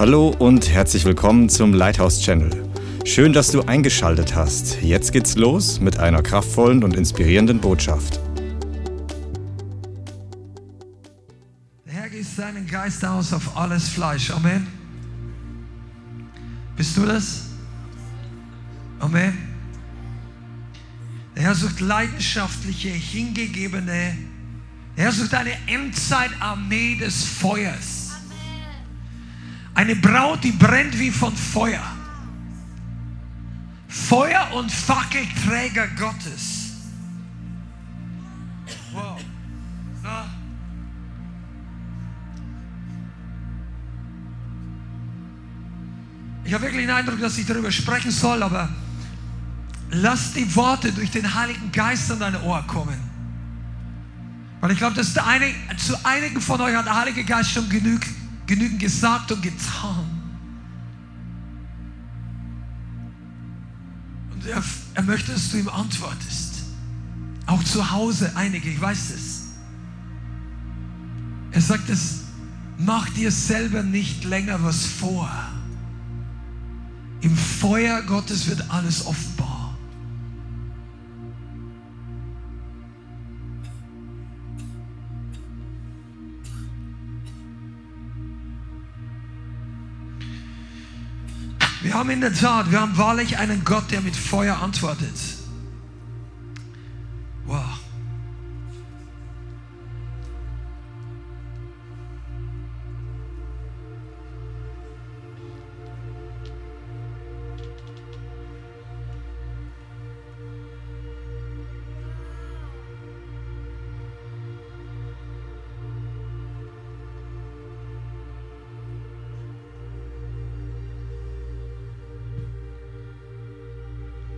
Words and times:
Hallo 0.00 0.34
und 0.38 0.70
herzlich 0.70 1.04
willkommen 1.04 1.50
zum 1.50 1.74
Lighthouse 1.74 2.22
Channel. 2.22 2.50
Schön, 3.04 3.34
dass 3.34 3.50
du 3.50 3.60
eingeschaltet 3.60 4.34
hast. 4.34 4.80
Jetzt 4.80 5.12
geht's 5.12 5.36
los 5.36 5.78
mit 5.78 5.98
einer 5.98 6.22
kraftvollen 6.22 6.82
und 6.82 6.96
inspirierenden 6.96 7.60
Botschaft. 7.60 8.18
Der 11.84 11.92
Herr 11.92 12.08
gießt 12.08 12.34
seinen 12.34 12.66
Geist 12.66 13.04
aus 13.04 13.34
auf 13.34 13.54
alles 13.58 13.90
Fleisch. 13.90 14.30
Amen. 14.30 14.66
Bist 16.78 16.96
du 16.96 17.04
das? 17.04 17.50
Amen. 19.00 19.36
Der 21.36 21.42
Herr 21.42 21.54
sucht 21.54 21.78
leidenschaftliche, 21.80 22.88
hingegebene, 22.88 24.16
der 24.96 25.04
Herr 25.04 25.12
sucht 25.12 25.34
eine 25.34 25.52
Endzeitarmee 25.66 26.96
des 26.96 27.22
Feuers. 27.22 27.99
Eine 29.80 29.96
Braut, 29.96 30.44
die 30.44 30.52
brennt 30.52 30.98
wie 30.98 31.10
von 31.10 31.34
Feuer. 31.34 31.80
Feuer 33.88 34.46
und 34.52 34.70
Fackelträger 34.70 35.88
Gottes. 35.98 36.72
Wow. 38.92 39.18
Na? 40.02 40.26
Ich 46.44 46.52
habe 46.52 46.64
wirklich 46.64 46.82
den 46.82 46.94
Eindruck, 46.94 47.18
dass 47.18 47.38
ich 47.38 47.46
darüber 47.46 47.72
sprechen 47.72 48.10
soll, 48.10 48.42
aber 48.42 48.68
lass 49.92 50.34
die 50.34 50.54
Worte 50.54 50.92
durch 50.92 51.10
den 51.10 51.34
Heiligen 51.34 51.72
Geist 51.72 52.12
an 52.12 52.20
dein 52.20 52.38
Ohr 52.42 52.62
kommen. 52.66 53.00
Weil 54.60 54.72
ich 54.72 54.78
glaube, 54.78 54.96
dass 54.96 55.14
der 55.14 55.26
eine, 55.26 55.46
zu 55.78 55.96
einigen 56.04 56.42
von 56.42 56.60
euch 56.60 56.76
hat 56.76 56.84
der 56.84 56.96
Heilige 56.96 57.24
Geist 57.24 57.52
schon 57.52 57.66
genüg, 57.70 58.06
genügend 58.50 58.80
gesagt 58.80 59.30
und 59.30 59.42
getan. 59.42 60.04
Und 64.32 64.44
er, 64.44 64.60
er 64.94 65.02
möchte, 65.04 65.30
dass 65.30 65.52
du 65.52 65.58
ihm 65.58 65.68
antwortest. 65.68 66.64
Auch 67.46 67.62
zu 67.62 67.92
Hause 67.92 68.32
einige, 68.34 68.68
ich 68.68 68.80
weiß 68.80 69.10
es. 69.10 69.52
Er 71.52 71.60
sagt 71.60 71.88
es, 71.90 72.22
mach 72.76 73.08
dir 73.10 73.30
selber 73.30 73.84
nicht 73.84 74.24
länger 74.24 74.60
was 74.64 74.84
vor. 74.84 75.30
Im 77.20 77.36
Feuer 77.36 78.02
Gottes 78.02 78.48
wird 78.48 78.68
alles 78.68 79.06
offenbar. 79.06 79.59
Haben 92.00 92.08
in 92.08 92.22
der 92.22 92.32
Tat, 92.32 92.72
wir 92.72 92.80
haben 92.80 92.96
wahrlich 92.96 93.36
einen 93.36 93.62
Gott, 93.62 93.90
der 93.90 94.00
mit 94.00 94.16
Feuer 94.16 94.56
antwortet. 94.56 95.39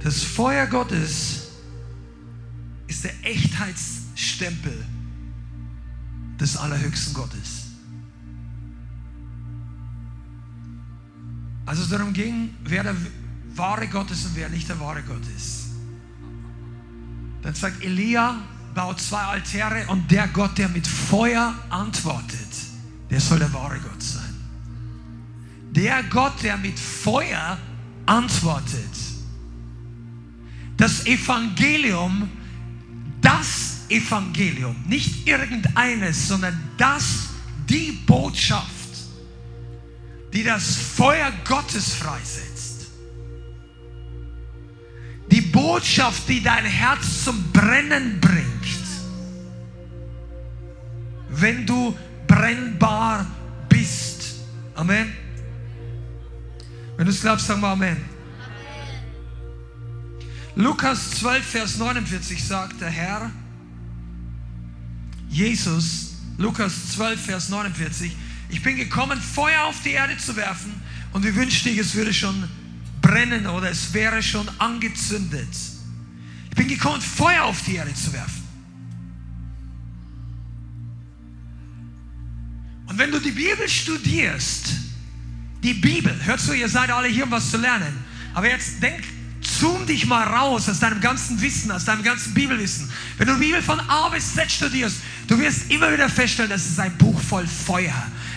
Das 0.03 0.22
Feuer 0.25 0.67
Gottes 0.67 1.48
ist 2.89 3.05
der 3.05 3.13
Echtheitsstempel 3.23 4.85
des 6.40 6.57
allerhöchsten 6.57 7.14
Gottes. 7.14 7.68
Als 11.64 11.79
es 11.79 11.89
darum 11.89 12.13
ging, 12.13 12.55
wer 12.64 12.83
der 12.83 12.96
wahre 13.55 13.86
Gott 13.86 14.11
ist 14.11 14.27
und 14.27 14.35
wer 14.35 14.48
nicht 14.48 14.68
der 14.68 14.80
wahre 14.80 15.02
Gott 15.02 15.23
ist, 15.36 15.68
dann 17.42 17.55
sagt 17.55 17.84
Elia, 17.84 18.42
baut 18.74 19.01
zwei 19.01 19.23
Altäre 19.23 19.86
und 19.89 20.11
der 20.11 20.27
Gott, 20.29 20.58
der 20.58 20.69
mit 20.69 20.86
Feuer 20.86 21.55
antwortet, 21.70 22.48
der 23.11 23.20
soll 23.20 23.39
der 23.39 23.52
wahre 23.52 23.79
Gott 23.79 24.02
sein. 24.02 24.34
Der 25.70 26.02
Gott, 26.05 26.42
der 26.42 26.57
mit 26.57 26.79
Feuer 26.79 27.57
antwortet, 28.07 29.11
das 30.83 31.07
Evangelium, 31.07 32.29
das 33.20 33.83
Evangelium, 33.89 34.75
nicht 34.89 35.29
irgendeines, 35.29 36.27
sondern 36.27 36.59
das, 36.77 37.29
die 37.69 37.93
Botschaft, 38.05 38.67
die 40.33 40.43
das 40.43 40.75
Feuer 40.75 41.31
Gottes 41.45 41.95
freisetzt. 41.95 42.89
Die 45.31 45.41
Botschaft, 45.41 46.29
die 46.29 46.43
dein 46.43 46.65
Herz 46.65 47.23
zum 47.23 47.53
Brennen 47.53 48.19
bringt. 48.20 48.45
Wenn 51.29 51.64
du 51.64 51.97
brennbar 52.27 53.25
bist. 53.69 54.35
Amen. 54.75 55.13
Wenn 56.97 57.07
du 57.07 57.13
es 57.13 57.20
glaubst, 57.20 57.47
sag 57.47 57.61
mal 57.61 57.70
Amen. 57.70 58.11
Lukas 60.55 61.11
12, 61.13 61.45
Vers 61.45 61.79
49 61.79 62.45
sagt 62.45 62.80
der 62.80 62.90
Herr, 62.90 63.30
Jesus, 65.30 66.17
Lukas 66.36 66.92
12, 66.92 67.20
Vers 67.20 67.48
49, 67.48 68.14
ich 68.51 68.63
bin 68.63 68.77
gekommen, 68.77 69.18
Feuer 69.18 69.64
auf 69.64 69.83
die 69.83 69.92
Erde 69.92 70.17
zu 70.18 70.36
werfen 70.36 70.74
und 71.13 71.24
wie 71.24 71.35
wünschte 71.35 71.70
es 71.70 71.95
würde 71.95 72.13
schon 72.13 72.48
brennen 73.01 73.46
oder 73.46 73.70
es 73.70 73.95
wäre 73.95 74.23
schon 74.23 74.46
angezündet. 74.58 75.48
Ich 76.51 76.57
bin 76.57 76.69
gekommen, 76.69 77.01
Feuer 77.01 77.45
auf 77.45 77.63
die 77.64 77.77
Erde 77.77 77.95
zu 77.95 78.13
werfen. 78.13 78.42
Und 82.89 82.98
wenn 82.98 83.11
du 83.11 83.19
die 83.19 83.30
Bibel 83.30 83.67
studierst, 83.67 84.74
die 85.63 85.73
Bibel, 85.73 86.14
hört 86.27 86.40
zu, 86.40 86.52
ihr 86.52 86.69
seid 86.69 86.90
alle 86.90 87.08
hier, 87.08 87.24
um 87.24 87.30
was 87.30 87.51
zu 87.51 87.57
lernen, 87.57 88.05
aber 88.34 88.51
jetzt 88.51 88.83
denk 88.83 89.02
zoom 89.62 89.86
dich 89.86 90.06
mal 90.06 90.27
raus 90.27 90.68
aus 90.68 90.80
deinem 90.80 91.00
ganzen 91.00 91.40
Wissen, 91.40 91.70
aus 91.70 91.84
deinem 91.84 92.02
ganzen 92.02 92.34
Bibelwissen. 92.34 92.90
Wenn 93.17 93.28
du 93.28 93.34
die 93.34 93.46
Bibel 93.46 93.62
von 93.62 93.78
A 93.78 94.08
bis 94.08 94.34
Z 94.34 94.50
studierst, 94.50 94.96
du 95.28 95.39
wirst 95.39 95.70
immer 95.70 95.92
wieder 95.92 96.08
feststellen, 96.08 96.50
das 96.50 96.67
ist 96.67 96.80
ein 96.80 96.98
Buch 96.98 97.20
voll 97.20 97.46
Feuer. 97.46 97.95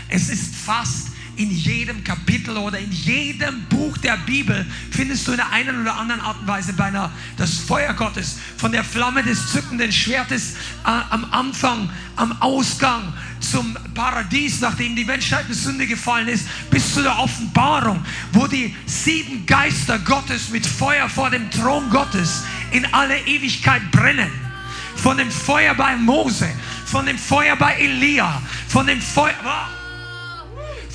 Es 0.08 0.30
ist 0.30 0.54
fast 0.54 1.08
in 1.38 1.52
jedem 1.52 2.04
Kapitel 2.04 2.58
oder 2.58 2.80
in 2.80 2.92
jedem 2.92 3.64
Buch 3.66 3.98
der 3.98 4.18
Bibel 4.26 4.66
findest 4.92 5.28
du 5.28 5.32
in 5.32 5.38
der 5.38 5.52
einen 5.52 5.82
oder 5.82 5.96
anderen 5.96 6.22
Art 6.22 6.40
und 6.40 6.48
Weise 6.48 6.74
beinahe 6.74 7.12
das 7.38 7.58
Feuer 7.58 7.94
Gottes, 7.94 8.38
von 8.58 8.72
der 8.72 8.84
Flamme 8.84 9.24
des 9.24 9.52
zückenden 9.52 9.92
Schwertes 9.92 10.54
äh, 10.86 10.90
am 11.10 11.26
Anfang, 11.32 11.90
am 12.16 12.42
Ausgang 12.42 13.14
zum 13.40 13.78
Paradies, 13.94 14.62
nachdem 14.62 14.96
die 14.96 15.06
Menschheit 15.06 15.46
in 15.48 15.54
Sünde 15.54 15.88
gefallen 15.88 16.28
ist, 16.28 16.48
bis 16.70 16.94
zu 16.94 17.02
der 17.02 17.18
Offenbarung, 17.20 18.04
wo 18.32 18.48
die 18.48 18.76
sieben 18.86 19.46
Geister 19.46 20.00
Gottes 20.00 20.50
mit 20.50 20.66
Feuer 20.66 21.10
vor 21.10 21.30
dem 21.30 21.50
Thron 21.52 21.90
Gottes 21.90 22.44
in 22.72 22.86
alle 22.94 23.18
Ewigkeit 23.20 23.92
brennen. 23.92 24.32
Von 24.96 25.18
dem 25.18 25.30
Feuer 25.30 25.76
bei 25.76 25.96
Mose, 25.98 26.50
von 26.86 27.06
dem 27.06 27.18
Feuer 27.18 27.56
bei 27.58 27.76
Elia, 27.76 28.42
von 28.68 28.88
dem 28.88 29.02
Feuer 29.02 29.34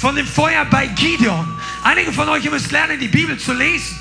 von 0.00 0.16
dem 0.16 0.26
Feuer 0.26 0.64
bei 0.64 0.86
Gideon. 0.86 1.46
Einige 1.84 2.10
von 2.10 2.26
euch 2.30 2.50
müssen 2.50 2.70
lernen, 2.70 2.98
die 2.98 3.08
Bibel 3.08 3.38
zu 3.38 3.52
lesen. 3.52 3.98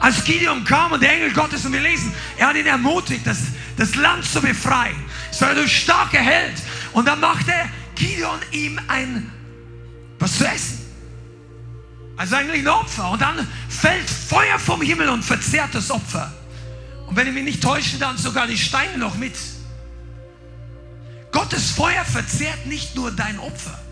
Als 0.00 0.24
Gideon 0.24 0.64
kam 0.64 0.92
und 0.92 1.00
der 1.00 1.12
Engel 1.12 1.32
Gottes, 1.32 1.64
und 1.64 1.72
wir 1.72 1.80
lesen, 1.80 2.12
er 2.36 2.48
hat 2.48 2.56
ihn 2.56 2.66
ermutigt, 2.66 3.24
das, 3.24 3.38
das 3.76 3.94
Land 3.94 4.24
zu 4.24 4.40
befreien. 4.40 4.96
Sei 5.30 5.54
du 5.54 5.66
starker 5.68 6.18
Held. 6.18 6.60
Und 6.92 7.06
dann 7.06 7.20
machte 7.20 7.52
Gideon 7.94 8.40
ihm 8.50 8.80
ein, 8.88 9.30
was 10.18 10.38
zu 10.38 10.48
essen. 10.48 10.80
Also 12.16 12.34
eigentlich 12.34 12.62
ein 12.62 12.68
Opfer. 12.68 13.10
Und 13.10 13.22
dann 13.22 13.46
fällt 13.68 14.10
Feuer 14.10 14.58
vom 14.58 14.82
Himmel 14.82 15.08
und 15.08 15.22
verzehrt 15.24 15.72
das 15.72 15.90
Opfer. 15.92 16.32
Und 17.06 17.14
wenn 17.14 17.28
ich 17.28 17.32
mich 17.32 17.44
nicht 17.44 17.62
täusche, 17.62 17.96
dann 17.98 18.18
sogar 18.18 18.48
die 18.48 18.58
Steine 18.58 18.98
noch 18.98 19.14
mit. 19.14 19.36
Gottes 21.30 21.70
Feuer 21.70 22.04
verzehrt 22.04 22.66
nicht 22.66 22.96
nur 22.96 23.12
dein 23.12 23.38
Opfer. 23.38 23.85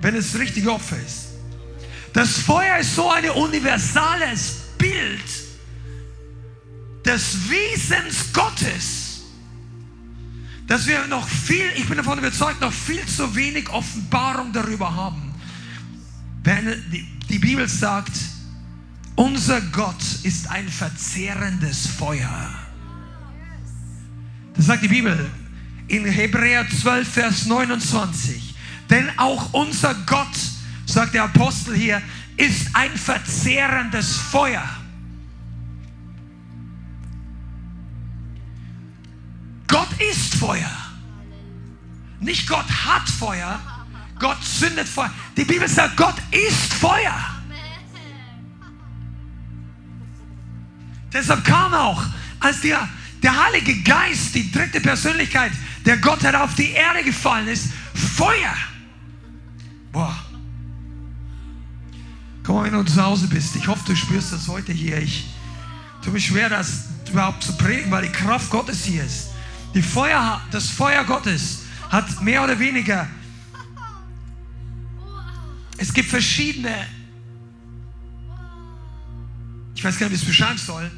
Wenn 0.00 0.14
es 0.14 0.32
das 0.32 0.40
richtige 0.40 0.72
Opfer 0.72 0.96
ist. 0.96 1.28
Das 2.12 2.38
Feuer 2.38 2.78
ist 2.78 2.94
so 2.94 3.10
ein 3.10 3.28
universales 3.30 4.62
Bild 4.78 5.20
des 7.04 7.48
Wesens 7.48 8.32
Gottes, 8.32 9.22
dass 10.66 10.86
wir 10.86 11.06
noch 11.06 11.28
viel, 11.28 11.66
ich 11.76 11.86
bin 11.86 11.96
davon 11.96 12.18
überzeugt, 12.18 12.60
noch 12.60 12.72
viel 12.72 13.04
zu 13.06 13.34
wenig 13.34 13.68
Offenbarung 13.70 14.52
darüber 14.52 14.94
haben. 14.94 15.34
Wenn 16.42 16.66
die, 16.92 17.06
die 17.28 17.38
Bibel 17.38 17.68
sagt, 17.68 18.12
unser 19.16 19.60
Gott 19.60 20.02
ist 20.22 20.48
ein 20.50 20.68
verzehrendes 20.68 21.86
Feuer. 21.86 22.54
Das 24.54 24.66
sagt 24.66 24.82
die 24.82 24.88
Bibel 24.88 25.30
in 25.88 26.04
Hebräer 26.04 26.66
12, 26.68 27.08
Vers 27.08 27.46
29. 27.46 28.49
Denn 28.90 29.08
auch 29.18 29.52
unser 29.52 29.94
Gott, 30.06 30.36
sagt 30.84 31.14
der 31.14 31.24
Apostel 31.24 31.76
hier, 31.76 32.02
ist 32.36 32.74
ein 32.74 32.96
verzehrendes 32.96 34.16
Feuer. 34.16 34.68
Gott 39.68 39.88
ist 40.10 40.34
Feuer. 40.34 40.70
Nicht 42.18 42.48
Gott 42.48 42.66
hat 42.68 43.08
Feuer, 43.08 43.60
Gott 44.18 44.42
zündet 44.44 44.88
Feuer. 44.88 45.10
Die 45.36 45.44
Bibel 45.44 45.68
sagt, 45.68 45.96
Gott 45.96 46.16
ist 46.32 46.74
Feuer. 46.74 47.14
Deshalb 51.12 51.44
kam 51.44 51.72
auch, 51.72 52.02
als 52.40 52.60
der, 52.60 52.88
der 53.22 53.44
Heilige 53.44 53.82
Geist, 53.82 54.34
die 54.34 54.50
dritte 54.50 54.80
Persönlichkeit 54.80 55.52
der 55.86 55.98
Gottheit 55.98 56.34
auf 56.34 56.54
die 56.54 56.70
Erde 56.70 57.02
gefallen 57.04 57.48
ist, 57.48 57.70
Feuer. 57.94 58.54
Komm 62.44 62.56
mal, 62.56 62.64
wenn 62.64 62.72
du 62.72 62.82
zu 62.84 63.02
Hause 63.02 63.28
bist. 63.28 63.56
Ich 63.56 63.66
hoffe, 63.68 63.82
du 63.86 63.94
spürst 63.94 64.32
das 64.32 64.48
heute 64.48 64.72
hier. 64.72 64.98
Ich 64.98 65.26
tue 66.02 66.12
mich 66.12 66.26
schwer, 66.26 66.48
das 66.48 66.84
überhaupt 67.10 67.42
zu 67.42 67.56
prägen, 67.56 67.90
weil 67.90 68.02
die 68.02 68.12
Kraft 68.12 68.50
Gottes 68.50 68.84
hier 68.84 69.04
ist. 69.04 69.28
Die 69.74 69.82
Feuer, 69.82 70.40
das 70.50 70.68
Feuer 70.68 71.04
Gottes 71.04 71.62
hat 71.90 72.22
mehr 72.22 72.42
oder 72.42 72.58
weniger. 72.58 73.06
Es 75.76 75.92
gibt 75.92 76.10
verschiedene. 76.10 76.86
Ich 79.74 79.84
weiß 79.84 79.98
gar 79.98 80.08
nicht, 80.08 80.12
wie 80.12 80.16
ich 80.16 80.22
es 80.22 80.28
beschreiben 80.28 80.58
soll. 80.58 80.90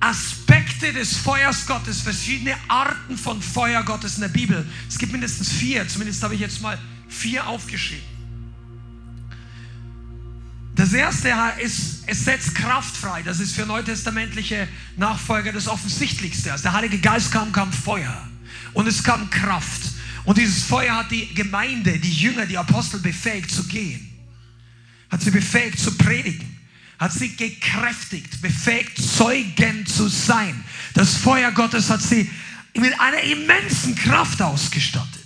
Aspekte 0.00 0.92
des 0.92 1.16
Feuers 1.16 1.66
Gottes, 1.66 2.00
verschiedene 2.00 2.56
Arten 2.66 3.16
von 3.16 3.40
Feuer 3.40 3.82
Gottes 3.84 4.16
in 4.16 4.22
der 4.22 4.28
Bibel. 4.28 4.66
Es 4.88 4.98
gibt 4.98 5.12
mindestens 5.12 5.50
vier, 5.52 5.86
zumindest 5.86 6.22
habe 6.22 6.34
ich 6.34 6.40
jetzt 6.40 6.60
mal 6.60 6.78
vier 7.08 7.46
aufgeschrieben. 7.46 8.11
Das 10.82 10.92
erste 10.94 11.32
ist, 11.62 12.02
es 12.08 12.24
setzt 12.24 12.56
Kraft 12.56 12.96
frei. 12.96 13.22
Das 13.22 13.38
ist 13.38 13.54
für 13.54 13.64
neutestamentliche 13.64 14.66
Nachfolger 14.96 15.52
das 15.52 15.68
Offensichtlichste. 15.68 16.50
Als 16.50 16.62
der 16.62 16.72
Heilige 16.72 16.98
Geist 16.98 17.30
kam, 17.30 17.52
kam 17.52 17.72
Feuer 17.72 18.28
und 18.72 18.88
es 18.88 19.04
kam 19.04 19.30
Kraft. 19.30 19.80
Und 20.24 20.38
dieses 20.38 20.64
Feuer 20.64 20.96
hat 20.96 21.12
die 21.12 21.32
Gemeinde, 21.34 22.00
die 22.00 22.10
Jünger, 22.10 22.46
die 22.46 22.58
Apostel 22.58 22.98
befähigt 22.98 23.52
zu 23.52 23.62
gehen. 23.68 24.10
Hat 25.08 25.22
sie 25.22 25.30
befähigt 25.30 25.78
zu 25.78 25.96
predigen. 25.96 26.58
Hat 26.98 27.12
sie 27.12 27.28
gekräftigt, 27.36 28.42
befähigt, 28.42 29.00
Zeugen 29.00 29.86
zu 29.86 30.08
sein. 30.08 30.64
Das 30.94 31.14
Feuer 31.14 31.52
Gottes 31.52 31.90
hat 31.90 32.02
sie 32.02 32.28
mit 32.74 32.98
einer 32.98 33.22
immensen 33.22 33.94
Kraft 33.94 34.42
ausgestattet. 34.42 35.21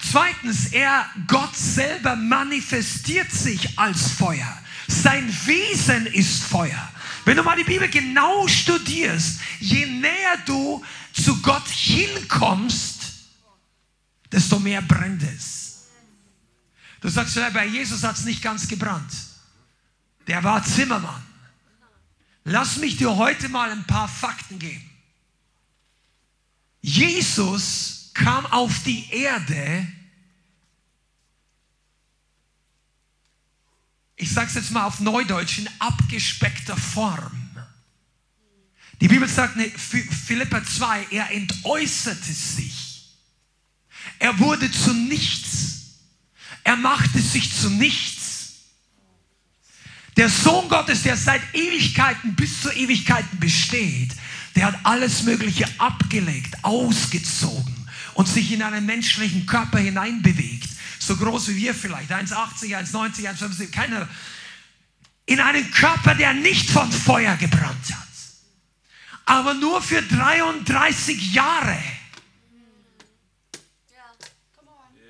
Zweitens, 0.00 0.72
er, 0.72 1.08
Gott 1.26 1.56
selber 1.56 2.16
manifestiert 2.16 3.30
sich 3.32 3.78
als 3.78 4.10
Feuer. 4.12 4.58
Sein 4.86 5.28
Wesen 5.46 6.06
ist 6.06 6.44
Feuer. 6.44 6.92
Wenn 7.24 7.36
du 7.36 7.42
mal 7.42 7.56
die 7.56 7.64
Bibel 7.64 7.88
genau 7.88 8.48
studierst, 8.48 9.40
je 9.60 9.84
näher 9.86 10.38
du 10.46 10.82
zu 11.12 11.42
Gott 11.42 11.68
hinkommst, 11.68 13.02
desto 14.32 14.58
mehr 14.58 14.82
brennt 14.82 15.22
es. 15.22 15.88
Du 17.00 17.08
sagst, 17.08 17.38
bei 17.52 17.66
Jesus 17.66 18.02
hat 18.02 18.16
es 18.16 18.24
nicht 18.24 18.42
ganz 18.42 18.66
gebrannt. 18.66 19.12
Der 20.26 20.42
war 20.42 20.64
Zimmermann. 20.64 21.22
Lass 22.44 22.76
mich 22.78 22.96
dir 22.96 23.14
heute 23.16 23.48
mal 23.48 23.70
ein 23.70 23.84
paar 23.84 24.08
Fakten 24.08 24.58
geben. 24.58 24.88
Jesus 26.80 27.97
kam 28.18 28.46
auf 28.46 28.82
die 28.82 29.08
Erde, 29.10 29.86
ich 34.16 34.30
sage 34.30 34.48
es 34.48 34.54
jetzt 34.54 34.70
mal 34.72 34.84
auf 34.84 35.00
Neudeutsch, 35.00 35.58
in 35.58 35.68
abgespeckter 35.78 36.76
Form. 36.76 37.48
Die 39.00 39.06
Bibel 39.06 39.28
sagt, 39.28 39.56
ne, 39.56 39.70
Philippa 39.70 40.64
2, 40.64 41.06
er 41.12 41.30
entäußerte 41.30 42.32
sich. 42.32 43.12
Er 44.18 44.36
wurde 44.40 44.70
zu 44.72 44.92
nichts. 44.92 46.00
Er 46.64 46.76
machte 46.76 47.20
sich 47.20 47.54
zu 47.54 47.70
nichts. 47.70 48.54
Der 50.16 50.28
Sohn 50.28 50.68
Gottes, 50.68 51.04
der 51.04 51.16
seit 51.16 51.42
Ewigkeiten 51.54 52.34
bis 52.34 52.62
zur 52.62 52.74
Ewigkeiten 52.74 53.38
besteht, 53.38 54.10
der 54.56 54.66
hat 54.66 54.80
alles 54.82 55.22
Mögliche 55.22 55.68
abgelegt, 55.78 56.64
ausgezogen 56.64 57.77
und 58.18 58.26
sich 58.26 58.50
in 58.50 58.62
einen 58.62 58.84
menschlichen 58.84 59.46
Körper 59.46 59.78
hineinbewegt. 59.78 60.68
So 60.98 61.14
groß 61.14 61.50
wie 61.50 61.56
wir 61.58 61.72
vielleicht, 61.72 62.10
1,80, 62.10 62.76
1,90, 62.76 63.28
1,50, 63.28 63.70
keiner. 63.70 64.08
In 65.24 65.38
einen 65.38 65.70
Körper, 65.70 66.16
der 66.16 66.34
nicht 66.34 66.68
von 66.68 66.90
Feuer 66.90 67.36
gebrannt 67.36 67.94
hat. 67.94 68.08
Aber 69.24 69.54
nur 69.54 69.80
für 69.80 70.02
33 70.02 71.32
Jahre. 71.32 71.78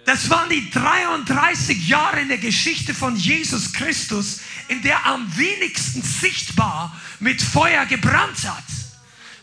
Das 0.04 0.28
waren 0.28 0.50
die 0.50 0.68
33 0.68 1.88
Jahre 1.88 2.20
in 2.20 2.28
der 2.28 2.36
Geschichte 2.36 2.92
von 2.92 3.16
Jesus 3.16 3.72
Christus, 3.72 4.40
in 4.68 4.82
der 4.82 5.06
am 5.06 5.34
wenigsten 5.34 6.02
sichtbar 6.02 6.94
mit 7.20 7.40
Feuer 7.40 7.86
gebrannt 7.86 8.46
hat. 8.46 8.77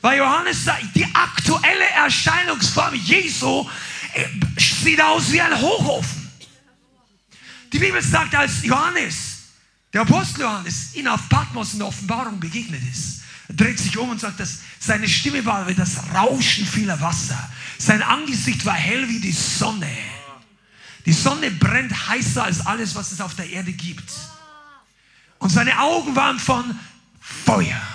Weil 0.06 0.19
Johannes 0.19 0.63
sagt, 0.63 0.96
die 0.96 1.07
aktuelle 1.16 1.90
Erscheinungsform 1.96 2.94
Jesu 2.94 3.68
äh, 4.13 4.28
sieht 4.56 5.02
aus 5.02 5.31
wie 5.31 5.42
ein 5.42 5.60
Hochofen. 5.60 6.30
Die 7.74 7.80
Bibel 7.80 8.00
sagt, 8.04 8.36
als 8.36 8.63
Johannes, 8.63 9.16
der 9.92 10.02
Apostel 10.02 10.42
Johannes, 10.42 10.94
ihn 10.94 11.07
auf 11.07 11.28
Patmos 11.28 11.74
in 11.74 11.80
der 11.80 11.88
Offenbarung 11.88 12.40
begegnet 12.40 12.84
ist, 12.84 13.22
dreht 13.50 13.80
sich 13.80 13.98
um 13.98 14.12
und 14.12 14.19
sagt, 14.19 14.40
dass 14.40 14.60
seine 14.80 15.10
Stimme 15.10 15.44
war 15.44 15.68
wie 15.68 15.74
das 15.74 15.98
Rauschen 16.13 16.68
vieler 16.68 17.01
Wasser. 17.01 17.40
Sein 17.80 18.04
Angesicht 18.04 18.63
war 18.63 18.75
hell 18.75 19.10
wie 19.10 19.19
die 19.19 19.31
Sonne. 19.31 19.90
Die 21.08 21.13
Sonne 21.13 21.50
brennt 21.50 22.10
heißer 22.10 22.44
als 22.44 22.63
alles, 22.63 22.94
was 22.94 23.12
es 23.12 23.22
auf 23.22 23.34
der 23.34 23.50
Erde 23.50 23.74
gibt. 23.74 24.12
Und 25.39 25.50
seine 25.50 25.79
Augen 25.79 26.15
waren 26.15 26.38
von 26.38 26.79
Feuer. 27.20 27.95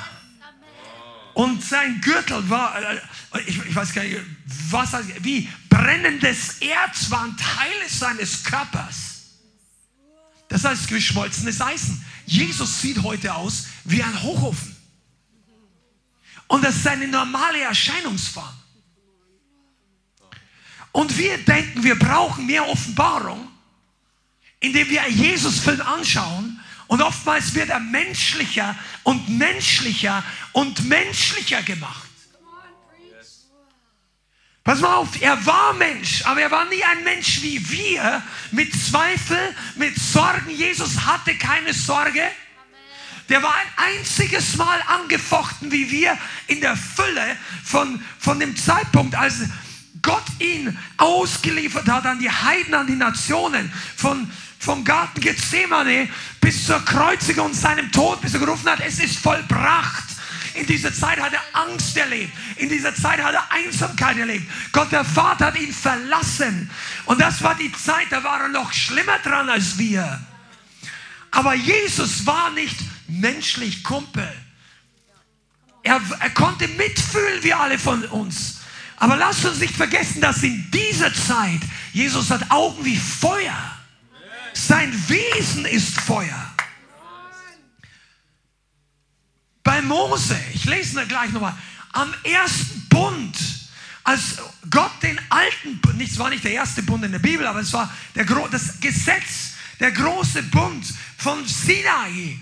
Und 1.40 1.64
sein 1.64 2.02
Gürtel 2.02 2.50
war, 2.50 2.78
äh, 2.82 3.00
ich, 3.46 3.56
ich 3.64 3.74
weiß 3.74 3.94
gar 3.94 4.02
nicht, 4.02 4.20
was, 4.68 4.92
wie 5.22 5.48
brennendes 5.70 6.58
Erz 6.60 7.10
waren 7.10 7.34
Teile 7.38 7.88
seines 7.88 8.44
Körpers. 8.44 9.22
Das 10.48 10.66
heißt 10.66 10.88
geschmolzenes 10.88 11.62
Eisen. 11.62 12.04
Jesus 12.26 12.82
sieht 12.82 13.02
heute 13.02 13.34
aus 13.34 13.68
wie 13.84 14.02
ein 14.02 14.22
Hochofen. 14.22 14.76
Und 16.46 16.62
das 16.62 16.76
ist 16.76 16.82
seine 16.82 17.08
normale 17.08 17.62
Erscheinungsform. 17.62 18.54
Und 20.92 21.16
wir 21.16 21.38
denken, 21.38 21.82
wir 21.82 21.98
brauchen 21.98 22.44
mehr 22.44 22.68
Offenbarung, 22.68 23.50
indem 24.58 24.90
wir 24.90 25.08
Jesus-Film 25.08 25.80
anschauen. 25.80 26.59
Und 26.90 27.02
oftmals 27.02 27.54
wird 27.54 27.68
er 27.68 27.78
menschlicher 27.78 28.74
und 29.04 29.28
menschlicher 29.28 30.24
und 30.50 30.84
menschlicher 30.86 31.62
gemacht. 31.62 32.10
Pass 34.64 34.80
mal 34.80 34.96
auf, 34.96 35.22
er 35.22 35.46
war 35.46 35.72
Mensch, 35.74 36.26
aber 36.26 36.40
er 36.42 36.50
war 36.50 36.64
nie 36.64 36.82
ein 36.82 37.04
Mensch 37.04 37.42
wie 37.42 37.70
wir, 37.70 38.20
mit 38.50 38.72
Zweifel, 38.74 39.38
mit 39.76 39.96
Sorgen. 40.00 40.50
Jesus 40.50 41.06
hatte 41.06 41.36
keine 41.36 41.72
Sorge. 41.72 42.24
Der 43.28 43.40
war 43.40 43.54
ein 43.54 43.96
einziges 43.96 44.56
Mal 44.56 44.82
angefochten 44.88 45.70
wie 45.70 45.92
wir 45.92 46.18
in 46.48 46.60
der 46.60 46.76
Fülle 46.76 47.36
von, 47.62 48.04
von 48.18 48.40
dem 48.40 48.56
Zeitpunkt, 48.56 49.14
als 49.14 49.42
Gott 50.02 50.24
ihn 50.40 50.76
ausgeliefert 50.96 51.88
hat 51.88 52.04
an 52.04 52.18
die 52.18 52.30
Heiden, 52.30 52.74
an 52.74 52.88
die 52.88 52.96
Nationen, 52.96 53.72
von, 53.94 54.28
vom 54.60 54.84
Garten 54.84 55.20
Gethsemane 55.20 56.08
bis 56.40 56.66
zur 56.66 56.84
Kreuzigung 56.84 57.46
und 57.46 57.54
seinem 57.54 57.90
Tod, 57.90 58.20
bis 58.20 58.34
er 58.34 58.40
gerufen 58.40 58.70
hat, 58.70 58.80
es 58.80 58.98
ist 58.98 59.18
vollbracht. 59.18 60.04
In 60.54 60.66
dieser 60.66 60.92
Zeit 60.92 61.18
hat 61.18 61.32
er 61.32 61.42
Angst 61.52 61.96
erlebt. 61.96 62.32
In 62.56 62.68
dieser 62.68 62.94
Zeit 62.94 63.22
hat 63.22 63.34
er 63.34 63.50
Einsamkeit 63.50 64.18
erlebt. 64.18 64.46
Gott 64.72 64.92
der 64.92 65.04
Vater 65.04 65.46
hat 65.46 65.58
ihn 65.58 65.72
verlassen. 65.72 66.70
Und 67.06 67.20
das 67.20 67.42
war 67.42 67.54
die 67.54 67.72
Zeit, 67.72 68.06
da 68.10 68.22
war 68.22 68.42
er 68.42 68.48
noch 68.48 68.72
schlimmer 68.72 69.18
dran 69.20 69.48
als 69.48 69.78
wir. 69.78 70.20
Aber 71.30 71.54
Jesus 71.54 72.26
war 72.26 72.50
nicht 72.50 72.76
menschlich 73.08 73.82
Kumpel. 73.82 74.30
Er, 75.82 76.00
er 76.18 76.30
konnte 76.30 76.68
mitfühlen 76.68 77.42
wie 77.42 77.54
alle 77.54 77.78
von 77.78 78.04
uns. 78.06 78.58
Aber 78.96 79.16
lasst 79.16 79.46
uns 79.46 79.60
nicht 79.60 79.74
vergessen, 79.74 80.20
dass 80.20 80.42
in 80.42 80.70
dieser 80.70 81.14
Zeit 81.14 81.60
Jesus 81.94 82.30
hat 82.30 82.50
Augen 82.50 82.84
wie 82.84 82.96
Feuer. 82.98 83.79
Sein 84.52 84.92
Wesen 85.08 85.64
ist 85.64 86.00
Feuer. 86.00 86.54
Bei 89.62 89.82
Mose, 89.82 90.38
ich 90.54 90.64
lese 90.64 90.96
da 90.96 91.04
gleich 91.04 91.30
nochmal, 91.30 91.56
am 91.92 92.12
ersten 92.24 92.88
Bund, 92.88 93.36
als 94.04 94.38
Gott 94.70 94.92
den 95.02 95.20
alten, 95.28 95.80
es 96.00 96.18
war 96.18 96.30
nicht 96.30 96.44
der 96.44 96.52
erste 96.52 96.82
Bund 96.82 97.04
in 97.04 97.12
der 97.12 97.18
Bibel, 97.18 97.46
aber 97.46 97.60
es 97.60 97.72
war 97.72 97.92
der, 98.14 98.24
das 98.24 98.80
Gesetz, 98.80 99.52
der 99.78 99.92
große 99.92 100.42
Bund 100.44 100.84
von 101.18 101.46
Sinai, 101.46 102.38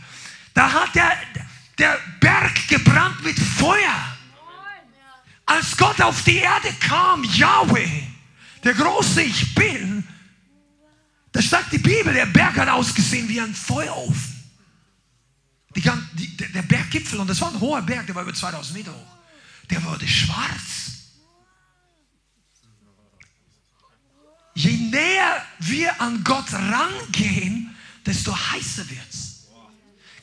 da 0.54 0.72
hat 0.72 0.94
der, 0.94 1.16
der 1.78 1.98
Berg 2.20 2.68
gebrannt 2.68 3.22
mit 3.22 3.38
Feuer. 3.38 4.16
Als 5.46 5.76
Gott 5.76 6.00
auf 6.00 6.22
die 6.24 6.38
Erde 6.38 6.72
kam, 6.80 7.24
Yahweh, 7.24 8.02
der 8.64 8.74
große 8.74 9.22
Ich 9.22 9.54
Bin, 9.54 10.06
da 11.32 11.42
sagt 11.42 11.72
die 11.72 11.78
Bibel, 11.78 12.12
der 12.12 12.26
Berg 12.26 12.56
hat 12.56 12.68
ausgesehen 12.68 13.28
wie 13.28 13.40
ein 13.40 13.54
Feuerofen. 13.54 14.34
Die, 15.76 15.82
die, 16.14 16.36
der 16.36 16.62
Berggipfel, 16.62 17.20
und 17.20 17.28
das 17.28 17.40
war 17.40 17.52
ein 17.52 17.60
hoher 17.60 17.82
Berg, 17.82 18.06
der 18.06 18.14
war 18.14 18.22
über 18.22 18.34
2000 18.34 18.76
Meter 18.76 18.92
hoch, 18.92 19.18
der 19.70 19.82
wurde 19.84 20.08
schwarz. 20.08 20.88
Je 24.54 24.72
näher 24.72 25.44
wir 25.60 26.00
an 26.00 26.24
Gott 26.24 26.52
rangehen, 26.52 27.76
desto 28.04 28.34
heißer 28.34 28.88
wird 28.90 29.08
es. 29.08 29.46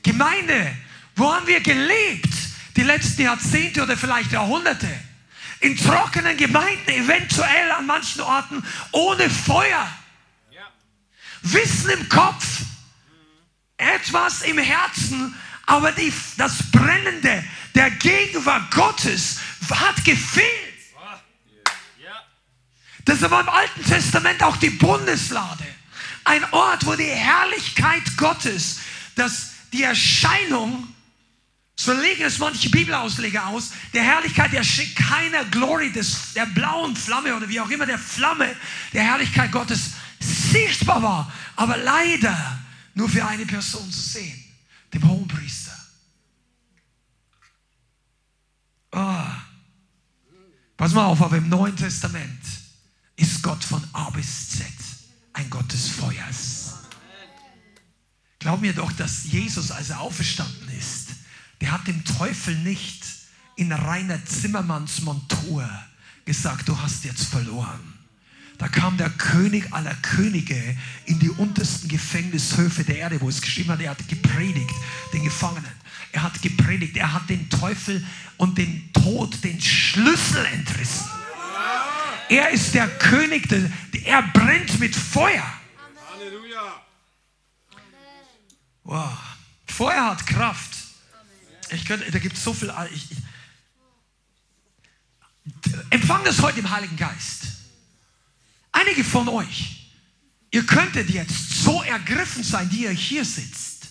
Gemeinde, 0.03 0.75
wo 1.15 1.33
haben 1.33 1.47
wir 1.47 1.61
gelebt? 1.61 2.33
Die 2.75 2.83
letzten 2.83 3.21
Jahrzehnte 3.21 3.83
oder 3.83 3.95
vielleicht 3.95 4.33
Jahrhunderte. 4.33 4.89
In 5.61 5.77
trockenen 5.77 6.35
Gemeinden, 6.35 6.89
eventuell 6.89 7.71
an 7.71 7.85
manchen 7.85 8.21
Orten 8.21 8.61
ohne 8.91 9.29
Feuer. 9.29 9.89
Wissen 11.45 11.91
im 11.91 12.09
Kopf, 12.09 12.61
etwas 13.77 14.41
im 14.41 14.57
Herzen, 14.57 15.35
aber 15.65 15.91
die, 15.91 16.11
das 16.37 16.71
Brennende 16.71 17.43
der 17.73 17.91
Gegenwart 17.91 18.71
Gottes 18.71 19.39
hat 19.69 20.03
gefehlt. 20.03 20.65
Das 23.05 23.21
war 23.21 23.41
im 23.41 23.49
Alten 23.49 23.85
Testament 23.85 24.41
auch 24.41 24.57
die 24.57 24.71
Bundeslade. 24.71 25.63
Ein 26.23 26.43
Ort, 26.51 26.85
wo 26.87 26.95
die 26.95 27.03
Herrlichkeit 27.03 28.01
Gottes, 28.17 28.79
das, 29.15 29.51
die 29.71 29.83
Erscheinung, 29.83 30.87
so 31.75 31.93
legen 31.93 32.23
es 32.23 32.39
manche 32.39 32.69
Bibelausleger 32.69 33.45
aus, 33.47 33.71
der 33.93 34.01
Herrlichkeit 34.01 34.51
der 34.53 34.63
keiner 34.95 35.45
Glory 35.45 35.91
des, 35.91 36.33
der 36.33 36.47
blauen 36.47 36.95
Flamme 36.95 37.35
oder 37.35 37.47
wie 37.47 37.59
auch 37.59 37.69
immer 37.69 37.85
der 37.85 37.99
Flamme 37.99 38.55
der 38.93 39.03
Herrlichkeit 39.03 39.51
Gottes 39.51 39.91
sichtbar 40.55 41.01
war, 41.01 41.33
aber 41.55 41.77
leider 41.77 42.59
nur 42.93 43.09
für 43.09 43.25
eine 43.25 43.45
Person 43.45 43.89
zu 43.91 43.99
sehen, 43.99 44.43
dem 44.93 45.07
Hohenpriester. 45.07 45.77
Oh. 48.91 49.25
Pass 50.77 50.93
mal 50.93 51.05
auf, 51.05 51.21
aber 51.21 51.37
im 51.37 51.49
Neuen 51.49 51.75
Testament 51.75 52.41
ist 53.15 53.41
Gott 53.41 53.63
von 53.63 53.83
A 53.93 54.09
bis 54.09 54.49
Z 54.49 54.65
ein 55.33 55.49
Gott 55.49 55.71
des 55.71 55.89
Feuers. 55.89 56.75
Glaub 58.39 58.61
mir 58.61 58.73
doch, 58.73 58.91
dass 58.93 59.25
Jesus, 59.25 59.71
als 59.71 59.89
er 59.89 59.99
auferstanden 59.99 60.69
ist, 60.69 61.09
der 61.61 61.71
hat 61.71 61.87
dem 61.87 62.03
Teufel 62.05 62.55
nicht 62.59 63.03
in 63.55 63.71
reiner 63.71 64.23
Zimmermannsmontur 64.25 65.67
gesagt, 66.25 66.67
du 66.67 66.79
hast 66.79 67.03
jetzt 67.05 67.25
verloren. 67.25 67.94
Da 68.57 68.67
kam 68.69 68.97
der 68.97 69.09
König 69.09 69.73
aller 69.73 69.93
Könige 69.95 70.77
in 71.05 71.19
die 71.19 71.29
untersten 71.29 71.89
Gefängnishöfe 71.89 72.83
der 72.83 72.97
Erde, 72.97 73.19
wo 73.21 73.27
es 73.27 73.41
geschrieben 73.41 73.69
hat, 73.71 73.81
er 73.81 73.91
hat 73.91 74.07
gepredigt, 74.07 74.73
den 75.13 75.23
Gefangenen. 75.23 75.71
Er 76.13 76.23
hat 76.23 76.41
gepredigt, 76.41 76.95
er 76.95 77.11
hat 77.11 77.29
den 77.29 77.49
Teufel 77.49 78.05
und 78.37 78.57
den 78.57 78.91
Tod 78.93 79.43
den 79.43 79.59
Schlüssel 79.59 80.45
entrissen. 80.45 81.05
Er 82.29 82.49
ist 82.49 82.73
der 82.73 82.87
König, 82.87 83.47
er 84.05 84.21
brennt 84.21 84.79
mit 84.79 84.95
Feuer. 84.95 85.45
Halleluja. 86.09 86.81
Wow. 88.83 89.17
Feuer 89.67 90.05
hat 90.05 90.25
Kraft. 90.25 90.77
Ich 91.71 91.85
könnte, 91.85 92.09
da 92.09 92.19
gibt 92.19 92.37
es 92.37 92.43
so 92.43 92.53
viel. 92.53 92.73
Ich, 92.93 93.11
ich, 93.11 93.17
empfang 95.89 96.23
das 96.23 96.41
heute 96.41 96.59
im 96.59 96.69
Heiligen 96.69 96.95
Geist. 96.95 97.44
Einige 98.75 99.05
von 99.05 99.29
euch, 99.29 99.89
ihr 100.51 100.65
könntet 100.65 101.09
jetzt 101.09 101.63
so 101.63 101.81
ergriffen 101.83 102.43
sein, 102.43 102.69
die 102.69 102.83
ihr 102.83 102.91
hier 102.91 103.23
sitzt. 103.23 103.87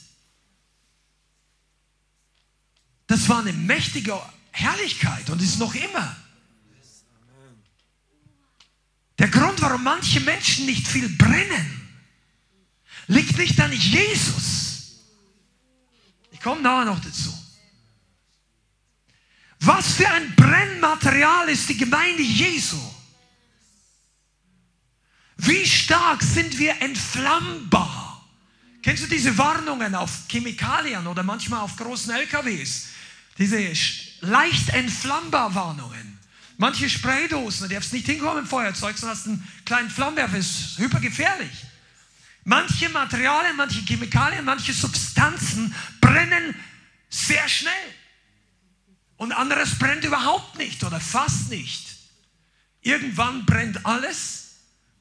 Das 3.07 3.27
war 3.31 3.39
eine 3.39 3.55
mächtige 3.55 4.21
Herrlichkeit 4.51 5.31
und 5.31 5.41
ist 5.41 5.59
noch 5.59 5.75
immer. 5.75 6.15
Der 9.19 9.29
Grund, 9.29 9.63
warum 9.63 9.83
manche 9.83 10.21
Menschen 10.21 10.67
nicht 10.67 10.87
viel 10.87 11.09
brennen, 11.09 11.89
liegt 13.07 13.39
nicht 13.39 13.59
an 13.63 13.73
Jesus. 13.73 15.01
Ich 16.31 16.41
komme 16.41 16.61
nachher 16.61 16.85
noch 16.85 17.01
dazu. 17.01 17.33
Was 19.61 19.95
für 19.95 20.11
ein 20.11 20.37
Brennmaterial 20.37 21.49
ist 21.49 21.71
die 21.71 21.79
Gemeinde 21.79 22.23
Jesu? 22.23 22.94
Wie 25.37 25.67
stark 25.67 26.23
sind 26.23 26.59
wir 26.59 26.81
entflammbar? 26.81 28.25
Kennst 28.83 29.03
du 29.05 29.07
diese 29.09 29.37
Warnungen 29.39 29.95
auf 29.95 30.11
Chemikalien 30.29 31.07
oder 31.07 31.23
manchmal 31.23 31.61
auf 31.61 31.77
großen 31.77 32.13
LKWs? 32.13 32.89
Diese 33.39 33.59
leicht 34.21 34.69
entflammbar 34.71 35.55
Warnungen. 35.55 36.19
Manche 36.57 36.89
Spraydosen, 36.89 37.69
du 37.69 37.75
darfst 37.75 37.93
nicht 37.93 38.07
hinkommen 38.07 38.45
im 38.45 38.47
Feuerzeug, 38.47 38.97
sondern 38.97 39.17
hast 39.17 39.27
einen 39.27 39.49
kleinen 39.65 39.91
Flammenwerfer, 39.91 40.37
ist 40.37 40.79
hypergefährlich. 40.79 41.65
Manche 42.45 42.89
Materialien, 42.91 43.57
manche 43.57 43.81
Chemikalien, 43.81 44.45
manche 44.45 44.73
Substanzen 44.73 45.75
brennen 46.01 46.55
sehr 47.09 47.49
schnell. 47.49 47.73
Und 49.17 49.33
anderes 49.33 49.79
brennt 49.79 50.05
überhaupt 50.05 50.59
nicht 50.59 50.85
oder 50.85 51.01
fast 51.01 51.49
nicht. 51.49 51.97
Irgendwann 52.83 53.47
brennt 53.47 53.85
alles, 53.87 54.44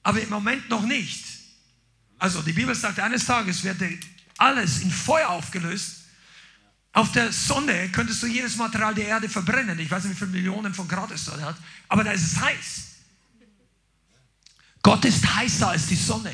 aber 0.04 0.22
im 0.22 0.30
Moment 0.30 0.70
noch 0.70 0.86
nicht. 0.86 1.26
Also 2.20 2.42
die 2.42 2.54
Bibel 2.54 2.76
sagt, 2.76 3.00
eines 3.00 3.26
Tages 3.26 3.64
wird 3.64 3.82
alles 4.38 4.82
in 4.82 4.92
Feuer 4.92 5.30
aufgelöst 5.30 6.04
auf 6.94 7.12
der 7.12 7.34
Sonne 7.34 7.90
könntest 7.90 8.22
du 8.22 8.28
jedes 8.28 8.56
Material 8.56 8.94
der 8.94 9.08
Erde 9.08 9.28
verbrennen. 9.28 9.78
Ich 9.80 9.90
weiß 9.90 10.04
nicht, 10.04 10.14
wie 10.14 10.20
viele 10.20 10.32
Millionen 10.32 10.76
von 10.76 10.88
Grad 10.88 11.10
es 11.10 11.26
dort 11.26 11.42
hat, 11.42 11.56
aber 11.90 12.04
da 12.04 12.12
ist 12.12 12.24
es 12.24 12.40
heiß. 12.40 12.84
Gott 14.84 15.04
ist 15.04 15.36
heißer 15.36 15.70
als 15.70 15.88
die 15.88 15.96
Sonne. 15.96 16.34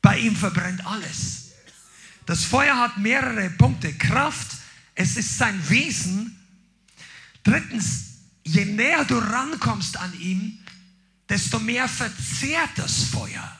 Bei 0.00 0.18
ihm 0.18 0.34
verbrennt 0.34 0.86
alles. 0.86 1.50
Das 2.24 2.44
Feuer 2.44 2.76
hat 2.76 2.96
mehrere 2.96 3.50
Punkte. 3.50 3.92
Kraft, 3.92 4.56
es 4.94 5.16
ist 5.16 5.36
sein 5.36 5.68
Wesen. 5.68 6.34
Drittens, 7.42 8.04
je 8.44 8.64
näher 8.64 9.04
du 9.04 9.18
rankommst 9.18 9.98
an 9.98 10.18
ihm, 10.18 10.58
desto 11.28 11.58
mehr 11.58 11.88
verzehrt 11.88 12.70
das 12.76 13.04
Feuer. 13.04 13.54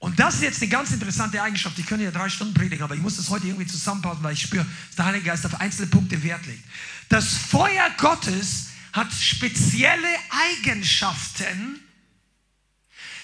Und 0.00 0.20
das 0.20 0.36
ist 0.36 0.42
jetzt 0.42 0.62
eine 0.62 0.70
ganz 0.70 0.92
interessante 0.92 1.42
Eigenschaft. 1.42 1.76
Ich 1.78 1.86
könnte 1.86 2.04
ja 2.04 2.12
drei 2.12 2.28
Stunden 2.28 2.54
predigen, 2.54 2.84
aber 2.84 2.94
ich 2.94 3.00
muss 3.00 3.16
das 3.16 3.30
heute 3.30 3.48
irgendwie 3.48 3.66
zusammenpassen, 3.66 4.22
weil 4.22 4.34
ich 4.34 4.42
spüre, 4.42 4.64
dass 4.64 4.96
der 4.96 5.06
Heilige 5.06 5.24
Geist 5.24 5.44
auf 5.44 5.60
einzelne 5.60 5.88
Punkte 5.88 6.22
Wert 6.22 6.46
legt. 6.46 6.62
Das 7.08 7.36
Feuer 7.36 7.90
Gottes 7.96 8.68
hat 8.92 9.12
spezielle 9.12 10.08
Eigenschaften, 10.30 11.80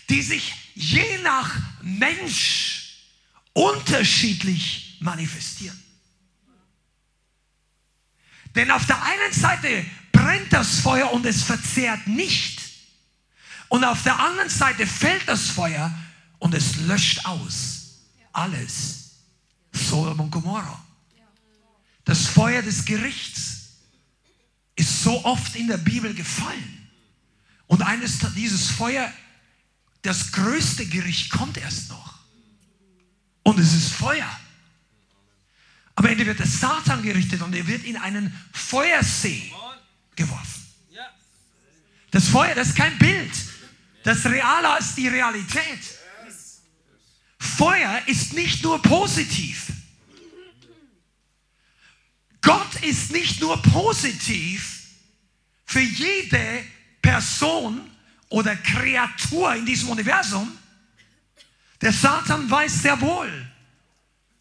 die 0.09 0.23
sich 0.23 0.53
je 0.75 1.19
nach 1.23 1.50
Mensch 1.83 2.99
unterschiedlich 3.53 4.99
manifestieren. 5.00 5.81
Denn 8.57 8.71
auf 8.71 8.87
der 8.87 9.00
einen 9.03 9.33
Seite 9.33 9.85
brennt 10.35 10.53
das 10.53 10.81
Feuer 10.81 11.12
und 11.12 11.25
es 11.26 11.43
verzehrt 11.43 12.07
nicht. 12.07 12.61
Und 13.69 13.85
auf 13.85 14.03
der 14.03 14.19
anderen 14.19 14.49
Seite 14.49 14.87
fällt 14.87 15.26
das 15.29 15.49
Feuer 15.49 15.93
und 16.38 16.55
es 16.55 16.76
löscht 16.76 17.25
aus 17.25 18.00
alles. 18.33 19.11
Sodom 19.73 20.21
und 20.21 20.31
Gomorra. 20.31 20.85
Das 22.05 22.26
Feuer 22.26 22.62
des 22.62 22.85
Gerichts 22.85 23.61
ist 24.76 25.03
so 25.03 25.25
oft 25.25 25.55
in 25.57 25.69
der 25.69 25.79
Bibel 25.79 26.12
gefallen. 26.14 26.88
Und 27.67 27.83
eines 27.83 28.19
dieses 28.37 28.71
Feuer, 28.71 29.12
das 30.03 30.33
größte 30.33 30.87
Gericht 30.87 31.31
kommt 31.31 31.57
erst 31.57 31.88
noch. 31.88 32.19
Und 33.43 33.59
es 33.59 33.73
ist 33.73 33.93
Feuer. 33.93 34.29
Am 35.97 36.05
Ende 36.07 36.26
wird 36.26 36.41
der 36.41 36.47
Satan 36.47 37.03
gerichtet 37.03 37.41
und 37.41 37.55
er 37.55 37.67
wird 37.67 37.85
in 37.85 37.97
einen 37.97 38.37
Feuersee 38.53 39.53
geworfen. 40.16 40.64
Das 42.11 42.28
Feuer, 42.28 42.54
das 42.54 42.68
ist 42.68 42.76
kein 42.76 42.97
Bild. 42.99 43.33
Das 44.04 44.18
ist 44.18 44.26
realer 44.26 44.75
als 44.75 44.94
die 44.94 45.09
Realität. 45.09 45.80
Feuer 47.40 48.02
ist 48.06 48.33
nicht 48.35 48.62
nur 48.62 48.80
positiv. 48.80 49.66
Gott 52.40 52.83
ist 52.83 53.11
nicht 53.11 53.40
nur 53.40 53.61
positiv 53.62 54.83
für 55.64 55.80
jede 55.80 56.64
Person 57.02 57.90
oder 58.28 58.54
Kreatur 58.56 59.54
in 59.54 59.66
diesem 59.66 59.88
Universum. 59.88 60.56
Der 61.80 61.92
Satan 61.92 62.49
weiß 62.50 62.83
sehr 62.83 63.00
wohl, 63.00 63.50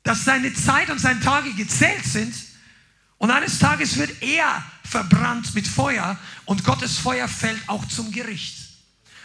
dass 0.04 0.26
seine 0.26 0.54
Zeit 0.54 0.90
und 0.90 1.00
seine 1.00 1.20
Tage 1.22 1.54
gezählt 1.54 2.06
sind. 2.06 2.36
Und 3.24 3.32
eines 3.32 3.58
Tages 3.58 3.96
wird 3.96 4.22
er 4.22 4.62
verbrannt 4.84 5.56
mit 5.56 5.66
Feuer 5.66 6.20
und 6.44 6.66
Gottes 6.66 6.98
Feuer 6.98 7.30
fällt 7.30 7.70
auch 7.70 7.88
zum 7.88 8.12
Gericht. 8.12 8.58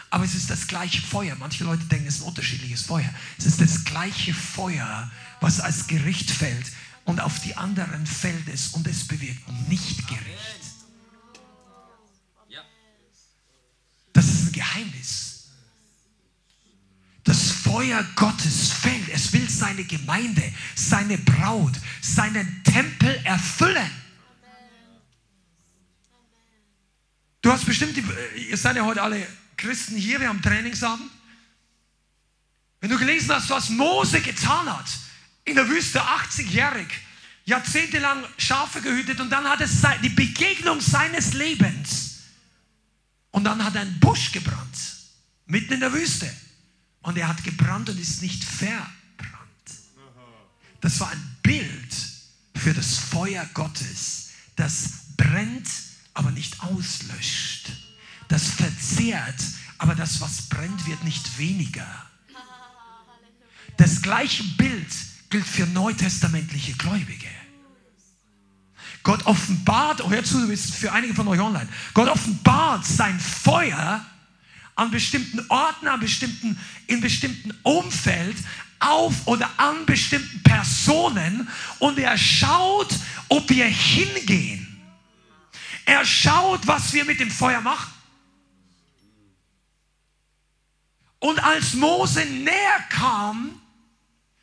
Aber 0.09 0.23
es 0.23 0.35
ist 0.35 0.49
das 0.49 0.67
gleiche 0.67 1.01
Feuer. 1.01 1.35
Manche 1.37 1.65
Leute 1.65 1.83
denken, 1.83 2.07
es 2.07 2.15
ist 2.15 2.21
ein 2.21 2.29
unterschiedliches 2.29 2.83
Feuer. 2.83 3.13
Es 3.37 3.45
ist 3.45 3.59
das 3.59 3.83
gleiche 3.83 4.33
Feuer, 4.33 5.11
was 5.41 5.59
als 5.59 5.87
Gericht 5.87 6.31
fällt. 6.31 6.71
Und 7.03 7.19
auf 7.19 7.41
die 7.41 7.57
anderen 7.57 8.07
fällt 8.07 8.47
es 8.47 8.69
und 8.69 8.87
es 8.87 9.05
bewirkt 9.05 9.45
nicht 9.67 10.07
Gericht. 10.07 10.61
Das 14.13 14.25
ist 14.27 14.47
ein 14.47 14.51
Geheimnis. 14.53 15.49
Das 17.25 17.51
Feuer 17.69 18.03
Gottes 18.15 18.71
fällt. 18.71 19.09
Es 19.09 19.31
will 19.31 19.47
seine 19.47 19.83
Gemeinde, 19.83 20.41
seine 20.73 21.19
Braut, 21.19 21.73
seinen 22.01 22.63
Tempel 22.63 23.15
erfüllen. 23.23 23.91
Du 27.43 27.51
hast 27.51 27.67
bestimmt, 27.67 27.95
die, 27.95 28.03
ihr 28.49 28.57
seid 28.57 28.75
ja 28.75 28.83
heute 28.83 29.03
alle 29.03 29.25
Christen 29.55 29.95
hier, 29.95 30.19
wir 30.19 30.29
haben 30.29 30.41
Trainingsabend. 30.41 31.11
Wenn 32.81 32.89
du 32.89 32.97
gelesen 32.97 33.35
hast, 33.35 33.51
was 33.51 33.69
Mose 33.69 34.19
getan 34.19 34.65
hat, 34.67 34.87
in 35.45 35.53
der 35.53 35.69
Wüste 35.69 36.01
80-jährig, 36.01 36.87
jahrzehntelang 37.45 38.23
Schafe 38.39 38.81
gehütet 38.81 39.19
und 39.19 39.29
dann 39.29 39.47
hat 39.47 39.61
es 39.61 39.79
die 40.01 40.09
Begegnung 40.09 40.81
seines 40.81 41.33
Lebens. 41.33 42.21
Und 43.29 43.43
dann 43.43 43.63
hat 43.63 43.77
ein 43.77 43.99
Busch 43.99 44.31
gebrannt, 44.31 44.77
mitten 45.45 45.73
in 45.73 45.81
der 45.81 45.93
Wüste. 45.93 46.33
Und 47.01 47.17
er 47.17 47.27
hat 47.27 47.43
gebrannt 47.43 47.89
und 47.89 47.99
ist 47.99 48.21
nicht 48.21 48.43
verbrannt. 48.43 48.89
Das 50.81 50.99
war 50.99 51.09
ein 51.09 51.37
Bild 51.41 51.95
für 52.55 52.73
das 52.73 52.97
Feuer 52.97 53.45
Gottes, 53.53 54.29
das 54.55 54.89
brennt, 55.17 55.67
aber 56.13 56.31
nicht 56.31 56.61
auslöscht 56.61 57.71
das 58.29 58.47
verzehrt, 58.47 59.43
aber 59.79 59.95
das, 59.95 60.21
was 60.21 60.43
brennt, 60.43 60.85
wird 60.85 61.03
nicht 61.03 61.37
weniger. 61.37 61.85
Das 63.75 64.01
gleiche 64.01 64.43
Bild 64.55 64.87
gilt 65.29 65.45
für 65.45 65.65
neutestamentliche 65.65 66.73
Gläubige. 66.73 67.27
Gott 69.03 69.25
offenbart, 69.25 70.01
oh, 70.01 70.09
hör 70.09 70.23
zu, 70.23 70.41
du 70.41 70.47
bist 70.47 70.75
für 70.75 70.91
einige 70.91 71.13
von 71.13 71.27
euch 71.27 71.39
online. 71.39 71.67
Gott 71.93 72.09
offenbart 72.09 72.85
sein 72.85 73.19
Feuer 73.19 74.05
an 74.79 74.91
bestimmten 74.91 75.45
Orten, 75.49 75.87
an 75.87 75.99
bestimmten, 75.99 76.57
in 76.87 77.01
bestimmten 77.01 77.51
Umfeld 77.63 78.37
auf 78.79 79.27
oder 79.27 79.49
an 79.59 79.85
bestimmten 79.85 80.41
Personen 80.41 81.49
und 81.79 81.99
er 81.99 82.17
schaut, 82.17 82.93
ob 83.27 83.49
wir 83.49 83.65
hingehen. 83.65 84.65
Er 85.85 86.05
schaut, 86.05 86.65
was 86.65 86.93
wir 86.93 87.03
mit 87.03 87.19
dem 87.19 87.29
Feuer 87.29 87.59
machen. 87.59 87.91
Und 91.19 91.43
als 91.43 91.73
Mose 91.73 92.23
näher 92.25 92.79
kam, 92.89 93.59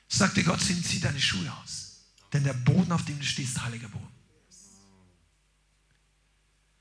sagte 0.08 0.44
Gott, 0.44 0.60
zieh 0.60 1.00
deine 1.00 1.20
Schuhe 1.20 1.50
aus. 1.62 2.02
Denn 2.32 2.44
der 2.44 2.52
Boden, 2.52 2.92
auf 2.92 3.06
dem 3.06 3.18
du 3.18 3.24
stehst, 3.24 3.56
ist 3.56 3.62
heiliger 3.62 3.88
Boden. 3.88 4.06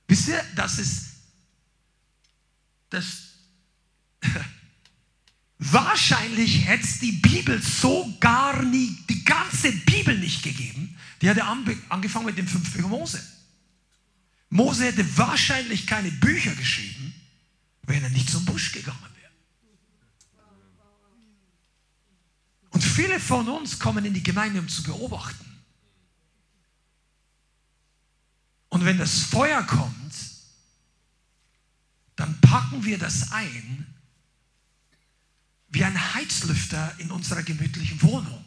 Wisst 0.08 0.28
ihr, 0.28 0.44
das 0.56 0.78
ist 0.78 1.06
das 2.90 3.25
wahrscheinlich 5.58 6.66
hätte 6.66 6.84
es 6.84 7.00
die 7.00 7.14
Bibel 7.14 7.62
so 7.62 8.14
gar 8.20 8.62
nie, 8.64 8.98
die 9.10 9.24
ganze 9.24 9.72
Bibel 9.72 10.18
nicht 10.18 10.44
gegeben. 10.44 10.98
Die 11.22 11.30
hätte 11.30 11.44
angefangen 11.44 12.26
mit 12.26 12.38
dem 12.38 12.48
fünf 12.48 12.72
Bücher 12.74 12.88
Mose. 12.88 13.22
Mose 14.50 14.86
hätte 14.86 15.18
wahrscheinlich 15.18 15.88
keine 15.88 16.12
Bücher 16.12 16.54
geschrieben, 16.56 17.14
wenn 17.84 18.04
er 18.04 18.10
nicht 18.10 18.30
zum 18.30 18.46
Busch 18.46 18.72
gegangen 18.72 19.00
wäre. 19.20 19.32
Und 22.70 22.84
viele 22.84 23.20
von 23.20 23.48
uns 23.48 23.80
kommen 23.80 24.06
in 24.06 24.14
die 24.14 24.24
Gemeinde, 24.24 24.60
um 24.60 24.68
zu 24.68 24.84
beobachten. 24.84 25.46
Und 28.70 28.84
wenn 28.84 28.98
das 28.98 29.20
Feuer 29.20 29.64
kommt, 29.64 30.14
dann 32.18 32.40
packen 32.42 32.84
wir 32.84 32.98
das 32.98 33.32
ein 33.32 33.95
wie 35.76 35.84
ein 35.84 36.14
Heizlüfter 36.14 36.96
in 37.00 37.12
unserer 37.12 37.44
gemütlichen 37.44 38.02
Wohnung. 38.02 38.44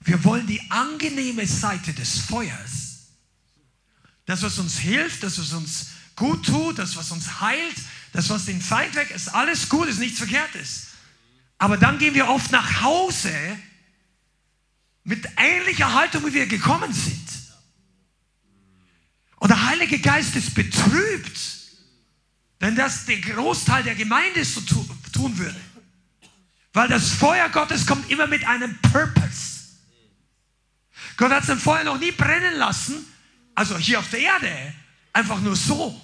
Wir 0.00 0.22
wollen 0.24 0.46
die 0.46 0.60
angenehme 0.70 1.46
Seite 1.46 1.94
des 1.94 2.18
Feuers, 2.18 3.08
das, 4.26 4.42
was 4.42 4.58
uns 4.58 4.78
hilft, 4.78 5.22
das, 5.22 5.38
was 5.38 5.52
uns 5.52 5.86
gut 6.16 6.44
tut, 6.46 6.78
das, 6.78 6.96
was 6.96 7.10
uns 7.10 7.40
heilt, 7.40 7.76
das, 8.12 8.28
was 8.28 8.44
den 8.44 8.60
Feind 8.60 8.94
weg 8.94 9.10
ist, 9.10 9.28
alles 9.28 9.68
gut, 9.68 9.88
ist 9.88 9.98
nichts 9.98 10.18
Verkehrtes. 10.18 10.88
Aber 11.56 11.78
dann 11.78 11.98
gehen 11.98 12.14
wir 12.14 12.28
oft 12.28 12.52
nach 12.52 12.82
Hause 12.82 13.32
mit 15.02 15.26
ähnlicher 15.38 15.94
Haltung, 15.94 16.26
wie 16.26 16.34
wir 16.34 16.46
gekommen 16.46 16.92
sind. 16.92 17.28
Und 19.36 19.48
der 19.48 19.66
Heilige 19.66 19.98
Geist 19.98 20.36
ist 20.36 20.54
betrübt, 20.54 21.40
denn 22.60 22.76
das 22.76 23.06
der 23.06 23.20
Großteil 23.20 23.82
der 23.82 23.94
Gemeinde 23.94 24.44
so 24.44 24.60
tun 24.60 25.38
würde. 25.38 25.69
Weil 26.72 26.88
das 26.88 27.10
Feuer 27.10 27.48
Gottes 27.48 27.86
kommt 27.86 28.10
immer 28.10 28.26
mit 28.26 28.46
einem 28.46 28.78
Purpose. 28.80 29.60
Gott 31.16 31.32
hat 31.32 31.44
sein 31.44 31.58
Feuer 31.58 31.84
noch 31.84 31.98
nie 31.98 32.12
brennen 32.12 32.56
lassen, 32.56 33.04
also 33.54 33.76
hier 33.76 33.98
auf 33.98 34.08
der 34.10 34.20
Erde, 34.20 34.74
einfach 35.12 35.40
nur 35.40 35.56
so. 35.56 36.00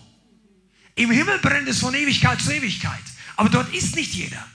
Im 0.95 1.11
Himmel 1.11 1.39
brennt 1.39 1.69
es 1.69 1.79
von 1.79 1.95
Ewigkeit 1.95 2.41
zu 2.41 2.53
Ewigkeit, 2.53 3.03
aber 3.37 3.49
dort 3.49 3.73
ist 3.73 3.95
nicht 3.97 4.13
jeder. 4.13 4.47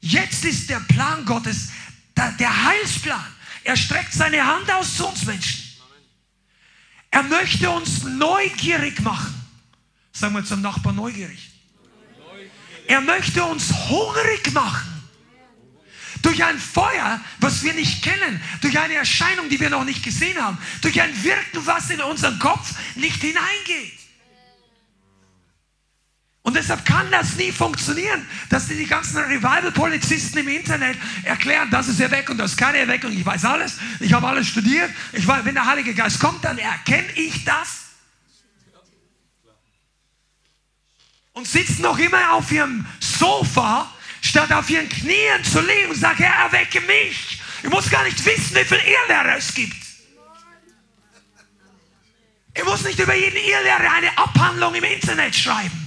Jetzt 0.00 0.44
ist 0.44 0.68
der 0.68 0.80
Plan 0.80 1.24
Gottes 1.24 1.68
der 2.16 2.64
Heilsplan. 2.64 3.24
Er 3.64 3.76
streckt 3.76 4.12
seine 4.12 4.44
Hand 4.44 4.70
aus 4.72 4.96
zu 4.96 5.06
uns 5.06 5.24
Menschen. 5.24 5.62
Er 7.10 7.22
möchte 7.22 7.70
uns 7.70 8.02
neugierig 8.02 9.00
machen. 9.00 9.34
Sagen 10.12 10.34
wir 10.34 10.44
zum 10.44 10.62
Nachbarn 10.62 10.96
neugierig. 10.96 11.51
Er 12.86 13.00
möchte 13.00 13.44
uns 13.44 13.72
hungrig 13.88 14.52
machen. 14.52 14.88
Durch 16.22 16.44
ein 16.44 16.58
Feuer, 16.58 17.20
was 17.40 17.64
wir 17.64 17.74
nicht 17.74 18.02
kennen, 18.02 18.40
durch 18.60 18.78
eine 18.78 18.94
Erscheinung, 18.94 19.48
die 19.48 19.58
wir 19.58 19.70
noch 19.70 19.84
nicht 19.84 20.04
gesehen 20.04 20.40
haben, 20.40 20.56
durch 20.80 21.00
ein 21.00 21.22
Wirken, 21.24 21.66
was 21.66 21.90
in 21.90 22.00
unseren 22.00 22.38
Kopf 22.38 22.74
nicht 22.94 23.20
hineingeht. 23.20 23.98
Und 26.42 26.56
deshalb 26.56 26.84
kann 26.84 27.08
das 27.10 27.36
nie 27.36 27.52
funktionieren, 27.52 28.26
dass 28.50 28.66
die, 28.66 28.84
ganzen 28.84 29.18
Revival-Polizisten 29.18 30.38
im 30.38 30.48
Internet 30.48 30.98
erklären, 31.22 31.70
das 31.70 31.86
ist 31.86 32.00
Erweckung, 32.00 32.36
das 32.36 32.52
ist 32.52 32.56
keine 32.56 32.78
Erweckung, 32.78 33.12
ich 33.12 33.24
weiß 33.24 33.44
alles, 33.44 33.78
ich 34.00 34.12
habe 34.12 34.26
alles 34.26 34.48
studiert, 34.48 34.90
ich 35.12 35.26
weiß, 35.26 35.44
wenn 35.44 35.54
der 35.54 35.66
Heilige 35.66 35.94
Geist 35.94 36.18
kommt, 36.18 36.44
dann 36.44 36.58
erkenne 36.58 37.10
ich 37.14 37.44
das. 37.44 37.81
Und 41.32 41.46
sitzen 41.46 41.82
noch 41.82 41.98
immer 41.98 42.32
auf 42.32 42.50
ihrem 42.52 42.86
Sofa, 43.00 43.90
statt 44.20 44.52
auf 44.52 44.68
ihren 44.68 44.88
Knien 44.88 45.42
zu 45.44 45.60
liegen 45.60 45.90
und 45.90 45.96
sagen, 45.96 46.22
Herr, 46.22 46.46
erwecke 46.46 46.80
mich. 46.82 47.40
Ich 47.62 47.70
muss 47.70 47.90
gar 47.90 48.04
nicht 48.04 48.24
wissen, 48.24 48.56
wie 48.56 48.64
viele 48.64 48.82
Irrlehrer 48.82 49.36
es 49.36 49.54
gibt. 49.54 49.76
Ich 52.54 52.64
muss 52.64 52.82
nicht 52.84 52.98
über 52.98 53.14
jeden 53.14 53.36
Irrlehrer 53.36 53.92
eine 53.92 54.18
Abhandlung 54.18 54.74
im 54.74 54.84
Internet 54.84 55.34
schreiben 55.34 55.82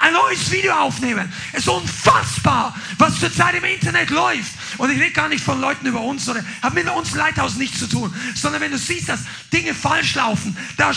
ein 0.00 0.14
neues 0.14 0.50
Video 0.50 0.72
aufnehmen. 0.72 1.30
Es 1.52 1.60
ist 1.60 1.68
unfassbar, 1.68 2.74
was 2.98 3.20
zurzeit 3.20 3.54
im 3.54 3.64
Internet 3.64 4.10
läuft. 4.10 4.52
Und 4.78 4.90
ich 4.90 4.98
rede 4.98 5.12
gar 5.12 5.28
nicht 5.28 5.44
von 5.44 5.60
Leuten 5.60 5.86
über 5.86 6.00
uns, 6.00 6.24
sondern 6.24 6.46
hat 6.62 6.74
mit 6.74 6.88
uns 6.88 7.14
Leithaus 7.14 7.56
nichts 7.56 7.78
zu 7.78 7.86
tun, 7.86 8.14
sondern 8.34 8.62
wenn 8.62 8.72
du 8.72 8.78
siehst, 8.78 9.10
dass 9.10 9.20
Dinge 9.52 9.74
falsch 9.74 10.14
laufen, 10.14 10.56
da 10.78 10.92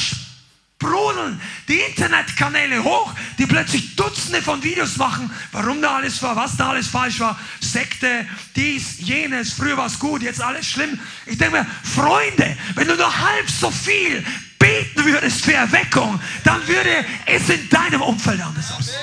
sprudeln 0.84 1.40
die 1.68 1.80
Internetkanäle 1.80 2.84
hoch, 2.84 3.14
die 3.38 3.46
plötzlich 3.46 3.96
Dutzende 3.96 4.42
von 4.42 4.62
Videos 4.64 4.98
machen, 4.98 5.32
warum 5.52 5.82
da 5.82 5.96
alles 5.96 6.22
war, 6.22 6.36
was 6.36 6.58
da 6.58 6.70
alles 6.70 6.88
falsch 6.88 7.20
war, 7.20 7.40
Sekte, 7.62 8.26
dies, 8.56 9.00
jenes, 9.00 9.54
früher 9.54 9.78
war 9.78 9.86
es 9.86 9.98
gut, 9.98 10.22
jetzt 10.22 10.42
alles 10.42 10.68
schlimm. 10.68 11.00
Ich 11.26 11.38
denke 11.38 11.60
mir, 11.60 11.68
Freunde, 11.84 12.58
wenn 12.76 12.88
du 12.88 12.96
nur 12.96 13.18
halb 13.18 13.50
so 13.50 13.72
viel 13.72 14.24
beten 14.60 15.06
würdest 15.06 15.46
für 15.46 15.54
Erweckung, 15.54 16.20
dann 16.44 16.66
würde 16.68 17.06
es 17.26 17.50
in 17.50 17.70
deinem 17.70 18.02
Umfeld 18.02 18.42
anders 18.42 18.72
aussehen. 18.72 18.96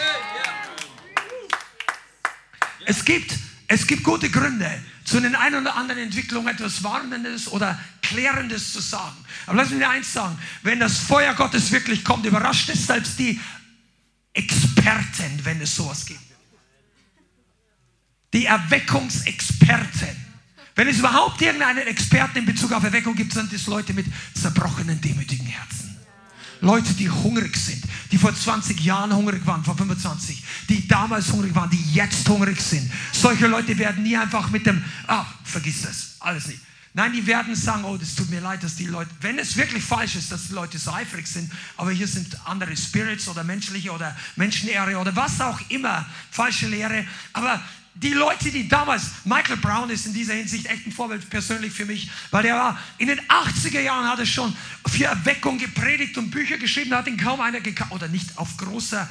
Es 2.84 3.04
gibt, 3.04 3.34
es 3.68 3.86
gibt 3.86 4.02
gute 4.02 4.28
Gründe, 4.28 4.70
zu 5.10 5.20
den 5.20 5.34
einen 5.34 5.62
oder 5.62 5.74
anderen 5.74 6.00
Entwicklungen 6.02 6.54
etwas 6.54 6.84
Warnendes 6.84 7.48
oder 7.48 7.78
Klärendes 8.00 8.72
zu 8.72 8.80
sagen. 8.80 9.16
Aber 9.46 9.56
lass 9.56 9.70
mich 9.70 9.80
dir 9.80 9.90
eins 9.90 10.12
sagen, 10.12 10.38
wenn 10.62 10.78
das 10.78 10.98
Feuer 10.98 11.34
Gottes 11.34 11.72
wirklich 11.72 12.04
kommt, 12.04 12.24
überrascht 12.26 12.68
es 12.68 12.86
selbst 12.86 13.18
die 13.18 13.40
Experten, 14.32 15.40
wenn 15.42 15.60
es 15.60 15.74
sowas 15.74 16.06
gibt. 16.06 16.20
Die 18.32 18.46
Erweckungsexperten. 18.46 20.30
Wenn 20.76 20.86
es 20.86 20.98
überhaupt 20.98 21.42
irgendeinen 21.42 21.88
Experten 21.88 22.38
in 22.38 22.46
Bezug 22.46 22.70
auf 22.70 22.84
Erweckung 22.84 23.16
gibt, 23.16 23.32
sind 23.32 23.52
es 23.52 23.66
Leute 23.66 23.92
mit 23.92 24.06
zerbrochenen, 24.34 25.00
demütigen 25.00 25.46
Herzen. 25.46 25.89
Leute, 26.60 26.92
die 26.94 27.08
hungrig 27.08 27.56
sind, 27.56 27.82
die 28.12 28.18
vor 28.18 28.34
20 28.34 28.80
Jahren 28.80 29.14
hungrig 29.14 29.46
waren, 29.46 29.64
vor 29.64 29.76
25, 29.76 30.42
die 30.68 30.86
damals 30.86 31.32
hungrig 31.32 31.54
waren, 31.54 31.70
die 31.70 31.92
jetzt 31.92 32.28
hungrig 32.28 32.60
sind. 32.60 32.90
Solche 33.12 33.46
Leute 33.46 33.76
werden 33.78 34.02
nie 34.02 34.16
einfach 34.16 34.50
mit 34.50 34.66
dem, 34.66 34.82
ah, 35.06 35.24
vergiss 35.44 35.82
das, 35.82 36.16
alles 36.20 36.46
nicht. 36.48 36.60
Nein, 36.92 37.12
die 37.12 37.24
werden 37.26 37.54
sagen, 37.54 37.84
oh, 37.84 37.96
das 37.96 38.16
tut 38.16 38.30
mir 38.30 38.40
leid, 38.40 38.64
dass 38.64 38.74
die 38.74 38.86
Leute, 38.86 39.10
wenn 39.20 39.38
es 39.38 39.56
wirklich 39.56 39.84
falsch 39.84 40.16
ist, 40.16 40.32
dass 40.32 40.48
die 40.48 40.54
Leute 40.54 40.76
so 40.76 40.90
eifrig 40.92 41.26
sind, 41.26 41.50
aber 41.76 41.92
hier 41.92 42.08
sind 42.08 42.36
andere 42.46 42.76
Spirits 42.76 43.28
oder 43.28 43.44
menschliche 43.44 43.92
oder 43.92 44.16
Menschenehre 44.34 44.96
oder 44.96 45.14
was 45.14 45.40
auch 45.40 45.60
immer, 45.68 46.04
falsche 46.32 46.66
Lehre, 46.66 47.06
aber 47.32 47.62
die 47.94 48.12
Leute, 48.12 48.50
die 48.50 48.68
damals, 48.68 49.02
Michael 49.24 49.56
Brown 49.56 49.90
ist 49.90 50.06
in 50.06 50.14
dieser 50.14 50.34
Hinsicht 50.34 50.66
echt 50.66 50.86
ein 50.86 50.92
Vorbild 50.92 51.28
persönlich 51.28 51.72
für 51.72 51.84
mich, 51.84 52.10
weil 52.30 52.44
der 52.44 52.54
war, 52.54 52.78
in 52.98 53.08
den 53.08 53.20
80er 53.20 53.80
Jahren 53.80 54.08
hat 54.08 54.18
er 54.18 54.26
schon 54.26 54.56
für 54.86 55.04
Erweckung 55.04 55.58
gepredigt 55.58 56.16
und 56.16 56.30
Bücher 56.30 56.56
geschrieben, 56.56 56.90
da 56.90 56.98
hat 56.98 57.08
ihn 57.08 57.16
kaum 57.16 57.40
einer 57.40 57.60
gekauft, 57.60 57.92
oder 57.92 58.08
nicht 58.08 58.38
auf 58.38 58.56
großer 58.56 59.08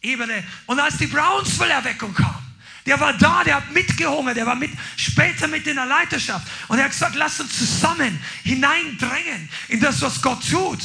Ebene. 0.00 0.44
Und 0.66 0.78
als 0.78 0.96
die 0.96 1.06
Brownsville-Erweckung 1.06 2.14
kam, 2.14 2.38
der 2.86 2.98
war 2.98 3.12
da, 3.12 3.44
der 3.44 3.56
hat 3.56 3.72
mitgehungert, 3.72 4.36
der 4.36 4.46
war 4.46 4.54
mit, 4.54 4.70
später 4.96 5.46
mit 5.46 5.66
in 5.66 5.76
der 5.76 5.86
Leiterschaft. 5.86 6.46
Und 6.68 6.78
er 6.78 6.84
hat 6.84 6.92
gesagt, 6.92 7.16
lass 7.16 7.40
uns 7.40 7.58
zusammen 7.58 8.18
hineindrängen 8.44 9.48
in 9.68 9.80
das, 9.80 10.00
was 10.00 10.22
Gott 10.22 10.48
tut. 10.48 10.80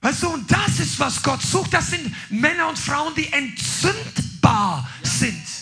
Weißt 0.00 0.22
du, 0.24 0.30
und 0.30 0.50
das 0.50 0.80
ist, 0.80 0.98
was 0.98 1.22
Gott 1.22 1.42
sucht. 1.42 1.72
Das 1.72 1.90
sind 1.90 2.12
Männer 2.28 2.68
und 2.68 2.78
Frauen, 2.78 3.14
die 3.14 3.32
entzündbar 3.32 4.90
sind 5.02 5.61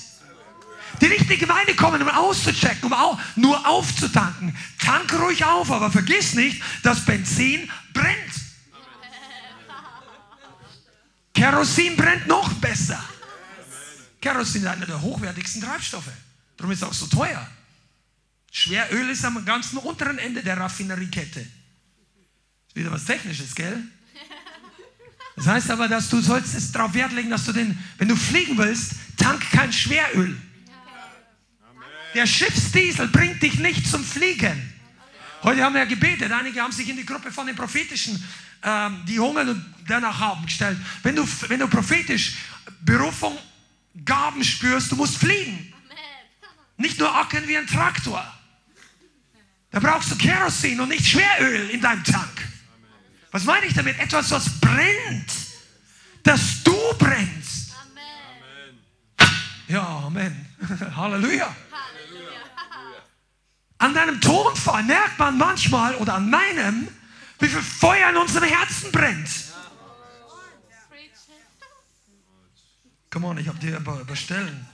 die 1.00 1.26
die 1.26 1.38
Gemeinde 1.38 1.74
kommen, 1.74 2.02
um 2.02 2.08
auszuchecken, 2.08 2.84
um 2.84 2.92
auch 2.92 3.18
nur 3.36 3.66
aufzutanken. 3.66 4.56
Tanke 4.78 5.16
ruhig 5.16 5.44
auf, 5.44 5.70
aber 5.70 5.90
vergiss 5.90 6.34
nicht, 6.34 6.62
dass 6.82 7.04
Benzin 7.04 7.70
brennt. 7.92 8.34
Kerosin 11.34 11.96
brennt 11.96 12.26
noch 12.26 12.52
besser. 12.54 13.02
Kerosin 14.20 14.62
ist 14.62 14.68
einer 14.68 14.86
der 14.86 15.00
hochwertigsten 15.00 15.62
Treibstoffe. 15.62 16.10
Darum 16.56 16.72
ist 16.72 16.82
es 16.82 16.88
auch 16.88 16.92
so 16.92 17.06
teuer. 17.06 17.46
Schweröl 18.52 19.08
ist 19.08 19.24
am 19.24 19.42
ganzen 19.44 19.78
unteren 19.78 20.18
Ende 20.18 20.42
der 20.42 20.58
Raffineriekette. 20.58 21.40
Ist 21.40 22.76
wieder 22.76 22.90
was 22.90 23.04
Technisches, 23.04 23.54
gell? 23.54 23.82
Das 25.36 25.46
heißt 25.46 25.70
aber, 25.70 25.88
dass 25.88 26.10
du 26.10 26.20
sollst 26.20 26.54
es 26.54 26.70
darauf 26.70 26.92
Wert 26.92 27.12
legen, 27.12 27.30
dass 27.30 27.46
du 27.46 27.52
den, 27.52 27.78
wenn 27.96 28.08
du 28.08 28.16
fliegen 28.16 28.58
willst, 28.58 28.92
tank 29.16 29.40
kein 29.50 29.72
Schweröl. 29.72 30.36
Der 32.14 32.26
Schiffsdiesel 32.26 33.08
bringt 33.08 33.42
dich 33.42 33.58
nicht 33.58 33.86
zum 33.86 34.04
Fliegen. 34.04 34.72
Heute 35.42 35.62
haben 35.62 35.74
wir 35.74 35.82
ja 35.82 35.88
gebetet. 35.88 36.32
Einige 36.32 36.60
haben 36.60 36.72
sich 36.72 36.88
in 36.88 36.96
die 36.96 37.06
Gruppe 37.06 37.30
von 37.30 37.46
den 37.46 37.56
prophetischen, 37.56 38.22
ähm, 38.62 39.02
die 39.06 39.18
hungern 39.18 39.48
und 39.48 39.74
danach 39.86 40.18
haben, 40.18 40.44
gestellt. 40.44 40.78
Wenn 41.02 41.16
du, 41.16 41.26
wenn 41.48 41.60
du 41.60 41.68
prophetisch 41.68 42.36
Berufung, 42.82 43.38
Gaben 44.04 44.44
spürst, 44.44 44.92
du 44.92 44.96
musst 44.96 45.18
fliegen. 45.18 45.72
Nicht 46.76 46.98
nur 46.98 47.14
ackern 47.14 47.46
wie 47.46 47.56
ein 47.56 47.66
Traktor. 47.66 48.24
Da 49.70 49.78
brauchst 49.78 50.10
du 50.10 50.16
Kerosin 50.16 50.80
und 50.80 50.88
nicht 50.88 51.06
Schweröl 51.06 51.70
in 51.70 51.80
deinem 51.80 52.02
Tank. 52.02 52.48
Was 53.30 53.44
meine 53.44 53.66
ich 53.66 53.74
damit? 53.74 53.98
Etwas, 53.98 54.30
was 54.30 54.60
brennt. 54.60 55.32
Dass 56.22 56.62
du 56.64 56.76
brennst. 56.98 57.72
Amen. 57.82 59.28
Ja, 59.68 60.02
Amen. 60.06 60.46
Halleluja. 60.96 61.54
An 63.80 63.94
deinem 63.94 64.20
Tonfall 64.20 64.82
merkt 64.82 65.18
man 65.18 65.38
manchmal 65.38 65.94
oder 65.96 66.14
an 66.14 66.28
meinem, 66.28 66.86
wie 67.38 67.48
viel 67.48 67.62
Feuer 67.62 68.10
in 68.10 68.16
unserem 68.18 68.46
Herzen 68.46 68.92
brennt. 68.92 69.28
Come 73.10 73.26
on, 73.26 73.38
ich 73.38 73.48
habe 73.48 73.58
dir 73.58 73.80
bestellen. 74.06 74.68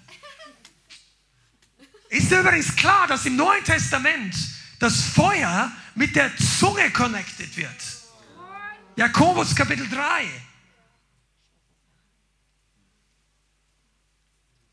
Ist 2.08 2.30
dir 2.32 2.40
übrigens 2.40 2.74
klar, 2.74 3.06
dass 3.06 3.24
im 3.26 3.36
Neuen 3.36 3.62
Testament 3.62 4.34
das 4.80 5.02
Feuer 5.02 5.70
mit 5.94 6.16
der 6.16 6.36
Zunge 6.36 6.90
connected 6.90 7.56
wird? 7.56 7.70
Jakobus 8.96 9.54
Kapitel 9.54 9.88
3. 9.88 10.28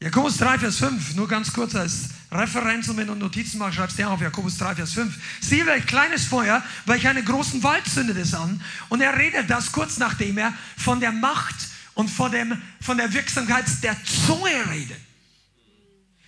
Jakobus 0.04 0.36
3, 0.36 0.60
Vers 0.60 0.80
5, 0.80 1.16
nur 1.16 1.30
ganz 1.30 1.54
kurz 1.54 1.76
als 1.76 2.10
Referenz 2.30 2.90
und 2.90 2.98
wenn 2.98 3.08
du 3.08 3.16
Notizen 3.16 3.58
machst, 3.58 3.78
schreibst 3.78 3.98
du 3.98 4.06
auf 4.06 4.20
Jakobus 4.20 4.58
3, 4.58 4.76
Vers 4.76 4.92
5. 4.92 5.18
Siehe, 5.40 5.66
welch 5.66 5.86
kleines 5.86 6.26
Feuer, 6.26 6.62
welch 6.86 7.08
einen 7.08 7.24
großen 7.24 7.64
Wald 7.64 7.88
zündet 7.88 8.18
es 8.18 8.34
an. 8.34 8.62
Und 8.90 9.00
er 9.00 9.18
redet 9.18 9.50
das 9.50 9.72
kurz 9.72 10.00
nachdem 10.00 10.38
er 10.40 10.54
von 10.76 11.00
der 11.00 11.14
Macht 11.14 11.56
und 11.94 12.10
von, 12.10 12.34
dem, 12.34 12.62
von 12.82 12.98
der 12.98 13.14
Wirksamkeit 13.14 13.64
der 13.82 13.96
Zunge 14.04 14.52
redet. 14.70 15.00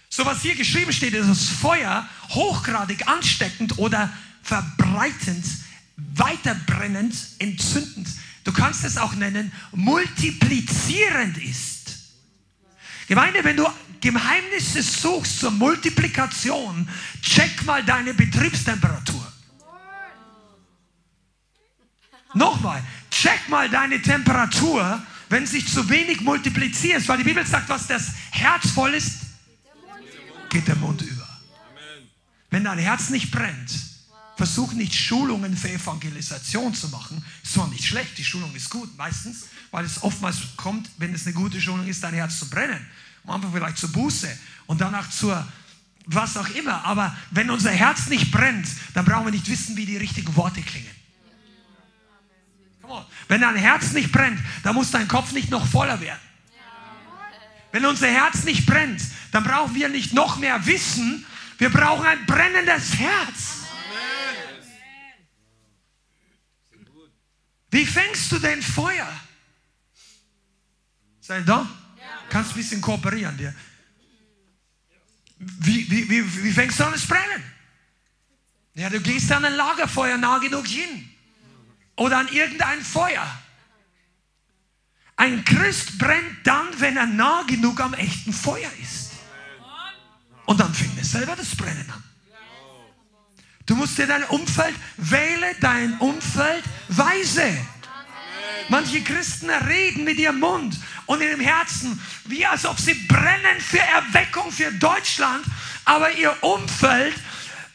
So 0.07 0.25
was 0.25 0.41
hier 0.41 0.55
geschrieben 0.55 0.93
steht, 0.93 1.13
ist 1.13 1.27
das 1.27 1.49
Feuer 1.49 2.07
hochgradig 2.29 3.05
ansteckend 3.09 3.77
oder 3.77 4.09
verbreitend, 4.41 5.45
weiterbrennend, 5.97 7.13
entzündend. 7.39 8.07
Du 8.45 8.53
kannst 8.53 8.85
es 8.85 8.97
auch 8.97 9.15
nennen, 9.15 9.51
multiplizierend 9.73 11.37
ist. 11.39 11.74
Gemeinde, 13.07 13.43
wenn 13.43 13.57
du 13.57 13.67
Geheimnisse 14.01 14.81
suchst 14.81 15.39
zur 15.39 15.51
Multiplikation, 15.51 16.87
check 17.21 17.63
mal 17.65 17.83
deine 17.83 18.13
Betriebstemperatur. 18.13 19.31
Nochmal, 22.33 22.83
check 23.09 23.47
mal 23.47 23.69
deine 23.69 24.01
Temperatur, 24.01 25.01
wenn 25.29 25.47
sich 25.47 25.67
zu 25.67 25.89
wenig 25.89 26.21
multipliziert, 26.21 27.07
weil 27.07 27.17
die 27.19 27.23
Bibel 27.23 27.45
sagt, 27.45 27.69
was 27.69 27.87
das 27.87 28.11
Herz 28.31 28.71
voll 28.71 28.93
ist, 28.93 29.21
geht 30.49 30.67
der 30.67 30.75
Mund 30.75 31.01
über. 31.01 31.27
Wenn 32.49 32.63
dein 32.63 32.77
Herz 32.77 33.09
nicht 33.09 33.31
brennt, 33.31 33.71
versuch 34.37 34.73
nicht 34.73 34.93
Schulungen 34.93 35.55
für 35.55 35.69
Evangelisation 35.69 36.73
zu 36.73 36.89
machen. 36.89 37.23
Ist 37.43 37.53
zwar 37.53 37.67
nicht 37.69 37.85
schlecht, 37.85 38.17
die 38.17 38.23
Schulung 38.23 38.53
ist 38.55 38.69
gut, 38.69 38.95
meistens, 38.97 39.45
weil 39.71 39.85
es 39.85 40.01
oftmals 40.03 40.37
kommt, 40.57 40.89
wenn 40.97 41.13
es 41.13 41.25
eine 41.25 41.33
gute 41.33 41.59
Schulung 41.59 41.87
ist, 41.87 42.03
dein 42.03 42.13
Herz 42.13 42.39
zu 42.39 42.49
brennen. 42.49 42.85
Am 43.25 43.35
Anfang 43.35 43.51
vielleicht 43.51 43.77
zur 43.77 43.91
Buße 43.91 44.29
und 44.67 44.81
danach 44.81 45.09
zur 45.09 45.45
was 46.07 46.37
auch 46.37 46.49
immer. 46.49 46.83
Aber 46.85 47.15
wenn 47.31 47.49
unser 47.49 47.71
Herz 47.71 48.07
nicht 48.07 48.31
brennt, 48.31 48.67
dann 48.93 49.05
brauchen 49.05 49.25
wir 49.25 49.31
nicht 49.31 49.49
wissen, 49.49 49.75
wie 49.75 49.85
die 49.85 49.97
richtigen 49.97 50.35
Worte 50.35 50.61
klingen. 50.61 50.91
Wenn 53.27 53.41
dein 53.41 53.55
Herz 53.55 53.93
nicht 53.93 54.11
brennt, 54.11 54.39
dann 54.63 54.75
muss 54.75 54.91
dein 54.91 55.07
Kopf 55.07 55.31
nicht 55.31 55.49
noch 55.49 55.65
voller 55.65 55.99
werden. 55.99 56.19
Wenn 57.71 57.85
unser 57.85 58.07
Herz 58.07 58.43
nicht 58.43 58.65
brennt, 58.65 59.01
dann 59.31 59.43
brauchen 59.43 59.73
wir 59.75 59.89
nicht 59.89 60.13
noch 60.13 60.37
mehr 60.37 60.65
Wissen, 60.65 61.25
wir 61.57 61.69
brauchen 61.69 62.05
ein 62.05 62.25
brennendes 62.25 62.95
Herz. 62.97 63.63
Wie 67.71 67.85
fängst 67.85 68.31
du 68.31 68.39
denn 68.39 68.61
Feuer? 68.61 69.07
Sei 71.25 71.41
da? 71.41 71.67
Kannst 72.29 72.51
ein 72.51 72.57
bisschen 72.57 72.81
kooperieren. 72.81 73.35
Dir. 73.35 73.55
Wie, 75.39 75.89
wie, 75.89 76.07
wie, 76.07 76.43
wie 76.43 76.51
fängst 76.51 76.79
du 76.79 76.85
an 76.85 76.95
zu 76.95 77.07
brennen? 77.07 77.43
Ja, 78.75 78.91
du 78.91 78.99
gehst 78.99 79.31
an 79.31 79.43
ein 79.43 79.55
Lagerfeuer 79.55 80.17
nah 80.17 80.37
genug 80.37 80.67
hin. 80.67 81.09
Oder 81.95 82.19
an 82.19 82.27
irgendein 82.27 82.79
Feuer. 82.81 83.25
Ein 85.15 85.43
Christ 85.45 85.97
brennt 85.97 86.45
dann, 86.45 86.67
wenn 86.79 86.95
er 86.95 87.07
nah 87.07 87.41
genug 87.43 87.79
am 87.79 87.95
echten 87.95 88.31
Feuer 88.31 88.69
ist. 88.79 89.13
Und 90.45 90.59
dann 90.59 90.75
fängt 90.75 90.95
er 90.95 91.05
selber 91.05 91.35
das 91.35 91.55
Brennen 91.55 91.89
an. 91.89 92.03
Du 93.65 93.75
musst 93.75 93.97
dir 93.97 94.05
dein 94.05 94.25
Umfeld, 94.25 94.75
wähle 94.97 95.55
dein 95.59 95.97
Umfeld 95.97 96.63
weise. 96.89 97.57
Manche 98.69 99.01
Christen 99.01 99.49
reden 99.49 100.03
mit 100.03 100.17
ihrem 100.17 100.39
Mund 100.39 100.77
und 101.05 101.21
in 101.21 101.29
ihrem 101.29 101.39
Herzen, 101.39 102.01
wie 102.25 102.45
als 102.45 102.65
ob 102.65 102.79
sie 102.79 102.93
brennen 102.93 103.59
für 103.59 103.79
Erweckung 103.79 104.51
für 104.51 104.71
Deutschland, 104.73 105.45
aber 105.85 106.11
ihr 106.11 106.35
Umfeld 106.41 107.15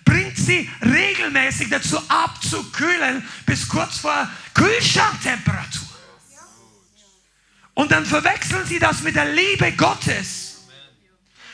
bringt 0.05 0.37
sie 0.37 0.69
regelmäßig 0.83 1.71
dazu 1.71 1.99
abzukühlen 2.09 3.27
bis 3.47 3.69
kurz 3.69 3.99
vor 3.99 4.29
Kühlschranktemperatur. 4.55 5.89
Und 7.75 7.93
dann 7.93 8.05
verwechseln 8.05 8.67
sie 8.67 8.79
das 8.79 9.03
mit 9.03 9.15
der 9.15 9.33
Liebe 9.33 9.73
Gottes. 9.73 10.67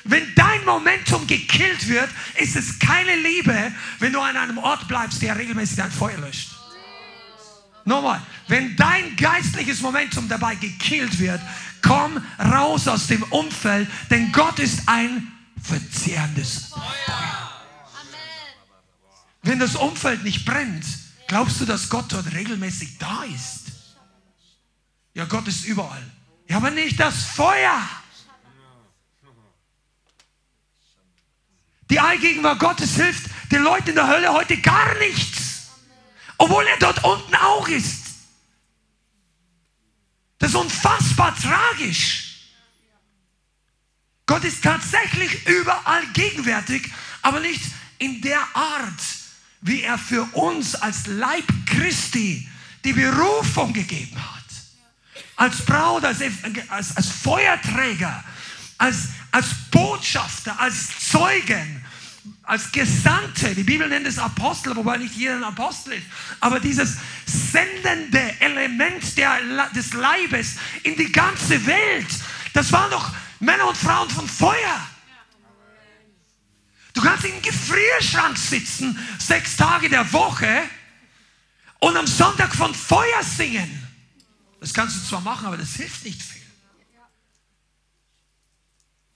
Wenn 0.05 0.35
dein 0.35 0.65
Momentum 0.65 1.27
gekillt 1.27 1.89
wird, 1.89 2.09
ist 2.37 2.57
es 2.57 2.79
keine 2.79 3.17
Liebe, 3.17 3.73
wenn 3.99 4.13
du 4.13 4.21
an 4.21 4.37
einem 4.37 4.59
Ort 4.59 4.89
bleibst, 4.89 5.21
der 5.21 5.37
regelmäßig 5.37 5.77
dein 5.77 5.91
Feuer 5.91 6.19
löscht. 6.19 6.51
Nochmal, 7.85 8.21
wenn 8.49 8.77
dein 8.77 9.15
geistliches 9.17 9.81
Momentum 9.81 10.29
dabei 10.29 10.57
gekillt 10.57 11.19
wird, 11.19 11.41
komm 11.83 12.25
raus 12.39 12.89
aus 12.89 13.07
dem 13.07 13.23
Umfeld, 13.25 13.89
denn 14.11 14.33
Gott 14.33 14.59
ist 14.59 14.83
ein 14.87 15.33
verzehrendes 15.63 16.69
Feuer. 16.69 17.47
Wenn 19.43 19.59
das 19.59 19.77
Umfeld 19.77 20.25
nicht 20.25 20.45
brennt, 20.45 20.85
glaubst 21.29 21.61
du, 21.61 21.65
dass 21.65 21.89
Gott 21.89 22.13
dort 22.13 22.33
regelmäßig 22.33 22.99
da 22.99 23.23
ist? 23.25 23.67
Ja, 25.15 25.25
Gott 25.25 25.47
ist 25.49 25.65
überall. 25.65 26.03
Ja, 26.49 26.59
aber 26.59 26.71
nicht 26.71 26.99
das 26.99 27.23
Feuer. 27.23 27.81
Die 31.91 32.01
Allgegenwart 32.01 32.59
Gottes 32.59 32.97
hilft 32.97 33.31
den 33.53 33.63
Leuten 33.63 33.91
in 33.91 33.95
der 33.95 34.09
Hölle 34.09 34.33
heute 34.33 34.61
gar 34.61 34.95
nichts. 34.99 35.69
Obwohl 36.39 36.67
er 36.67 36.79
dort 36.79 37.03
unten 37.05 37.35
auch 37.37 37.69
ist. 37.69 38.06
Das 40.39 40.51
ist 40.51 40.57
unfassbar 40.57 41.35
tragisch. 41.37 42.27
Gott 44.27 44.45
ist 44.45 44.63
tatsächlich 44.63 45.47
überall 45.47 46.05
gegenwärtig, 46.13 46.93
aber 47.23 47.41
nicht 47.41 47.63
in 47.99 48.21
der 48.21 48.41
Art, 48.55 49.01
wie 49.61 49.83
er 49.83 49.99
für 49.99 50.25
uns 50.33 50.75
als 50.75 51.07
Leib 51.07 51.45
Christi 51.67 52.49
die 52.85 52.93
Berufung 52.93 53.73
gegeben 53.73 54.17
hat. 54.17 54.45
Als 55.37 55.65
Braut, 55.65 56.05
als, 56.05 56.21
als, 56.69 56.97
als 56.97 57.09
Feuerträger, 57.09 58.25
als, 58.79 59.09
als 59.31 59.47
Botschafter, 59.71 60.59
als 60.59 61.09
Zeugen, 61.11 61.85
als 62.47 62.71
Gesandte. 62.71 63.55
Die 63.55 63.65
Bibel 63.65 63.89
nennt 63.89 64.07
es 64.07 64.19
Apostel, 64.19 64.75
wobei 64.77 64.97
nicht 64.97 65.15
jeder 65.15 65.37
ein 65.37 65.45
Apostel 65.45 65.95
ist. 65.95 66.07
Aber 66.41 66.61
dieses 66.61 66.97
sendende 67.27 68.41
Element 68.41 69.19
der, 69.19 69.69
des 69.75 69.93
Leibes 69.93 70.57
in 70.85 70.97
die 70.97 71.11
ganze 71.11 71.67
Welt, 71.67 72.07
das 72.55 72.73
waren 72.73 72.91
doch 72.91 73.13
Männer 73.41 73.69
und 73.69 73.77
Frauen 73.77 74.09
von 74.09 74.27
Feuer. 74.29 74.89
Du 76.95 77.03
kannst 77.03 77.27
im 77.27 77.43
Gefrierschrank 77.43 78.39
sitzen, 78.39 78.99
sechs 79.19 79.57
Tage 79.57 79.91
der 79.91 80.11
Woche 80.13 80.63
und 81.81 81.97
am 81.97 82.07
Sonntag 82.07 82.55
von 82.55 82.75
Feuer 82.75 83.23
singen. 83.23 83.83
Das 84.61 84.73
kannst 84.73 84.97
du 84.97 85.07
zwar 85.07 85.21
machen, 85.21 85.47
aber 85.47 85.59
das 85.59 85.75
hilft 85.75 86.05
nicht 86.05 86.23
viel. 86.23 86.43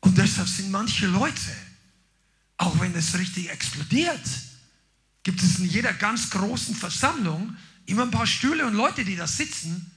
Und 0.00 0.18
deshalb 0.18 0.48
sind 0.48 0.70
manche 0.70 1.06
Leute, 1.06 1.69
auch 2.60 2.78
wenn 2.78 2.94
es 2.94 3.18
richtig 3.18 3.48
explodiert, 3.48 4.20
gibt 5.22 5.42
es 5.42 5.58
in 5.58 5.64
jeder 5.64 5.94
ganz 5.94 6.28
großen 6.28 6.74
Versammlung 6.74 7.56
immer 7.86 8.02
ein 8.02 8.10
paar 8.10 8.26
Stühle 8.26 8.66
und 8.66 8.74
Leute, 8.74 9.02
die 9.02 9.16
da 9.16 9.26
sitzen, 9.26 9.90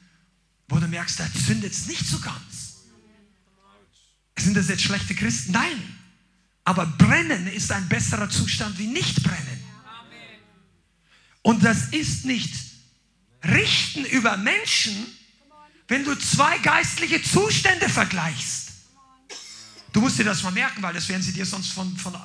wo 0.69 0.77
du 0.77 0.87
merkst, 0.87 1.19
da 1.19 1.27
zündet 1.45 1.73
es 1.73 1.87
nicht 1.87 2.05
so 2.05 2.19
ganz. 2.19 2.85
Sind 4.39 4.55
das 4.55 4.69
jetzt 4.69 4.81
schlechte 4.81 5.13
Christen? 5.13 5.51
Nein. 5.51 5.97
Aber 6.63 6.85
brennen 6.85 7.47
ist 7.47 7.69
ein 7.69 7.89
besserer 7.89 8.29
Zustand 8.29 8.77
wie 8.79 8.87
nicht 8.87 9.21
brennen. 9.21 9.63
Und 11.41 11.65
das 11.65 11.89
ist 11.89 12.23
nicht 12.23 12.53
richten 13.43 14.05
über 14.05 14.37
Menschen, 14.37 15.05
wenn 15.89 16.05
du 16.05 16.15
zwei 16.15 16.57
geistliche 16.59 17.21
Zustände 17.21 17.89
vergleichst. 17.89 18.63
Du 19.93 20.01
musst 20.01 20.17
dir 20.17 20.23
das 20.23 20.41
mal 20.41 20.51
merken, 20.51 20.81
weil 20.81 20.93
das 20.93 21.07
werden 21.07 21.21
sie 21.21 21.31
dir 21.31 21.45
sonst 21.45 21.71
von, 21.71 21.95
von 21.97 22.15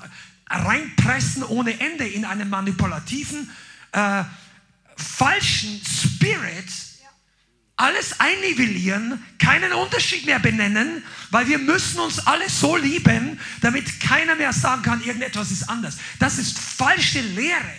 reinpressen 0.50 1.42
ohne 1.42 1.78
Ende 1.78 2.06
in 2.06 2.24
einen 2.24 2.48
manipulativen, 2.48 3.50
äh, 3.92 4.24
falschen 4.96 5.80
Spirit 5.84 6.66
alles 7.78 8.18
einnivellieren, 8.18 9.24
keinen 9.38 9.72
Unterschied 9.72 10.26
mehr 10.26 10.40
benennen, 10.40 11.04
weil 11.30 11.46
wir 11.46 11.58
müssen 11.58 12.00
uns 12.00 12.18
alle 12.18 12.48
so 12.50 12.76
lieben, 12.76 13.38
damit 13.60 14.00
keiner 14.00 14.34
mehr 14.34 14.52
sagen 14.52 14.82
kann, 14.82 15.00
irgendetwas 15.00 15.52
ist 15.52 15.68
anders. 15.68 15.96
Das 16.18 16.38
ist 16.38 16.58
falsche 16.58 17.20
Lehre. 17.20 17.72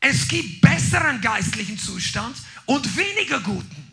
Es 0.00 0.28
gibt 0.28 0.60
besseren 0.60 1.20
geistlichen 1.20 1.78
Zustand 1.78 2.36
und 2.66 2.96
weniger 2.96 3.40
guten. 3.40 3.88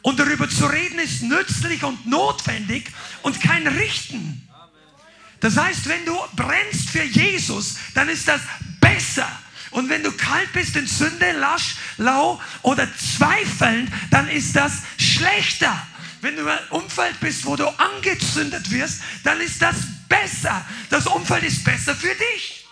Und 0.00 0.18
darüber 0.18 0.48
zu 0.48 0.66
reden 0.66 0.98
ist 0.98 1.22
nützlich 1.22 1.84
und 1.84 2.06
notwendig 2.06 2.90
und 3.22 3.40
kein 3.42 3.66
Richten. 3.66 4.45
Das 5.40 5.56
heißt, 5.56 5.88
wenn 5.88 6.04
du 6.04 6.16
brennst 6.34 6.90
für 6.90 7.02
Jesus, 7.02 7.76
dann 7.94 8.08
ist 8.08 8.26
das 8.26 8.40
besser 8.80 9.28
und 9.76 9.90
wenn 9.90 10.02
du 10.02 10.10
kalt 10.12 10.50
bist 10.52 10.74
in 10.74 10.86
Sünde, 10.86 11.32
lasch, 11.32 11.76
lau 11.98 12.40
oder 12.62 12.88
zweifelnd, 12.96 13.90
dann 14.10 14.26
ist 14.28 14.56
das 14.56 14.78
schlechter. 14.96 15.86
Wenn 16.22 16.34
du 16.34 16.42
im 16.42 16.58
Umfeld 16.70 17.20
bist, 17.20 17.44
wo 17.44 17.56
du 17.56 17.68
angezündet 17.68 18.70
wirst, 18.70 19.02
dann 19.22 19.38
ist 19.38 19.60
das 19.60 19.76
besser. 20.08 20.64
Das 20.88 21.06
Umfeld 21.06 21.44
ist 21.44 21.62
besser 21.62 21.94
für 21.94 22.14
dich. 22.14 22.66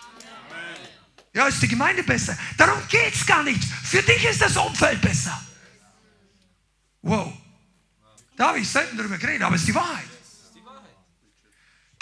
Ja, 1.31 1.47
ist 1.47 1.61
die 1.61 1.67
Gemeinde 1.67 2.01
besser. 2.01 2.35
Darum 2.57 2.81
geht 2.87 3.13
es 3.13 3.23
gar 3.23 3.43
nicht. 3.43 3.63
Für 3.83 4.01
dich 4.01 4.25
ist 4.25 4.41
das 4.41 4.57
Umfeld 4.57 4.99
besser. 4.99 5.39
Wow. 7.03 7.31
Da 8.35 8.47
habe 8.47 8.59
ich 8.59 8.67
selten 8.67 8.97
darüber 8.97 9.19
geredet, 9.19 9.43
aber 9.43 9.55
es 9.55 9.61
ist 9.61 9.67
die 9.67 9.75
Wahrheit. 9.75 10.14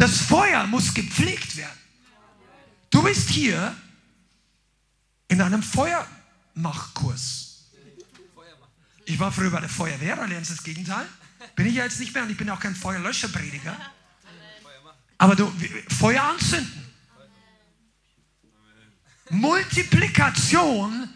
Das 0.03 0.19
Feuer 0.19 0.67
muss 0.67 0.93
gepflegt 0.93 1.55
werden. 1.55 1.79
Du 2.89 3.01
bist 3.03 3.29
hier, 3.29 3.73
in 5.29 5.39
einem 5.39 5.63
Feuermachkurs. 5.63 7.69
Ich 9.05 9.17
war 9.17 9.31
früher 9.31 9.49
bei 9.49 9.61
der 9.61 9.69
Feuerwehr, 9.69 10.17
lernst 10.27 10.51
du 10.51 10.55
das 10.55 10.63
Gegenteil. 10.65 11.07
Bin 11.55 11.67
ich 11.67 11.75
ja 11.75 11.85
jetzt 11.85 12.01
nicht 12.01 12.13
mehr 12.13 12.23
und 12.23 12.29
ich 12.29 12.35
bin 12.35 12.49
auch 12.49 12.59
kein 12.59 12.75
Feuerlöscherprediger. 12.75 13.77
Aber 15.19 15.37
du, 15.37 15.49
Feuer 15.97 16.21
anzünden. 16.21 16.83
Multiplikation 19.29 21.07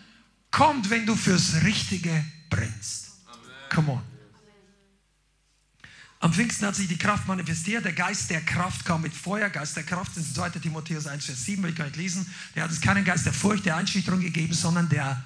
kommt, 0.49 0.89
wenn 0.89 1.05
du 1.05 1.17
fürs 1.17 1.61
Richtige 1.61 2.23
brennst. 2.49 3.17
Come 3.69 3.91
on. 3.91 4.16
Am 6.19 6.33
Pfingsten 6.33 6.65
hat 6.65 6.75
sich 6.75 6.87
die 6.87 6.97
Kraft 6.97 7.27
manifestiert. 7.27 7.85
Der 7.85 7.93
Geist 7.93 8.29
der 8.29 8.41
Kraft 8.41 8.83
kam 8.85 9.01
mit 9.01 9.13
Feuer. 9.13 9.49
Geist 9.49 9.75
der 9.75 9.83
Kraft 9.83 10.11
das 10.15 10.23
ist 10.23 10.35
2. 10.35 10.49
Timotheus 10.49 11.05
1, 11.05 11.25
Vers 11.25 11.45
7, 11.45 11.61
will 11.61 11.69
ich 11.69 11.75
gar 11.75 11.85
nicht 11.85 11.97
lesen. 11.97 12.25
Der 12.55 12.63
hat 12.63 12.71
uns 12.71 12.81
keinen 12.81 13.05
Geist 13.05 13.25
der 13.25 13.33
Furcht, 13.33 13.65
der 13.65 13.75
Einschüchterung 13.75 14.19
gegeben, 14.19 14.53
sondern 14.53 14.89
der 14.89 15.23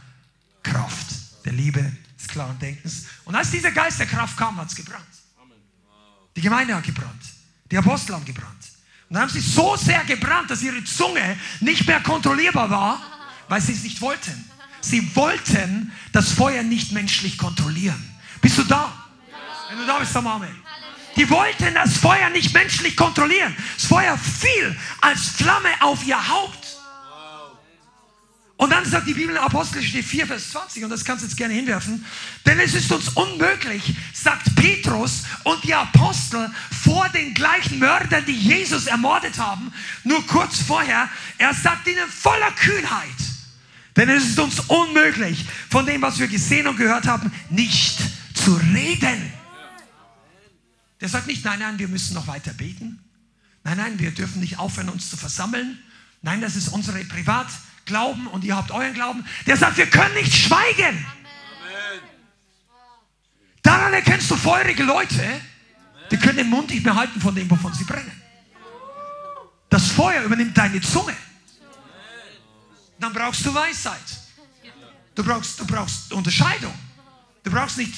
Kraft, 0.64 1.46
der 1.46 1.54
Liebe, 1.54 1.92
des 2.20 2.28
klaren 2.28 2.60
Denkens. 2.60 3.06
Und 3.24 3.36
als 3.36 3.52
dieser 3.52 3.72
Geist 3.72 4.00
der 4.00 4.06
Kraft 4.06 4.36
kam, 4.36 4.58
hat 4.58 4.70
es 4.70 4.76
gebrannt. 4.76 5.06
Die 6.36 6.42
Gemeinde 6.42 6.76
hat 6.76 6.84
gebrannt. 6.84 7.24
Die 7.70 7.78
Apostel 7.78 8.14
haben 8.14 8.26
gebrannt. 8.26 8.72
Und 9.10 9.16
dann 9.16 9.24
haben 9.24 9.30
sie 9.30 9.40
so 9.40 9.76
sehr 9.78 10.04
gebrannt, 10.04 10.52
dass 10.52 10.62
ihre 10.62 10.84
Zunge 10.84 11.38
nicht 11.62 11.88
mehr 11.88 12.02
kontrollierbar 12.02 12.70
war, 12.70 13.02
weil 13.48 13.62
sie 13.62 13.74
es 13.74 13.84
nicht 13.84 14.02
wollten. 14.02 14.46
Sie 14.82 15.16
wollten 15.16 15.92
das 16.12 16.32
Feuer 16.32 16.64
nicht 16.64 16.92
menschlich 16.92 17.38
kontrollieren. 17.38 18.02
Bist 18.42 18.58
du 18.58 18.64
da? 18.64 18.94
Wenn 19.70 19.80
du 19.80 19.86
da 19.86 20.00
bist, 20.00 20.14
mal 20.16 20.36
Amen. 20.36 20.71
Die 21.16 21.30
wollten 21.30 21.74
das 21.74 21.98
Feuer 21.98 22.30
nicht 22.30 22.54
menschlich 22.54 22.96
kontrollieren. 22.96 23.56
Das 23.76 23.86
Feuer 23.86 24.18
fiel 24.18 24.78
als 25.02 25.28
Flamme 25.30 25.70
auf 25.82 26.06
ihr 26.06 26.28
Haupt. 26.30 26.62
Und 28.62 28.70
dann 28.70 28.86
sagt 28.86 29.08
die 29.08 29.16
Bibel 29.16 29.32
in 29.36 29.42
Apostelgeschichte 29.42 30.04
4, 30.08 30.28
Vers 30.28 30.52
20, 30.52 30.84
und 30.84 30.92
das 30.92 31.04
kannst 31.04 31.24
du 31.24 31.28
jetzt 31.28 31.36
gerne 31.36 31.56
hinwerfen, 31.56 32.06
denn 32.46 32.60
es 32.60 32.76
ist 32.76 32.92
uns 32.92 33.10
unmöglich, 33.10 33.96
sagt 34.14 34.56
Petrus 34.56 35.24
und 35.46 35.64
die 35.64 35.74
Apostel 35.74 36.48
vor 36.84 37.10
den 37.10 37.34
gleichen 37.34 37.80
Mördern, 37.80 38.24
die 38.24 38.38
Jesus 38.38 38.86
ermordet 38.86 39.40
haben, 39.40 39.74
nur 40.04 40.24
kurz 40.28 40.60
vorher, 40.60 41.10
er 41.40 41.56
sagt 41.56 41.88
ihnen 41.88 42.08
voller 42.08 42.52
Kühnheit, 42.52 43.08
denn 43.98 44.10
es 44.10 44.26
ist 44.26 44.40
uns 44.40 44.60
unmöglich, 44.60 45.44
von 45.72 45.88
dem, 45.88 46.04
was 46.04 46.20
wir 46.20 46.28
gesehen 46.28 46.68
und 46.68 46.78
gehört 46.78 47.08
haben, 47.08 47.34
nicht 47.50 47.98
zu 48.36 48.62
reden. 48.76 49.41
Der 51.02 51.10
sagt 51.10 51.28
nicht, 51.28 51.44
nein, 51.44 51.60
nein, 51.60 51.80
wir 51.80 51.88
müssen 51.88 52.14
noch 52.14 52.28
weiter 52.28 52.54
beten. 52.54 53.04
Nein, 53.64 53.78
nein, 53.78 54.00
wir 54.00 54.12
dürfen 54.12 54.40
nicht 54.40 54.60
aufhören, 54.60 54.90
uns 54.90 55.10
zu 55.10 55.18
versammeln. 55.18 55.80
Nein, 56.22 56.42
das 56.42 56.56
ist 56.56 56.70
unsere 56.70 57.04
Privatglauben 57.04 58.28
und 58.28 58.44
ihr 58.44 58.56
habt 58.56 58.72
euren 58.72 58.94
Glauben. 58.94 59.26
Der 59.48 59.58
sagt, 59.58 59.78
wir 59.78 59.88
können 59.88 60.14
nicht 60.14 60.34
schweigen. 60.34 61.06
Amen. 61.06 62.02
Daran 63.64 63.94
erkennst 63.94 64.30
du 64.30 64.36
feurige 64.36 64.84
Leute, 64.84 65.42
die 66.12 66.18
können 66.18 66.38
den 66.38 66.50
Mund 66.50 66.70
nicht 66.70 66.84
mehr 66.84 66.96
halten 66.96 67.20
von 67.20 67.34
dem, 67.34 67.50
wovon 67.50 67.74
sie 67.74 67.84
brennen. 67.84 68.12
Das 69.70 69.88
Feuer 69.88 70.24
übernimmt 70.24 70.58
deine 70.58 70.82
Zunge. 70.82 71.16
dann 73.00 73.14
brauchst 73.14 73.46
du 73.46 73.54
Weisheit. 73.54 74.00
Du 75.16 75.24
brauchst, 75.24 75.60
du 75.60 75.66
brauchst 75.66 76.14
Unterscheidung. 76.14 76.74
Du 77.44 77.50
brauchst 77.50 77.78
nicht 77.78 77.94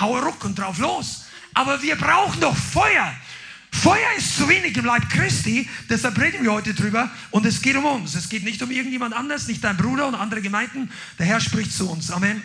hau 0.00 0.18
ruck 0.18 0.44
und 0.44 0.58
drauf 0.58 0.78
los. 0.78 1.24
Aber 1.54 1.82
wir 1.82 1.96
brauchen 1.96 2.40
doch 2.40 2.56
Feuer. 2.56 3.14
Feuer 3.70 4.12
ist 4.16 4.36
zu 4.36 4.48
wenig 4.48 4.76
im 4.76 4.84
Leib 4.84 5.08
Christi, 5.08 5.68
deshalb 5.88 6.18
reden 6.18 6.44
wir 6.44 6.52
heute 6.52 6.74
drüber 6.74 7.10
und 7.30 7.46
es 7.46 7.62
geht 7.62 7.74
um 7.74 7.84
uns. 7.86 8.14
Es 8.14 8.28
geht 8.28 8.44
nicht 8.44 8.62
um 8.62 8.70
irgendjemand 8.70 9.14
anders, 9.14 9.48
nicht 9.48 9.64
dein 9.64 9.76
Bruder 9.76 10.06
und 10.06 10.14
andere 10.14 10.42
Gemeinden. 10.42 10.90
Der 11.18 11.26
Herr 11.26 11.40
spricht 11.40 11.72
zu 11.72 11.90
uns. 11.90 12.10
Amen. 12.10 12.42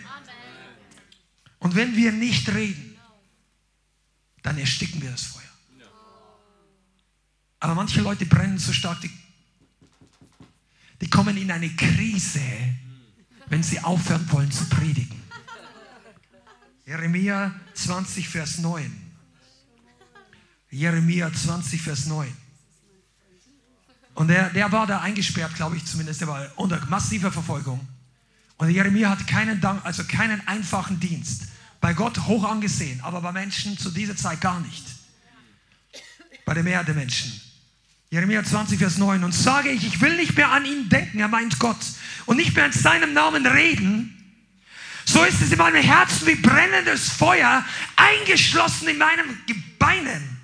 Und 1.60 1.76
wenn 1.76 1.96
wir 1.96 2.12
nicht 2.12 2.48
reden, 2.50 2.98
dann 4.42 4.58
ersticken 4.58 5.02
wir 5.02 5.12
das 5.12 5.24
Feuer. 5.24 5.44
Aber 7.60 7.76
manche 7.76 8.02
Leute 8.02 8.26
brennen 8.26 8.58
so 8.58 8.72
stark, 8.72 9.02
die, 9.02 9.12
die 11.02 11.10
kommen 11.10 11.36
in 11.38 11.52
eine 11.52 11.70
Krise, 11.70 12.42
wenn 13.48 13.64
sie 13.64 13.80
aufhören 13.80 14.32
wollen 14.32 14.52
zu 14.52 14.66
predigen. 14.70 15.17
Jeremia 16.88 17.54
20, 17.74 18.30
Vers 18.30 18.60
9. 18.60 18.90
Jeremia 20.72 21.30
20, 21.30 21.82
Vers 21.82 22.06
9. 22.06 22.32
Und 24.14 24.30
der, 24.30 24.50
der 24.52 24.72
war 24.72 24.88
da 24.88 25.02
eingesperrt, 25.02 25.54
glaube 25.56 25.76
ich 25.76 25.84
zumindest. 25.84 26.22
Der 26.22 26.30
war 26.30 26.50
unter 26.56 26.84
massiver 26.86 27.30
Verfolgung. 27.30 27.86
Und 28.56 28.70
Jeremia 28.70 29.10
hat 29.10 29.28
keinen, 29.28 29.60
Dank, 29.60 29.84
also 29.86 30.06
keinen 30.06 30.48
einfachen 30.48 30.98
Dienst. 31.02 31.50
Bei 31.82 31.94
Gott 31.94 32.26
hoch 32.26 32.46
angesehen, 32.46 33.02
aber 33.02 33.20
bei 33.20 33.34
Menschen 33.34 33.78
zu 33.78 33.92
dieser 33.92 34.16
Zeit 34.16 34.40
gar 34.40 34.62
nicht. 34.62 34.86
Bei 36.46 36.54
der 36.54 36.64
Mehrheit 36.64 36.88
der 36.88 36.96
Menschen. 36.96 37.34
Jeremia 38.12 38.46
20, 38.46 38.80
Vers 38.80 38.98
9. 38.98 39.26
Und 39.26 39.34
sage 39.34 39.70
ich, 39.70 39.86
ich 39.86 40.00
will 40.00 40.16
nicht 40.16 40.38
mehr 40.38 40.54
an 40.54 40.66
ihn 40.66 40.88
denken, 40.88 41.20
er 41.20 41.28
meint 41.28 41.60
Gott, 41.60 41.86
und 42.26 42.38
nicht 42.38 42.56
mehr 42.56 42.66
in 42.66 42.72
seinem 42.72 43.14
Namen 43.14 43.46
reden, 43.46 44.17
so 45.08 45.24
ist 45.24 45.42
es 45.42 45.54
in 45.54 45.58
meinem 45.58 45.82
Herzen 45.82 46.28
wie 46.28 46.36
brennendes 46.36 47.10
Feuer, 47.10 47.64
eingeschlossen 47.96 48.90
in 48.90 48.98
meinen 48.98 49.42
Gebeinen. 49.48 50.38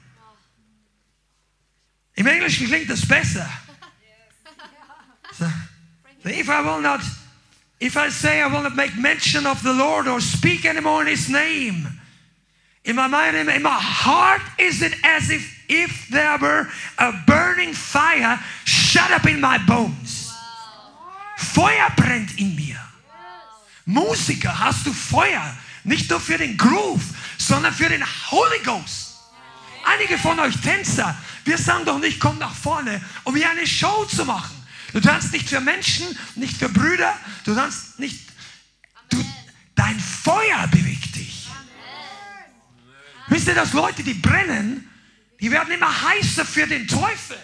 Im 2.15 2.27
Englischen 2.27 2.67
klingt 2.67 2.89
das 2.89 3.05
besser. 3.05 3.49
So, 5.37 5.45
if 6.29 6.47
I 6.47 6.61
will 6.63 6.79
not, 6.81 7.01
if 7.81 7.97
I 7.97 8.09
say 8.09 8.41
I 8.41 8.45
will 8.45 8.61
not 8.61 8.75
make 8.75 8.95
mention 8.97 9.45
of 9.45 9.61
the 9.63 9.73
Lord 9.73 10.07
or 10.07 10.21
speak 10.21 10.63
anymore 10.63 11.01
in 11.01 11.07
His 11.07 11.27
name, 11.27 11.99
in 12.85 12.95
my 12.95 13.07
mind, 13.07 13.35
in 13.35 13.61
my 13.61 13.69
heart, 13.69 14.41
is 14.57 14.81
it 14.81 14.93
as 15.03 15.29
if 15.29 15.43
if 15.67 16.07
there 16.09 16.37
were 16.37 16.67
a 16.99 17.11
burning 17.27 17.73
fire 17.73 18.39
shut 18.63 19.11
up 19.11 19.25
in 19.25 19.41
my 19.41 19.57
bones. 19.57 20.31
Feuer 21.37 21.89
brennt 21.97 22.39
in 22.39 22.55
mir. 22.55 22.92
Musiker, 23.85 24.57
hast 24.59 24.85
du 24.85 24.93
Feuer? 24.93 25.55
Nicht 25.83 26.09
nur 26.09 26.19
für 26.19 26.37
den 26.37 26.57
Groove, 26.57 27.03
sondern 27.37 27.73
für 27.73 27.89
den 27.89 28.03
Holy 28.31 28.59
Ghost. 28.63 29.15
Einige 29.85 30.17
von 30.17 30.39
euch 30.39 30.55
Tänzer, 30.61 31.17
wir 31.43 31.57
sagen 31.57 31.83
doch 31.85 31.99
nicht, 31.99 32.19
komm 32.19 32.37
nach 32.37 32.55
vorne, 32.55 33.01
um 33.23 33.35
hier 33.35 33.49
eine 33.49 33.67
Show 33.67 34.05
zu 34.05 34.23
machen. 34.23 34.55
Du 34.93 35.01
tanzt 35.01 35.33
nicht 35.33 35.49
für 35.49 35.59
Menschen, 35.59 36.07
nicht 36.35 36.55
für 36.55 36.69
Brüder, 36.69 37.17
du 37.43 37.53
tanzt 37.53 37.99
nicht. 37.99 38.29
Du, 39.09 39.23
dein 39.75 39.99
Feuer 39.99 40.67
bewegt 40.67 41.15
dich. 41.15 41.49
Wisst 43.27 43.47
ihr, 43.47 43.55
dass 43.55 43.73
Leute, 43.73 44.03
die 44.03 44.13
brennen, 44.13 44.89
die 45.39 45.51
werden 45.51 45.73
immer 45.73 46.03
heißer 46.03 46.45
für 46.45 46.67
den 46.67 46.87
Teufel. 46.87 47.37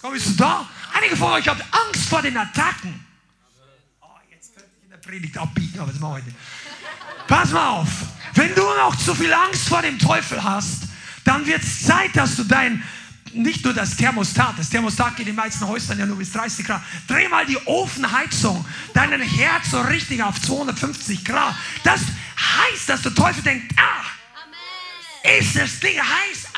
Komm, 0.00 0.12
bist 0.12 0.28
du 0.28 0.32
da? 0.34 0.68
Einige 0.92 1.16
von 1.16 1.32
euch 1.32 1.48
haben 1.48 1.62
Angst 1.70 2.08
vor 2.08 2.22
den 2.22 2.36
Attacken. 2.36 3.04
Oh, 4.00 4.06
jetzt 4.30 4.54
könnte 4.54 4.70
ich 4.76 4.84
in 4.84 4.90
der 4.90 4.95
Predigt 5.06 5.38
abbiegen, 5.38 5.78
aber 5.78 5.92
das 5.92 6.00
machen 6.00 6.16
wir 6.16 6.22
nicht. 6.24 6.36
Pass 7.28 7.52
mal 7.52 7.68
auf. 7.68 7.88
Wenn 8.34 8.52
du 8.56 8.62
noch 8.62 8.96
zu 8.96 9.14
viel 9.14 9.32
Angst 9.32 9.68
vor 9.68 9.80
dem 9.80 10.00
Teufel 10.00 10.42
hast, 10.42 10.82
dann 11.22 11.46
wird 11.46 11.62
es 11.62 11.84
Zeit, 11.84 12.16
dass 12.16 12.34
du 12.34 12.42
dein, 12.42 12.82
nicht 13.32 13.64
nur 13.64 13.72
das 13.72 13.96
Thermostat, 13.96 14.58
das 14.58 14.68
Thermostat 14.68 15.16
geht 15.16 15.28
in 15.28 15.34
den 15.34 15.36
meisten 15.36 15.64
Häusern 15.66 16.00
ja 16.00 16.06
nur 16.06 16.16
bis 16.16 16.32
30 16.32 16.66
Grad. 16.66 16.82
Dreh 17.06 17.28
mal 17.28 17.46
die 17.46 17.56
Ofenheizung, 17.66 18.64
deinen 18.94 19.20
Herz 19.20 19.70
so 19.70 19.80
richtig 19.80 20.20
auf 20.24 20.40
250 20.40 21.24
Grad. 21.24 21.54
Das 21.84 22.00
heißt, 22.00 22.88
dass 22.88 23.02
der 23.02 23.14
Teufel 23.14 23.44
denkt, 23.44 23.72
ah, 23.78 25.28
ist 25.38 25.54
das 25.54 25.78
Ding 25.78 26.00
heiß? 26.00 26.48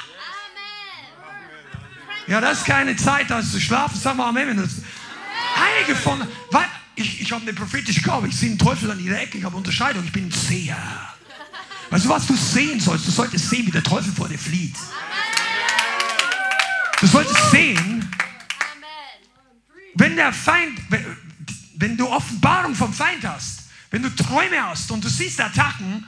Ja, 2.28 2.40
das 2.40 2.58
ist 2.58 2.66
keine 2.66 2.96
Zeit, 2.96 3.30
da 3.30 3.42
zu 3.42 3.60
schlafen. 3.60 3.98
Sag 4.00 4.16
mal 4.16 4.28
Amen. 4.30 4.48
Einige 4.58 5.96
von, 5.96 6.26
weil 6.50 6.64
ich, 6.98 7.20
ich 7.20 7.32
habe 7.32 7.42
eine 7.42 7.52
prophetische 7.52 8.02
Gabe. 8.02 8.28
Ich 8.28 8.36
sehe 8.36 8.50
einen 8.50 8.58
Teufel 8.58 8.90
an 8.90 9.00
ihrer 9.00 9.20
Ecke. 9.20 9.38
Ich 9.38 9.44
habe 9.44 9.56
Unterscheidung. 9.56 10.04
Ich 10.04 10.12
bin 10.12 10.26
ein 10.26 10.32
Seher. 10.32 10.76
Weißt 11.90 12.04
du, 12.04 12.08
was 12.08 12.26
du 12.26 12.36
sehen 12.36 12.80
sollst? 12.80 13.06
Du 13.06 13.10
solltest 13.10 13.48
sehen, 13.48 13.66
wie 13.66 13.70
der 13.70 13.82
Teufel 13.82 14.12
vor 14.12 14.28
dir 14.28 14.38
flieht. 14.38 14.76
Du 17.00 17.06
solltest 17.06 17.50
sehen, 17.50 18.10
wenn 19.94 20.16
der 20.16 20.32
Feind, 20.32 20.78
wenn 21.76 21.96
du 21.96 22.08
Offenbarung 22.08 22.74
vom 22.74 22.92
Feind 22.92 23.26
hast, 23.26 23.62
wenn 23.90 24.02
du 24.02 24.10
Träume 24.10 24.62
hast 24.62 24.90
und 24.90 25.02
du 25.02 25.08
siehst 25.08 25.40
Attacken, 25.40 26.04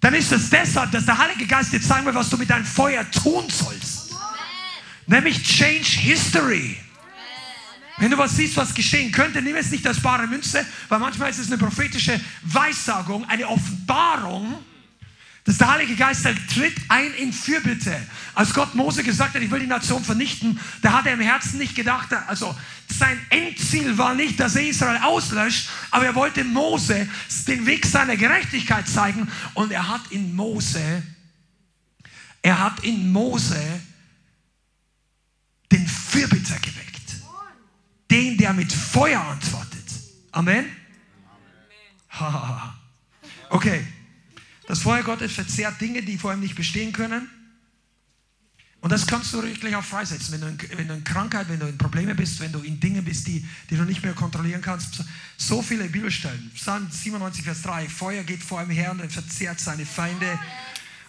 dann 0.00 0.14
ist 0.14 0.30
es 0.30 0.50
deshalb, 0.50 0.92
dass 0.92 1.06
der 1.06 1.18
Heilige 1.18 1.46
Geist 1.46 1.72
dir 1.72 1.82
zeigen 1.82 2.06
will, 2.06 2.14
was 2.14 2.30
du 2.30 2.36
mit 2.36 2.48
deinem 2.48 2.64
Feuer 2.64 3.10
tun 3.10 3.44
sollst. 3.48 4.14
Nämlich 5.06 5.42
change 5.42 5.98
history. 5.98 6.78
Wenn 7.98 8.12
du 8.12 8.18
was 8.18 8.36
siehst, 8.36 8.56
was 8.56 8.74
geschehen 8.74 9.10
könnte, 9.10 9.42
nimm 9.42 9.56
es 9.56 9.70
nicht 9.70 9.86
als 9.86 10.00
bare 10.00 10.26
Münze, 10.26 10.64
weil 10.88 11.00
manchmal 11.00 11.30
ist 11.30 11.38
es 11.38 11.48
eine 11.48 11.58
prophetische 11.58 12.20
Weissagung, 12.42 13.28
eine 13.28 13.48
Offenbarung, 13.48 14.58
dass 15.42 15.58
der 15.58 15.72
Heilige 15.72 15.96
Geist 15.96 16.24
halt 16.24 16.38
tritt 16.52 16.76
ein 16.88 17.12
in 17.14 17.32
Fürbitte. 17.32 17.98
Als 18.34 18.54
Gott 18.54 18.74
Mose 18.74 19.02
gesagt 19.02 19.34
hat, 19.34 19.42
ich 19.42 19.50
will 19.50 19.60
die 19.60 19.66
Nation 19.66 20.04
vernichten, 20.04 20.60
da 20.82 20.92
hat 20.92 21.06
er 21.06 21.14
im 21.14 21.20
Herzen 21.20 21.58
nicht 21.58 21.74
gedacht, 21.74 22.12
also 22.28 22.54
sein 22.86 23.18
Endziel 23.30 23.98
war 23.98 24.14
nicht, 24.14 24.38
dass 24.38 24.54
er 24.54 24.68
Israel 24.68 25.00
auslöscht, 25.02 25.68
aber 25.90 26.06
er 26.06 26.14
wollte 26.14 26.44
Mose 26.44 27.08
den 27.46 27.66
Weg 27.66 27.84
seiner 27.86 28.16
Gerechtigkeit 28.16 28.86
zeigen 28.88 29.26
und 29.54 29.72
er 29.72 29.88
hat 29.88 30.02
in 30.10 30.36
Mose, 30.36 31.02
er 32.42 32.60
hat 32.60 32.84
in 32.84 33.10
Mose 33.10 33.80
den 35.72 35.86
Fürbitter 35.86 36.58
geweckt. 36.60 36.77
Den, 38.10 38.36
der 38.36 38.52
mit 38.52 38.72
Feuer 38.72 39.20
antwortet. 39.20 39.84
Amen? 40.32 40.66
Amen. 42.10 42.72
okay. 43.50 43.86
Das 44.66 44.80
Feuer 44.80 45.02
Gottes 45.02 45.32
verzehrt 45.32 45.80
Dinge, 45.80 46.02
die 46.02 46.18
vor 46.18 46.32
ihm 46.32 46.40
nicht 46.40 46.54
bestehen 46.54 46.92
können. 46.92 47.28
Und 48.80 48.92
das 48.92 49.06
kannst 49.06 49.34
du 49.34 49.42
wirklich 49.42 49.74
auch 49.74 49.84
freisetzen. 49.84 50.34
Wenn 50.34 50.40
du, 50.40 50.46
in, 50.46 50.78
wenn 50.78 50.88
du 50.88 50.94
in 50.94 51.04
Krankheit, 51.04 51.48
wenn 51.48 51.58
du 51.58 51.66
in 51.66 51.76
Probleme 51.76 52.14
bist, 52.14 52.38
wenn 52.40 52.52
du 52.52 52.60
in 52.60 52.78
Dingen 52.78 53.04
bist, 53.04 53.26
die, 53.26 53.44
die 53.70 53.76
du 53.76 53.82
nicht 53.82 54.04
mehr 54.04 54.12
kontrollieren 54.12 54.62
kannst. 54.62 55.02
So 55.36 55.62
viele 55.62 55.88
Bibelstellen. 55.88 56.50
Psalm 56.54 56.88
97, 56.88 57.44
Vers 57.44 57.62
3. 57.62 57.88
Feuer 57.88 58.22
geht 58.22 58.42
vor 58.42 58.62
ihm 58.62 58.70
her 58.70 58.92
und 58.92 59.00
er 59.00 59.10
verzehrt 59.10 59.58
seine 59.58 59.84
Feinde. 59.84 60.38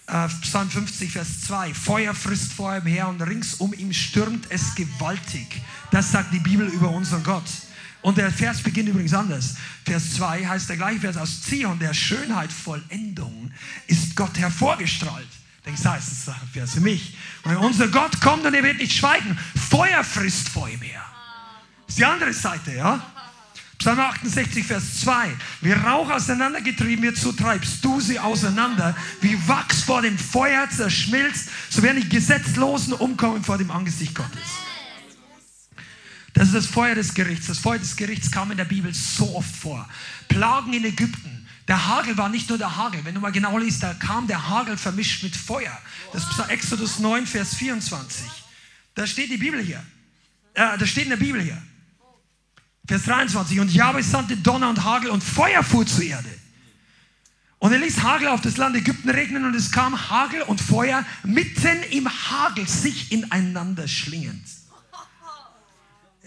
Äh, 0.10 0.28
Psalm 0.42 0.70
50, 0.70 1.12
Vers 1.12 1.42
2. 1.42 1.74
Feuer 1.74 2.16
frisst 2.16 2.54
vor 2.54 2.76
ihm 2.76 2.88
her 2.88 3.08
und 3.08 3.22
rings 3.22 3.56
um 3.56 3.74
ihn 3.74 3.94
stürmt 3.94 4.48
es 4.50 4.74
gewaltig. 4.74 5.62
Das 5.92 6.12
sagt 6.12 6.34
die 6.34 6.40
Bibel 6.40 6.68
über 6.68 6.90
unseren 6.90 7.24
Gott. 7.24 7.44
Und 8.02 8.18
der 8.18 8.32
Vers 8.32 8.64
beginnt 8.64 8.90
übrigens 8.90 9.14
anders. 9.14 9.56
Vers 9.86 10.16
2 10.16 10.48
heißt 10.48 10.70
der 10.70 10.78
gleiche 10.78 11.02
Vers 11.02 11.18
aus 11.18 11.44
Zion, 11.44 11.78
der 11.78 11.94
Schönheit 11.94 12.52
Vollendung 12.52 13.52
ist 13.88 14.16
Gott 14.16 14.38
hervorgestrahlt. 14.38 15.28
Denkst 15.66 15.84
du, 15.84 15.90
das 15.90 16.08
ist 16.08 16.30
ein 16.30 16.36
Vers 16.54 16.74
für 16.74 16.82
mich. 16.82 17.16
Und 17.44 17.58
unser 17.58 17.90
Gott 17.90 18.20
kommt 18.22 18.46
und 18.46 18.54
er 18.54 18.64
wird 18.64 18.78
nicht 18.78 18.94
schweigen. 18.94 19.38
Feuer 19.70 20.04
frisst 20.04 20.50
vor 20.50 20.68
ihm 20.70 20.82
her. 20.82 21.04
Das 21.86 21.90
ist 21.90 22.00
die 22.00 22.06
andere 22.06 22.34
Seite, 22.34 22.74
ja? 22.76 23.06
Psalm 23.80 23.98
68, 23.98 24.66
Vers 24.66 25.00
2. 25.02 25.34
Wie 25.62 25.72
Rauch 25.72 26.12
auseinandergetrieben 26.12 27.02
wird, 27.02 27.18
so 27.18 27.32
treibst 27.32 27.84
du 27.84 28.02
sie 28.02 28.20
auseinander. 28.20 28.96
Wie 29.22 29.38
Wachs 29.48 29.84
vor 29.84 30.02
dem 30.02 30.18
Feuer 30.18 30.70
zerschmilzt, 30.70 31.50
so 31.70 31.82
werden 31.82 32.02
die 32.02 32.10
Gesetzlosen 32.10 32.92
umkommen 32.92 33.42
vor 33.42 33.58
dem 33.58 33.72
Angesicht 33.72 34.14
Gottes. 34.14 34.44
Das 36.34 36.48
ist 36.48 36.56
das 36.56 36.66
Feuer 36.66 36.94
des 36.96 37.14
Gerichts. 37.14 37.48
Das 37.48 37.58
Feuer 37.58 37.80
des 37.80 37.96
Gerichts 37.96 38.30
kam 38.30 38.52
in 38.52 38.58
der 38.58 38.66
Bibel 38.66 38.94
so 38.94 39.34
oft 39.36 39.56
vor. 39.56 39.88
Plagen 40.28 40.74
in 40.74 40.84
Ägypten. 40.84 41.48
Der 41.70 41.88
Hagel 41.88 42.18
war 42.18 42.28
nicht 42.28 42.50
nur 42.50 42.58
der 42.58 42.76
Hagel. 42.76 43.00
Wenn 43.06 43.16
du 43.16 43.22
mal 43.22 43.32
genau 43.32 43.58
liest, 43.58 43.82
da 43.82 43.94
kam 43.94 44.28
der 44.28 44.50
Hagel 44.50 44.76
vermischt 44.76 45.24
mit 45.24 45.38
Feuer. 45.38 45.78
Das 46.12 46.24
ist 46.24 46.50
Exodus 46.50 47.00
9, 47.00 47.26
Vers 47.26 47.56
24. 47.56 48.26
Da 48.96 49.08
steht 49.08 49.32
die 49.32 49.38
Bibel 49.38 49.62
hier. 49.62 49.82
Äh, 50.54 50.78
da 50.78 50.86
steht 50.86 51.06
in 51.06 51.12
der 51.12 51.18
Bibel 51.18 51.42
hier. 51.42 51.62
Vers 52.90 53.04
23. 53.04 53.60
Und 53.60 53.72
Jahwe 53.72 54.02
sandte 54.02 54.36
Donner 54.36 54.68
und 54.68 54.84
Hagel 54.84 55.12
und 55.12 55.24
Feuer 55.24 55.62
fuhr 55.62 55.86
zur 55.86 56.06
Erde. 56.06 56.28
Und 57.60 57.72
er 57.72 57.78
ließ 57.78 58.02
Hagel 58.02 58.30
auf 58.30 58.42
das 58.42 58.58
Land 58.58 58.76
Ägypten 58.76 59.10
regnen 59.12 59.46
und 59.46 59.54
es 59.54 59.72
kam 59.72 60.10
Hagel 60.10 60.42
und 60.42 60.60
Feuer 60.60 61.06
mitten 61.24 61.84
im 61.92 62.10
Hagel 62.10 62.68
sich 62.68 63.12
ineinander 63.12 63.88
schlingend. 63.88 64.44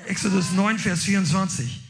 Exodus 0.07 0.53
9, 0.53 0.79
Vers 0.79 1.03
24. 1.03 1.81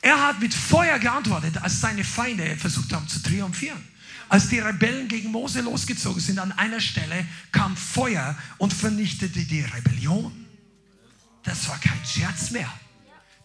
Er 0.00 0.26
hat 0.26 0.40
mit 0.40 0.54
Feuer 0.54 0.98
geantwortet, 0.98 1.58
als 1.58 1.82
seine 1.82 2.02
Feinde 2.02 2.56
versucht 2.56 2.94
haben 2.94 3.06
zu 3.06 3.22
triumphieren. 3.22 3.84
Als 4.30 4.48
die 4.48 4.58
Rebellen 4.58 5.06
gegen 5.06 5.32
Mose 5.32 5.60
losgezogen 5.60 6.20
sind, 6.20 6.38
an 6.38 6.52
einer 6.52 6.80
Stelle 6.80 7.26
kam 7.52 7.76
Feuer 7.76 8.34
und 8.56 8.72
vernichtete 8.72 9.40
die 9.40 9.60
Rebellion. 9.60 10.46
Das 11.42 11.68
war 11.68 11.78
kein 11.78 12.02
Scherz 12.06 12.52
mehr. 12.52 12.72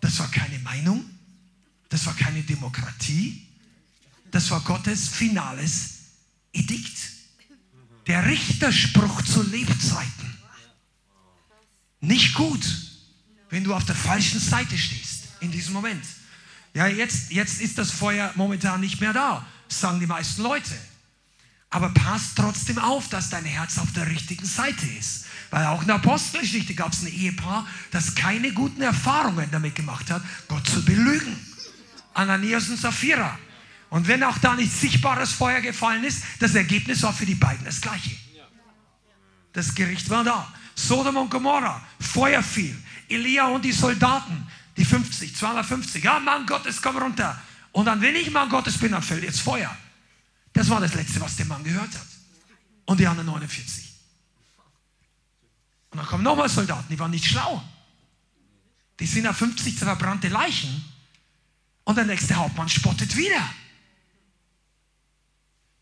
Das 0.02 0.20
war 0.20 0.30
keine 0.32 0.60
Meinung. 0.60 1.04
Das 1.90 2.06
war 2.06 2.16
keine 2.16 2.44
Demokratie. 2.44 3.48
Das 4.32 4.50
war 4.52 4.62
Gottes 4.62 5.10
finales 5.10 5.96
Edikt. 6.54 6.98
Der 8.08 8.26
Richterspruch 8.26 9.22
zu 9.24 9.44
Lebzeiten. 9.44 10.38
Nicht 12.02 12.34
gut, 12.34 12.66
wenn 13.50 13.64
du 13.64 13.74
auf 13.74 13.86
der 13.86 13.96
falschen 13.96 14.40
Seite 14.40 14.78
stehst 14.78 15.26
in 15.42 15.52
diesem 15.52 15.74
Moment. 15.74 16.04
Ja, 16.74 16.88
jetzt, 16.88 17.32
jetzt 17.32 17.62
ist 17.62 17.78
das 17.78 17.92
Feuer 17.92 18.32
momentan 18.36 18.80
nicht 18.80 19.02
mehr 19.02 19.14
da, 19.14 19.46
sagen 19.68 20.00
die 20.00 20.06
meisten 20.06 20.42
Leute. 20.44 20.74
Aber 21.72 21.90
passt 21.90 22.36
trotzdem 22.36 22.80
auf, 22.80 23.10
dass 23.10 23.30
dein 23.30 23.46
Herz 23.46 23.78
auf 23.78 23.92
der 23.94 24.08
richtigen 24.08 24.46
Seite 24.46 24.86
ist. 24.88 25.26
Weil 25.52 25.66
auch 25.66 25.82
in 25.82 25.88
der 25.88 25.96
Apostelgeschichte 25.96 26.76
gab 26.76 26.94
es 26.94 27.02
ein 27.02 27.08
Ehepaar, 27.08 27.66
das 27.92 28.14
keine 28.16 28.52
guten 28.54 28.82
Erfahrungen 28.82 29.50
damit 29.52 29.76
gemacht 29.76 30.12
hat, 30.12 30.22
Gott 30.48 30.68
zu 30.68 30.84
belügen. 30.86 31.36
Ananias 32.14 32.70
und 32.70 32.78
Sapphira. 32.78 33.38
Und 33.90 34.08
wenn 34.08 34.24
auch 34.24 34.38
da 34.38 34.56
nicht 34.56 34.72
sichtbares 34.72 35.32
Feuer 35.32 35.62
gefallen 35.62 36.04
ist, 36.04 36.24
das 36.40 36.54
Ergebnis 36.54 37.02
war 37.02 37.14
für 37.14 37.26
die 37.26 37.36
beiden 37.36 37.66
das 37.66 37.82
gleiche. 37.82 38.16
Das 39.54 39.74
Gericht 39.74 40.10
war 40.10 40.24
da. 40.24 40.54
Sodom 40.76 41.18
und 41.18 41.32
Gomorra, 41.32 41.82
Feuer 42.00 42.44
fiel. 42.44 42.76
Elia 43.10 43.48
und 43.48 43.66
die 43.66 43.72
Soldaten, 43.72 44.48
die 44.78 44.86
50, 44.86 45.36
250. 45.36 46.04
Ja, 46.04 46.20
Mann 46.20 46.46
Gottes, 46.46 46.82
komm 46.82 46.98
runter. 46.98 47.42
Und 47.72 47.86
dann, 47.86 48.00
wenn 48.02 48.16
ich 48.16 48.32
Mann 48.32 48.50
Gottes 48.50 48.78
bin, 48.78 48.92
dann 48.92 49.02
fällt 49.02 49.24
jetzt 49.24 49.42
Feuer. 49.42 49.76
Das 50.54 50.70
war 50.70 50.80
das 50.80 50.94
Letzte, 50.94 51.20
was 51.22 51.36
der 51.36 51.48
Mann 51.48 51.64
gehört 51.64 51.92
hat. 51.94 52.08
Und 52.86 53.00
die 53.00 53.08
anderen 53.08 53.28
49. 53.28 53.89
Und 55.92 55.98
dann 55.98 56.06
kommen 56.06 56.24
nochmal 56.24 56.50
Soldaten, 56.50 56.86
die 56.90 57.00
waren 57.00 57.12
nicht 57.12 57.26
schlau. 57.26 57.64
Die 59.00 59.06
sind 59.06 59.28
auf 59.28 59.38
50 59.38 59.76
verbrannte 59.76 60.28
Leichen. 60.28 60.84
Und 61.84 61.96
der 61.96 62.06
nächste 62.06 62.36
Hauptmann 62.36 62.70
spottet 62.70 63.16
wieder. 63.16 63.50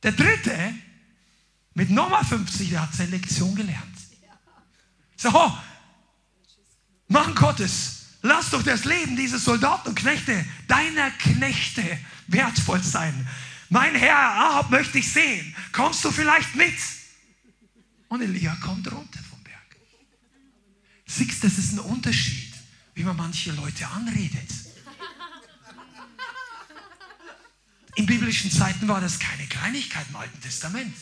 Der 0.04 0.12
dritte, 0.12 0.74
mit 1.74 1.90
nochmal 1.90 2.24
50, 2.24 2.70
der 2.70 2.82
hat 2.82 2.94
seine 2.94 3.12
Lektion 3.12 3.56
gelernt. 3.56 3.98
So, 5.18 5.54
Mann 7.08 7.34
Gottes, 7.36 8.06
lass 8.22 8.52
doch 8.52 8.62
das 8.64 8.86
Leben 8.86 9.16
dieser 9.16 9.40
Soldaten 9.40 9.90
und 9.90 9.96
Knechte, 9.96 10.46
deiner 10.68 11.10
Knechte, 11.12 12.00
wertvoll 12.28 12.84
sein. 12.84 13.28
Mein 13.70 13.96
Herr 13.96 14.18
Ahab 14.18 14.70
möchte 14.70 15.00
ich 15.00 15.12
sehen. 15.12 15.56
Kommst 15.72 16.06
du 16.06 16.12
vielleicht 16.12 16.56
mit? 16.56 16.76
Und 18.10 18.22
Elia 18.22 18.56
kommt 18.62 18.90
runter. 18.92 19.20
Siehst, 21.08 21.44
das 21.44 21.58
ist 21.58 21.74
ein 21.74 21.80
Unterschied, 21.80 22.54
wie 22.94 23.04
man 23.04 23.16
manche 23.16 23.52
Leute 23.54 23.88
anredet. 23.88 24.50
In 27.96 28.06
biblischen 28.06 28.52
Zeiten 28.52 28.88
war 28.88 29.02
das 29.02 29.18
keine 29.18 29.48
Kleinigkeit 29.48 30.06
im 30.10 30.18
Alten 30.18 30.40
Testament. 30.42 30.96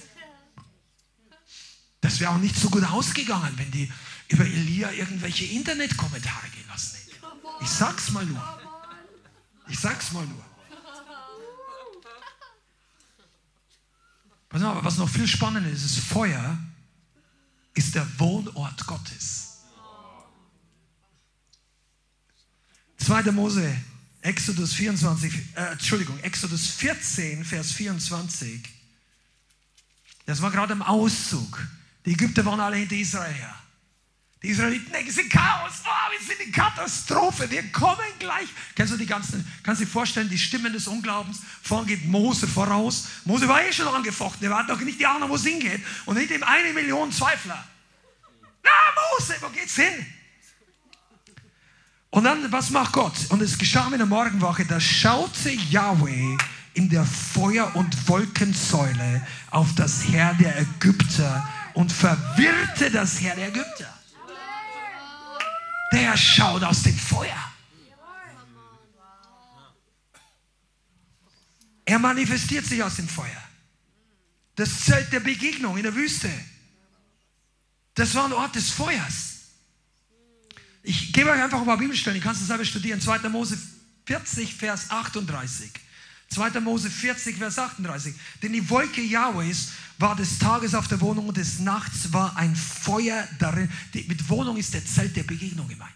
Das 2.00 2.20
wäre 2.20 2.32
auch 2.32 2.38
nicht 2.38 2.56
so 2.56 2.70
gut 2.70 2.84
ausgegangen, 2.86 3.52
wenn 3.58 3.72
die 3.72 3.92
über 4.30 4.46
Elia 4.46 4.92
irgendwelche 4.92 5.46
Internetkommentare 5.46 6.50
gehen 6.50 6.68
lassen 6.70 6.98
hätten. 6.98 7.26
Ich 7.62 7.70
sag's 7.70 8.12
mal 8.12 8.26
nur. 8.26 8.60
Ich 9.68 9.80
sag's 9.80 10.12
mal 10.12 10.26
nur. 10.26 10.46
Was 14.84 14.98
noch 14.98 15.10
viel 15.10 15.28
spannender 15.28 15.70
ist, 15.70 15.84
ist 15.84 16.00
Feuer 16.00 16.58
ist 17.74 17.94
der 17.96 18.08
Wohnort 18.20 18.86
Gottes. 18.86 19.55
2. 23.06 23.32
Mose, 23.32 23.72
Exodus 24.22 24.74
24, 24.74 25.32
äh, 25.56 25.74
Entschuldigung, 25.74 26.20
Exodus 26.22 26.72
14, 26.72 27.46
Vers 27.46 27.72
24. 27.74 28.64
Das 30.26 30.42
war 30.42 30.50
gerade 30.50 30.74
im 30.74 30.82
Auszug. 30.82 31.68
Die 32.04 32.14
Ägypter 32.14 32.44
waren 32.46 32.60
alle 32.60 32.78
hinter 32.78 32.96
Israel 32.96 33.32
her. 33.32 33.56
Die 34.42 34.48
Israeliten 34.50 34.92
denken, 34.92 35.10
ist 35.10 35.30
Chaos, 35.30 35.84
oh, 35.86 36.12
wir 36.12 36.28
sind 36.28 36.48
in 36.48 36.52
Katastrophe, 36.52 37.50
wir 37.52 37.72
kommen 37.72 38.06
gleich. 38.18 38.48
Kennst 38.74 38.94
du 38.94 38.98
die 38.98 39.06
ganzen, 39.06 39.46
kannst 39.62 39.82
du 39.82 39.86
dir 39.86 39.92
vorstellen, 39.92 40.28
die 40.28 40.40
Stimmen 40.40 40.74
des 40.74 40.88
Unglaubens? 40.88 41.42
Vorne 41.62 41.86
geht 41.86 42.06
Mose 42.06 42.48
voraus. 42.48 43.08
Mose 43.26 43.48
war 43.48 43.64
eh 43.64 43.72
schon 43.72 43.88
angefochten, 43.88 44.48
er 44.48 44.58
hat 44.58 44.70
doch 44.70 44.80
nicht 44.80 45.00
die 45.00 45.06
Ahnung, 45.06 45.30
wo 45.30 45.36
es 45.36 45.44
hingeht. 45.44 45.82
Und 46.06 46.18
hinter 46.18 46.34
ihm 46.34 46.44
eine 46.44 46.74
Million 46.74 47.12
Zweifler. 47.12 47.68
Na, 48.64 48.72
Mose, 49.20 49.36
wo 49.42 49.50
geht's 49.50 49.76
hin? 49.76 50.06
Und 52.16 52.24
dann, 52.24 52.52
was 52.52 52.70
macht 52.72 52.94
Gott? 52.94 53.14
Und 53.30 53.42
es 53.42 53.58
geschah 53.58 53.90
mit 53.90 54.00
der 54.00 54.08
Morgenwache, 54.08 54.66
da 54.66 54.80
schaute 54.80 55.52
Yahweh 55.52 56.38
in 56.74 56.90
der 56.90 57.06
Feuer- 57.06 57.76
und 57.76 58.08
Wolkensäule 58.08 59.22
auf 59.52 59.76
das 59.76 60.08
Heer 60.08 60.34
der 60.40 60.60
Ägypter 60.60 61.48
und 61.74 61.92
verwirrte 61.92 62.90
das 62.90 63.22
Heer 63.22 63.36
der 63.36 63.50
Ägypter 63.50 63.96
der 65.96 66.18
schaut 66.18 66.64
aus 66.64 66.84
dem 66.84 66.98
Feuer. 66.98 67.52
Er 71.86 72.00
manifestiert 72.00 72.66
sich 72.66 72.84
aus 72.84 72.96
dem 72.96 73.08
Feuer. 73.08 73.44
Das 74.56 74.86
Zelt 74.86 75.12
der 75.14 75.20
Begegnung 75.20 75.78
in 75.78 75.84
der 75.84 75.96
Wüste. 75.96 76.30
Das 77.94 78.16
war 78.16 78.26
ein 78.26 78.34
Ort 78.34 78.56
des 78.56 78.72
Feuers. 78.72 79.35
Ich 80.88 81.12
gebe 81.14 81.32
euch 81.32 81.42
einfach 81.42 81.60
ein 81.60 81.66
paar 81.66 81.78
Bibelstellen, 81.78 82.18
ihr 82.18 82.24
kannst 82.24 82.42
es 82.42 82.48
selber 82.48 82.64
studieren. 82.64 83.02
2. 83.02 83.28
Mose 83.30 83.58
40, 84.06 84.54
Vers 84.54 84.92
38. 84.92 85.72
2. 86.30 86.60
Mose 86.60 86.92
40, 86.92 87.38
Vers 87.38 87.58
38. 87.58 88.14
Denn 88.44 88.54
die 88.54 88.70
Wolke 88.70 89.02
Jahwehs 89.02 89.70
war 89.98 90.16
des 90.16 90.38
Tages 90.38 90.76
auf 90.76 90.88
der 90.88 91.02
Wohnung 91.02 91.28
und 91.30 91.38
des 91.38 91.60
Nachts 91.60 92.14
war 92.14 92.38
ein 92.38 92.56
Feuer 92.56 93.28
darin. 93.40 93.70
Die, 93.96 94.04
mit 94.04 94.30
Wohnung 94.30 94.58
ist 94.58 94.76
der 94.76 94.86
Zelt 94.86 95.16
der 95.16 95.24
Begegnung 95.24 95.68
gemeint. 95.68 95.92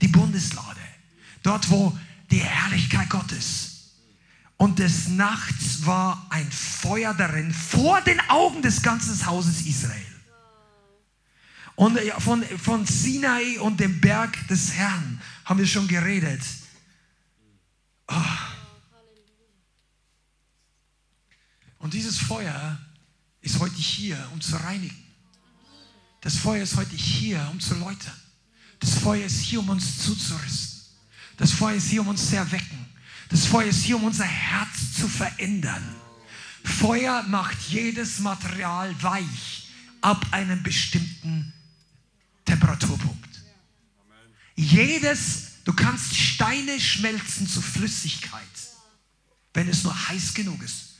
Die 0.00 0.08
Bundeslade. 0.08 0.80
Dort, 1.42 1.68
wo 1.70 1.96
die 2.30 2.40
Herrlichkeit 2.40 3.10
Gottes. 3.10 3.90
Und 4.56 4.78
des 4.78 5.08
Nachts 5.08 5.84
war 5.84 6.26
ein 6.30 6.50
Feuer 6.50 7.12
darin 7.12 7.52
vor 7.52 8.00
den 8.00 8.20
Augen 8.30 8.62
des 8.62 8.80
ganzen 8.80 9.26
Hauses 9.26 9.66
Israel. 9.66 10.13
Und 11.76 11.98
von, 12.18 12.42
von 12.58 12.86
Sinai 12.86 13.58
und 13.60 13.80
dem 13.80 14.00
Berg 14.00 14.46
des 14.48 14.72
Herrn 14.72 15.20
haben 15.44 15.58
wir 15.58 15.66
schon 15.66 15.88
geredet. 15.88 16.40
Oh. 18.06 18.14
Und 21.78 21.94
dieses 21.94 22.18
Feuer 22.18 22.78
ist 23.40 23.58
heute 23.58 23.74
hier, 23.74 24.28
um 24.32 24.40
zu 24.40 24.56
reinigen. 24.56 25.04
Das 26.20 26.36
Feuer 26.36 26.62
ist 26.62 26.76
heute 26.76 26.94
hier, 26.94 27.46
um 27.50 27.60
zu 27.60 27.74
läutern. 27.74 28.14
Das 28.78 28.98
Feuer 28.98 29.26
ist 29.26 29.40
hier, 29.40 29.60
um 29.60 29.68
uns 29.68 29.98
zuzurüsten. 30.02 30.80
Das 31.36 31.50
Feuer 31.50 31.74
ist 31.74 31.88
hier, 31.88 32.02
um 32.02 32.08
uns 32.08 32.30
zu 32.30 32.36
erwecken. 32.36 32.86
Das 33.30 33.46
Feuer 33.46 33.66
ist 33.66 33.82
hier, 33.82 33.96
um 33.96 34.04
unser 34.04 34.24
Herz 34.24 34.94
zu 34.94 35.08
verändern. 35.08 35.82
Feuer 36.62 37.22
macht 37.24 37.60
jedes 37.68 38.20
Material 38.20 38.94
weich 39.02 39.68
ab 40.00 40.24
einem 40.30 40.62
bestimmten 40.62 41.53
Temperaturpunkt. 42.44 43.42
Jedes, 44.56 45.62
du 45.64 45.72
kannst 45.72 46.14
Steine 46.14 46.80
schmelzen 46.80 47.48
zu 47.48 47.60
Flüssigkeit, 47.60 48.42
wenn 49.52 49.68
es 49.68 49.82
nur 49.82 50.08
heiß 50.08 50.34
genug 50.34 50.62
ist. 50.62 50.94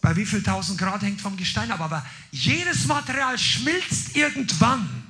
Bei 0.00 0.14
wie 0.16 0.26
viel 0.26 0.42
tausend 0.42 0.78
Grad 0.78 1.02
hängt 1.02 1.20
vom 1.20 1.36
Gestein 1.36 1.70
ab. 1.70 1.80
Aber 1.80 2.04
jedes 2.30 2.86
Material 2.86 3.38
schmilzt 3.38 4.14
irgendwann. 4.14 5.02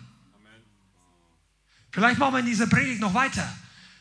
Vielleicht 1.90 2.18
machen 2.18 2.34
wir 2.34 2.38
in 2.40 2.46
dieser 2.46 2.68
Predigt 2.68 3.00
noch 3.00 3.14
weiter. 3.14 3.52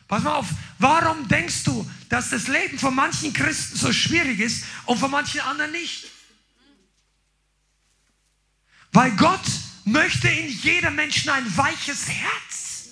Pass 0.06 0.22
mal 0.22 0.34
auf, 0.34 0.48
warum 0.78 1.26
denkst 1.28 1.64
du, 1.64 1.90
dass 2.08 2.30
das 2.30 2.46
Leben 2.48 2.78
von 2.78 2.94
manchen 2.94 3.32
Christen 3.32 3.76
so 3.76 3.92
schwierig 3.92 4.38
ist 4.38 4.64
und 4.84 4.98
von 4.98 5.10
manchen 5.10 5.40
anderen 5.40 5.72
nicht? 5.72 6.06
Weil 8.92 9.10
Gott 9.16 9.42
möchte 9.84 10.28
in 10.28 10.48
jedem 10.48 10.94
Menschen 10.94 11.30
ein 11.30 11.56
weiches 11.56 12.08
Herz. 12.08 12.88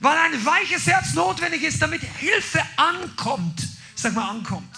Weil 0.00 0.16
ein 0.18 0.44
weiches 0.44 0.86
Herz 0.86 1.14
notwendig 1.14 1.62
ist, 1.62 1.80
damit 1.80 2.02
Hilfe 2.02 2.62
ankommt. 2.76 3.66
Sag 3.94 4.14
mal, 4.14 4.28
ankommt. 4.28 4.76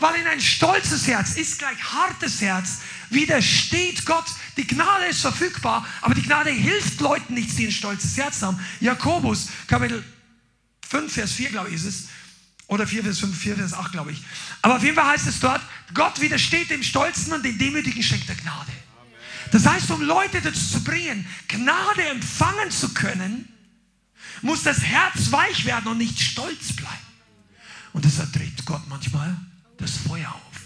Weil 0.00 0.20
in 0.20 0.26
ein 0.26 0.40
stolzes 0.40 1.06
Herz 1.06 1.36
ist 1.36 1.58
gleich 1.58 1.82
hartes 1.92 2.40
Herz, 2.40 2.80
widersteht 3.10 4.04
Gott. 4.04 4.26
Die 4.56 4.66
Gnade 4.66 5.06
ist 5.06 5.20
verfügbar, 5.20 5.86
aber 6.02 6.14
die 6.14 6.22
Gnade 6.22 6.50
hilft 6.50 7.00
Leuten 7.00 7.34
nichts, 7.34 7.56
die 7.56 7.66
ein 7.66 7.72
stolzes 7.72 8.16
Herz 8.16 8.42
haben. 8.42 8.58
Jakobus, 8.80 9.48
Kapitel 9.66 10.04
5, 10.88 11.12
Vers 11.12 11.32
4, 11.32 11.50
glaube 11.50 11.68
ich, 11.68 11.76
ist 11.76 11.84
es. 11.84 12.04
Oder 12.68 12.86
4 12.86 13.04
Vers 13.04 13.20
5, 13.20 13.38
4 13.38 13.56
Vers 13.56 13.72
8, 13.74 13.92
glaube 13.92 14.12
ich. 14.12 14.22
Aber 14.60 14.76
auf 14.76 14.82
jeden 14.82 14.96
Fall 14.96 15.06
heißt 15.06 15.26
es 15.26 15.40
dort, 15.40 15.62
Gott 15.94 16.20
widersteht 16.20 16.70
dem 16.70 16.82
Stolzen 16.82 17.32
und 17.32 17.44
dem 17.44 17.56
Demütigen 17.58 18.02
schenkt 18.02 18.28
er 18.28 18.34
Gnade. 18.34 18.72
Das 19.52 19.66
heißt, 19.66 19.90
um 19.90 20.02
Leute 20.02 20.40
dazu 20.40 20.60
zu 20.60 20.84
bringen, 20.84 21.26
Gnade 21.48 22.04
empfangen 22.04 22.70
zu 22.70 22.92
können, 22.92 23.48
muss 24.42 24.62
das 24.62 24.80
Herz 24.80 25.30
weich 25.32 25.64
werden 25.64 25.88
und 25.88 25.98
nicht 25.98 26.20
stolz 26.20 26.74
bleiben. 26.74 26.96
Und 27.92 28.04
deshalb 28.04 28.32
dreht 28.32 28.64
Gott 28.66 28.86
manchmal 28.88 29.36
das 29.78 29.92
Feuer 29.96 30.30
auf. 30.30 30.60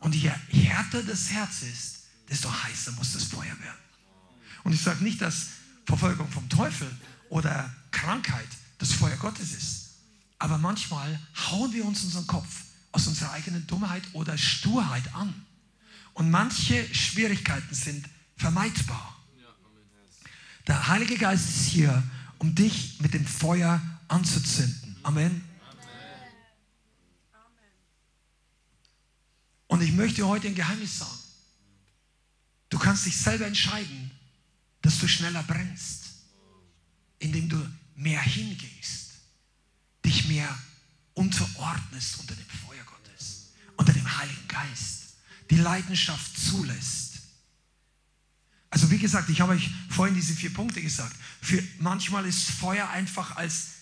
Und 0.00 0.14
je 0.14 0.30
härter 0.48 1.02
das 1.02 1.30
Herz 1.30 1.62
ist, 1.62 1.98
desto 2.28 2.50
heißer 2.50 2.92
muss 2.92 3.12
das 3.12 3.24
Feuer 3.24 3.44
werden. 3.60 3.78
Und 4.64 4.72
ich 4.72 4.82
sage 4.82 5.02
nicht, 5.04 5.20
dass 5.20 5.48
Verfolgung 5.86 6.30
vom 6.30 6.48
Teufel 6.48 6.90
oder 7.30 7.74
Krankheit 7.90 8.48
das 8.78 8.92
Feuer 8.92 9.16
Gottes 9.16 9.52
ist. 9.52 9.88
Aber 10.38 10.58
manchmal 10.58 11.18
hauen 11.50 11.72
wir 11.72 11.84
uns 11.84 12.04
unseren 12.04 12.26
Kopf 12.26 12.64
aus 12.92 13.06
unserer 13.06 13.32
eigenen 13.32 13.66
Dummheit 13.66 14.02
oder 14.12 14.36
Sturheit 14.38 15.14
an. 15.14 15.46
Und 16.18 16.32
manche 16.32 16.92
Schwierigkeiten 16.92 17.72
sind 17.72 18.04
vermeidbar. 18.36 19.24
Der 20.66 20.88
Heilige 20.88 21.16
Geist 21.16 21.48
ist 21.48 21.66
hier, 21.66 22.02
um 22.38 22.56
dich 22.56 22.98
mit 23.00 23.14
dem 23.14 23.24
Feuer 23.24 23.80
anzuzünden. 24.08 24.96
Amen. 25.04 25.44
Und 29.68 29.80
ich 29.80 29.92
möchte 29.92 30.26
heute 30.26 30.48
ein 30.48 30.56
Geheimnis 30.56 30.98
sagen. 30.98 31.20
Du 32.68 32.80
kannst 32.80 33.06
dich 33.06 33.16
selber 33.16 33.46
entscheiden, 33.46 34.10
dass 34.82 34.98
du 34.98 35.06
schneller 35.06 35.44
brennst, 35.44 36.06
indem 37.20 37.48
du 37.48 37.64
mehr 37.94 38.20
hingehst, 38.20 39.12
dich 40.04 40.26
mehr 40.26 40.58
unterordnest 41.14 42.18
unter 42.18 42.34
dem 42.34 42.46
Feuer 42.66 42.82
Gottes, 42.84 43.52
unter 43.76 43.92
dem 43.92 44.18
Heiligen 44.18 44.48
Geist, 44.48 44.97
die 45.50 45.56
Leidenschaft 45.56 46.38
zulässt. 46.38 47.18
Also 48.70 48.90
wie 48.90 48.98
gesagt, 48.98 49.30
ich 49.30 49.40
habe 49.40 49.52
euch 49.52 49.70
vorhin 49.88 50.14
diese 50.14 50.34
vier 50.34 50.52
Punkte 50.52 50.82
gesagt. 50.82 51.16
Für 51.40 51.62
manchmal 51.78 52.26
ist 52.26 52.50
Feuer 52.50 52.88
einfach 52.90 53.36
als 53.36 53.78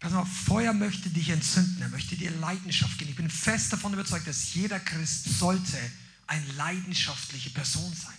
Pass 0.00 0.14
auf, 0.14 0.28
Feuer 0.46 0.72
möchte 0.72 1.10
dich 1.10 1.28
entzünden, 1.28 1.82
er 1.82 1.90
möchte 1.90 2.16
dir 2.16 2.30
Leidenschaft 2.30 2.98
geben. 2.98 3.10
Ich 3.10 3.16
bin 3.16 3.28
fest 3.28 3.70
davon 3.70 3.92
überzeugt, 3.92 4.26
dass 4.26 4.54
jeder 4.54 4.80
Christ 4.80 5.38
sollte 5.38 5.76
eine 6.26 6.52
leidenschaftliche 6.52 7.50
Person 7.50 7.92
sein. 7.94 8.14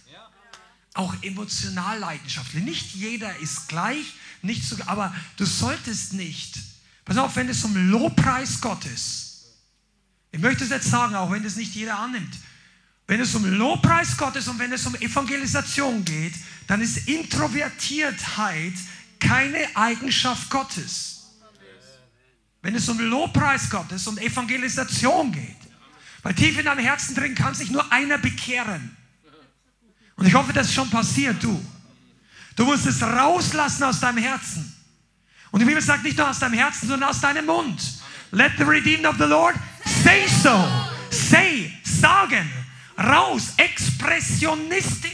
Auch 0.94 1.16
emotional 1.24 1.98
leidenschaftlich. 1.98 2.64
Nicht 2.64 2.94
jeder 2.94 3.36
ist 3.38 3.68
gleich, 3.68 4.14
nicht 4.44 4.64
sogar, 4.64 4.90
aber 4.90 5.16
du 5.38 5.46
solltest 5.46 6.14
nicht. 6.14 6.60
Pass 7.04 7.18
auf, 7.18 7.36
wenn 7.36 7.50
es 7.50 7.64
um 7.64 7.76
Lobpreis 7.90 8.62
Gottes, 8.62 9.46
ich 10.32 10.40
möchte 10.40 10.64
es 10.64 10.70
jetzt 10.70 10.90
sagen, 10.90 11.16
auch 11.16 11.32
wenn 11.32 11.44
es 11.44 11.56
nicht 11.56 11.74
jeder 11.74 11.98
annimmt, 11.98 12.38
wenn 13.08 13.20
es 13.20 13.36
um 13.36 13.46
Lobpreis 13.46 14.16
Gottes 14.18 14.48
und 14.48 14.58
wenn 14.60 14.72
es 14.72 14.86
um 14.86 14.96
Evangelisation 14.96 16.06
geht, 16.06 16.34
dann 16.68 16.82
ist 16.82 17.10
Introvertiertheit 17.10 18.74
keine 19.20 19.76
Eigenschaft 19.76 20.50
Gottes. 20.50 21.24
Wenn 22.62 22.76
es 22.76 22.88
um 22.88 23.00
Lobpreis 23.00 23.70
Gottes 23.70 24.08
und 24.08 24.20
Evangelisation 24.20 25.32
geht. 25.32 25.58
Weil 26.24 26.36
tief 26.36 26.58
in 26.58 26.66
deinem 26.66 26.86
Herzen 26.86 27.16
drin 27.16 27.36
kann 27.36 27.54
sich 27.54 27.72
nur 27.72 27.92
einer 27.92 28.18
bekehren. 28.18 28.96
Und 30.16 30.28
ich 30.28 30.34
hoffe, 30.34 30.54
das 30.54 30.68
ist 30.68 30.74
schon 30.74 30.90
passiert, 30.90 31.44
du. 31.44 31.60
Du 32.56 32.66
musst 32.66 32.86
es 32.86 33.02
rauslassen 33.02 33.84
aus 33.84 34.00
deinem 34.00 34.20
Herzen. 34.20 34.72
Und 35.50 35.60
die 35.60 35.66
Bibel 35.66 35.82
sagt 35.82 36.04
nicht 36.04 36.18
nur 36.18 36.30
aus 36.30 36.40
deinem 36.40 36.54
Herzen, 36.54 36.88
sondern 36.88 37.10
aus 37.10 37.20
deinem 37.20 37.46
Mund. 37.46 37.82
Let 38.32 38.54
the 38.58 38.64
redeemed 38.64 39.06
of 39.06 39.18
the 39.18 39.26
Lord 39.26 39.56
say 40.04 40.28
so. 40.28 40.68
Say, 41.10 41.74
sagen, 41.84 42.50
raus, 43.04 43.54
expressionistisch. 43.58 45.12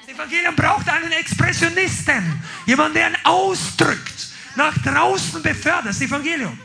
Das 0.00 0.14
Evangelium 0.14 0.54
braucht 0.54 0.88
einen 0.88 1.12
Expressionisten. 1.12 2.42
Jemand, 2.66 2.94
der 2.94 3.10
ihn 3.10 3.16
ausdrückt 3.24 4.28
nach 4.54 4.76
draußen 4.78 5.42
befördert, 5.42 5.86
das 5.86 6.00
Evangelium. 6.00 6.58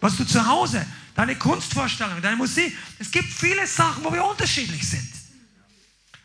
Was 0.00 0.16
du 0.16 0.24
zu 0.24 0.44
Hause, 0.46 0.84
deine 1.14 1.36
Kunstvorstellung, 1.36 2.20
deine 2.22 2.36
Musik, 2.36 2.76
es 2.98 3.10
gibt 3.10 3.32
viele 3.32 3.66
Sachen, 3.66 4.04
wo 4.04 4.12
wir 4.12 4.24
unterschiedlich 4.24 4.86
sind. 4.86 5.12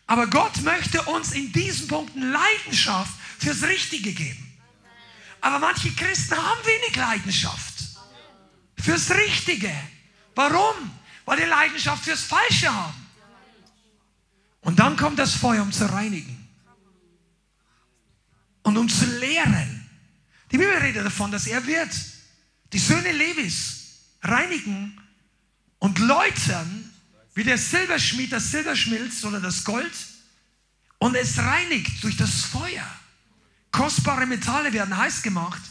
Aber 0.05 0.27
Gott 0.27 0.61
möchte 0.61 1.01
uns 1.03 1.31
in 1.31 1.51
diesen 1.51 1.87
Punkten 1.87 2.31
Leidenschaft 2.31 3.13
fürs 3.39 3.63
Richtige 3.63 4.11
geben. 4.13 4.53
Aber 5.41 5.59
manche 5.59 5.91
Christen 5.91 6.35
haben 6.35 6.59
wenig 6.65 6.95
Leidenschaft 6.95 7.73
fürs 8.79 9.11
Richtige. 9.11 9.73
Warum? 10.35 10.91
Weil 11.25 11.37
die 11.37 11.43
Leidenschaft 11.43 12.03
fürs 12.03 12.23
Falsche 12.23 12.73
haben. 12.73 13.03
Und 14.64 14.80
dann 14.80 14.97
kommt 14.97 15.20
das 15.20 15.34
Feuer, 15.36 15.61
um 15.61 15.72
zu 15.72 15.91
reinigen 15.91 16.47
und 18.64 18.78
um 18.78 18.89
zu 18.89 19.05
lehren. 19.20 19.89
Die 20.51 20.57
Bibel 20.57 20.74
redet 20.76 21.05
davon, 21.05 21.32
dass 21.32 21.47
er 21.47 21.66
wird 21.66 21.89
die 22.72 22.80
Söhne 22.80 23.11
Levis 23.11 23.84
reinigen 24.22 24.99
und 25.80 25.99
läutern, 25.99 26.89
wie 27.36 27.43
der 27.43 27.57
Silberschmied 27.57 28.32
das 28.32 28.51
Silber 28.51 28.76
schmilzt 28.76 29.26
oder 29.26 29.39
das 29.39 29.64
Gold 29.64 29.93
und 30.97 31.16
es 31.16 31.38
reinigt 31.38 32.03
durch 32.03 32.16
das 32.16 32.43
Feuer. 32.45 32.88
Kostbare 33.72 34.26
Metalle 34.26 34.72
werden 34.72 34.95
heiß 34.95 35.24
gemacht 35.24 35.61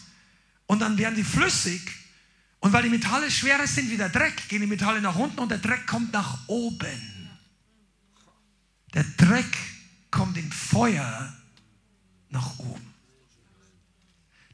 und 0.67 0.81
dann 0.81 0.99
werden 0.99 1.15
die 1.15 1.25
flüssig. 1.25 1.81
Und 2.61 2.73
weil 2.73 2.83
die 2.83 2.91
Metalle 2.91 3.31
schwerer 3.31 3.67
sind 3.67 3.91
wie 3.91 3.97
der 3.97 4.09
Dreck, 4.09 4.49
gehen 4.49 4.61
die 4.61 4.67
Metalle 4.67 5.01
nach 5.01 5.17
unten 5.17 5.39
und 5.39 5.49
der 5.49 5.59
Dreck 5.59 5.87
kommt 5.87 6.13
nach 6.13 6.39
oben. 6.47 7.22
Der 8.95 9.05
Dreck 9.05 9.57
kommt 10.11 10.37
im 10.37 10.51
Feuer 10.51 11.33
nach 12.29 12.59
oben. 12.59 12.93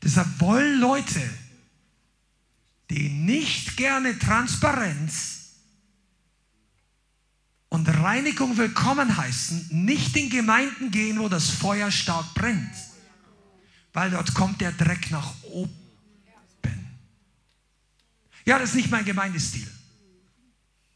Deshalb 0.02 0.40
wollen 0.40 0.78
Leute, 0.80 1.20
die 2.90 3.08
nicht 3.08 3.76
gerne 3.76 4.18
Transparenz 4.18 5.38
und 7.68 7.88
Reinigung 7.88 8.56
willkommen 8.56 9.16
heißen, 9.16 9.68
nicht 9.70 10.16
in 10.16 10.30
Gemeinden 10.30 10.90
gehen, 10.90 11.18
wo 11.18 11.28
das 11.28 11.50
Feuer 11.50 11.90
stark 11.90 12.32
brennt, 12.34 12.74
weil 13.92 14.10
dort 14.10 14.32
kommt 14.34 14.60
der 14.60 14.72
Dreck 14.72 15.10
nach 15.10 15.34
oben. 15.42 15.74
Ja, 18.44 18.58
das 18.58 18.70
ist 18.70 18.76
nicht 18.76 18.90
mein 18.90 19.04
Gemeindestil. 19.04 19.70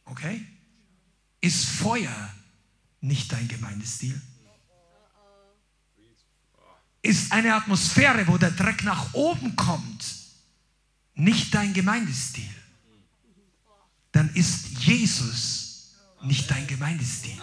Okay? 0.07 0.47
Ist 1.43 1.67
Feuer 1.67 2.33
nicht 3.03 3.31
dein 3.31 3.47
Gemeindestil? 3.49 4.21
ist 7.03 7.33
eine 7.33 7.55
Atmosphäre, 7.55 8.27
wo 8.29 8.39
der 8.39 8.53
Dreck 8.53 8.85
nach 8.85 9.13
oben 9.13 9.57
kommt, 9.57 10.05
nicht 11.15 11.53
dein 11.55 11.75
Gemeindestil, 11.75 12.49
dann 14.13 14.33
ist 14.35 14.69
Jesus 14.79 15.97
nicht 16.23 16.51
dein 16.51 16.67
Gemeindestil. 16.67 17.37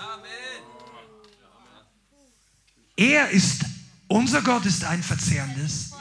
Er 2.96 3.30
ist, 3.30 3.66
unser 4.08 4.42
Gott 4.42 4.66
ist 4.66 4.84
ein 4.84 5.04
verzehrendes. 5.04 5.92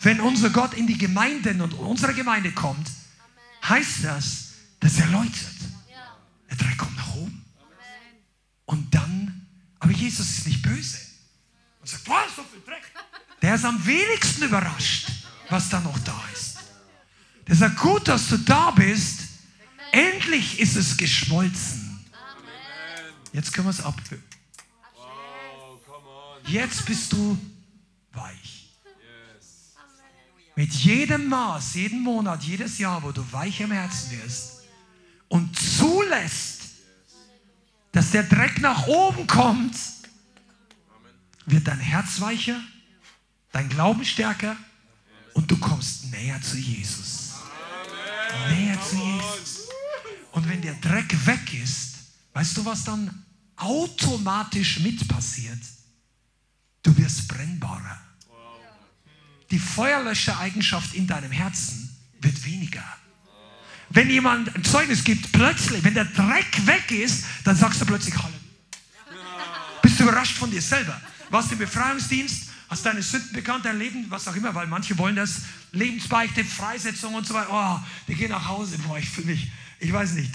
Wenn 0.00 0.20
unser 0.20 0.50
Gott 0.50 0.74
in 0.74 0.86
die 0.86 0.96
Gemeinden 0.96 1.60
und 1.60 1.74
unsere 1.74 2.14
Gemeinde 2.14 2.52
kommt, 2.52 2.90
heißt 3.64 4.04
das, 4.04 4.52
dass 4.80 4.98
er 4.98 5.06
läutet. 5.08 5.56
Der 6.48 6.56
Dreck 6.56 6.78
kommt 6.78 6.96
nach 6.96 7.14
oben. 7.16 7.44
Und 8.64 8.94
dann, 8.94 9.46
aber 9.78 9.89
Jesus 10.00 10.30
ist 10.30 10.46
nicht 10.46 10.62
böse 10.62 10.98
und 11.80 11.88
sagt, 11.88 12.08
was, 12.08 12.36
so 12.36 12.42
viel 12.44 12.62
Dreck. 12.64 12.82
Der 13.42 13.54
ist 13.54 13.64
am 13.64 13.84
wenigsten 13.84 14.44
überrascht, 14.44 15.08
was 15.48 15.68
da 15.68 15.80
noch 15.80 15.98
da 16.00 16.18
ist. 16.32 16.58
Der 17.46 17.56
sagt, 17.56 17.78
gut, 17.78 18.08
dass 18.08 18.28
du 18.28 18.38
da 18.38 18.70
bist. 18.70 19.20
Endlich 19.92 20.58
ist 20.60 20.76
es 20.76 20.96
geschmolzen. 20.96 22.00
Jetzt 23.32 23.52
können 23.52 23.66
wir 23.66 23.72
es 23.72 23.82
abfüllen. 23.82 24.24
Jetzt 26.46 26.86
bist 26.86 27.12
du 27.12 27.38
weich. 28.12 28.70
Mit 30.56 30.72
jedem 30.72 31.28
Maß, 31.28 31.74
jeden 31.74 32.00
Monat, 32.02 32.42
jedes 32.42 32.78
Jahr, 32.78 33.02
wo 33.02 33.12
du 33.12 33.24
weich 33.32 33.60
im 33.60 33.70
Herzen 33.70 34.10
wirst 34.22 34.62
und 35.28 35.58
zulässt, 35.58 36.59
dass 37.92 38.10
der 38.10 38.22
Dreck 38.22 38.60
nach 38.60 38.86
oben 38.86 39.26
kommt, 39.26 39.76
wird 41.46 41.66
dein 41.66 41.80
Herz 41.80 42.20
weicher, 42.20 42.60
dein 43.52 43.68
Glauben 43.68 44.04
stärker 44.04 44.56
und 45.34 45.50
du 45.50 45.56
kommst 45.56 46.10
näher 46.10 46.40
zu 46.40 46.56
Jesus. 46.56 47.34
Näher 48.48 48.80
zu 48.80 48.96
Jesus. 48.96 49.68
Und 50.32 50.48
wenn 50.48 50.62
der 50.62 50.74
Dreck 50.74 51.26
weg 51.26 51.54
ist, 51.54 51.96
weißt 52.32 52.56
du, 52.56 52.64
was 52.64 52.84
dann 52.84 53.24
automatisch 53.56 54.80
mit 54.80 55.06
passiert? 55.08 55.58
Du 56.82 56.96
wirst 56.96 57.28
brennbarer. 57.28 58.00
Die 59.50 59.58
Feuerlöschereigenschaft 59.58 60.94
in 60.94 61.06
deinem 61.06 61.32
Herzen 61.32 61.96
wird 62.20 62.44
weniger. 62.44 62.84
Wenn 63.90 64.08
jemand 64.08 64.54
ein 64.54 64.62
Zeugnis 64.62 65.02
gibt, 65.02 65.32
plötzlich, 65.32 65.82
wenn 65.82 65.94
der 65.94 66.04
Dreck 66.04 66.66
weg 66.66 66.90
ist, 66.92 67.24
dann 67.44 67.56
sagst 67.56 67.80
du 67.80 67.86
plötzlich 67.86 68.14
Halleluja. 68.14 68.40
Bist 69.82 69.98
du 69.98 70.04
überrascht 70.04 70.36
von 70.36 70.50
dir 70.50 70.62
selber? 70.62 71.00
Warst 71.28 71.50
im 71.50 71.58
Befreiungsdienst, 71.58 72.50
hast 72.68 72.86
deine 72.86 73.02
Sünden 73.02 73.32
bekannt, 73.32 73.64
dein 73.64 73.78
Leben, 73.78 74.06
was 74.08 74.28
auch 74.28 74.36
immer, 74.36 74.54
weil 74.54 74.68
manche 74.68 74.96
wollen 74.96 75.16
das, 75.16 75.42
Lebensbeichte, 75.72 76.44
Freisetzung 76.44 77.14
und 77.14 77.26
so 77.26 77.34
weiter. 77.34 77.48
Oh, 77.50 77.80
die 78.06 78.14
gehen 78.14 78.30
nach 78.30 78.46
Hause, 78.46 78.78
boah, 78.78 78.98
ich 78.98 79.08
fühle 79.08 79.28
mich, 79.28 79.50
ich 79.80 79.92
weiß 79.92 80.12
nicht, 80.12 80.34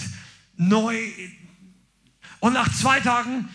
neu. 0.58 0.98
Und 2.42 2.54
nach 2.54 2.72
zwei 2.74 3.00
Tagen 3.00 3.48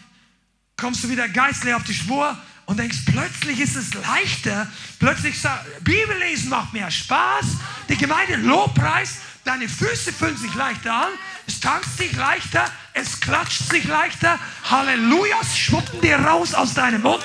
kommst 0.77 1.05
du 1.05 1.11
wieder 1.11 1.29
geistlich 1.29 1.75
auf 1.75 1.85
die 1.85 1.95
Spur 1.95 2.37
und 2.65 2.79
denkst, 2.79 2.99
plötzlich 3.05 3.61
ist 3.61 3.77
es 3.77 3.93
leichter, 3.95 4.71
plötzlich 4.99 5.37
Bibellesen 5.83 6.49
macht 6.49 6.73
mehr 6.73 6.91
Spaß, 6.91 7.45
die 7.89 7.97
Gemeinde 7.97 8.37
Lobpreis, 8.37 9.17
deine 9.45 9.69
Füße 9.69 10.13
fühlen 10.13 10.37
sich 10.37 10.55
leichter 10.55 10.93
an, 10.93 11.09
es 11.47 11.61
tanzt 11.61 11.99
sich 11.99 12.15
leichter, 12.17 12.65
es 12.93 13.21
klatscht 13.21 13.69
sich 13.71 13.85
leichter, 13.85 14.39
Hallelujahs 14.69 15.57
schwuppen 15.57 16.01
dir 16.01 16.17
raus 16.19 16.55
aus 16.55 16.75
deinem 16.75 17.03
Mund. 17.03 17.25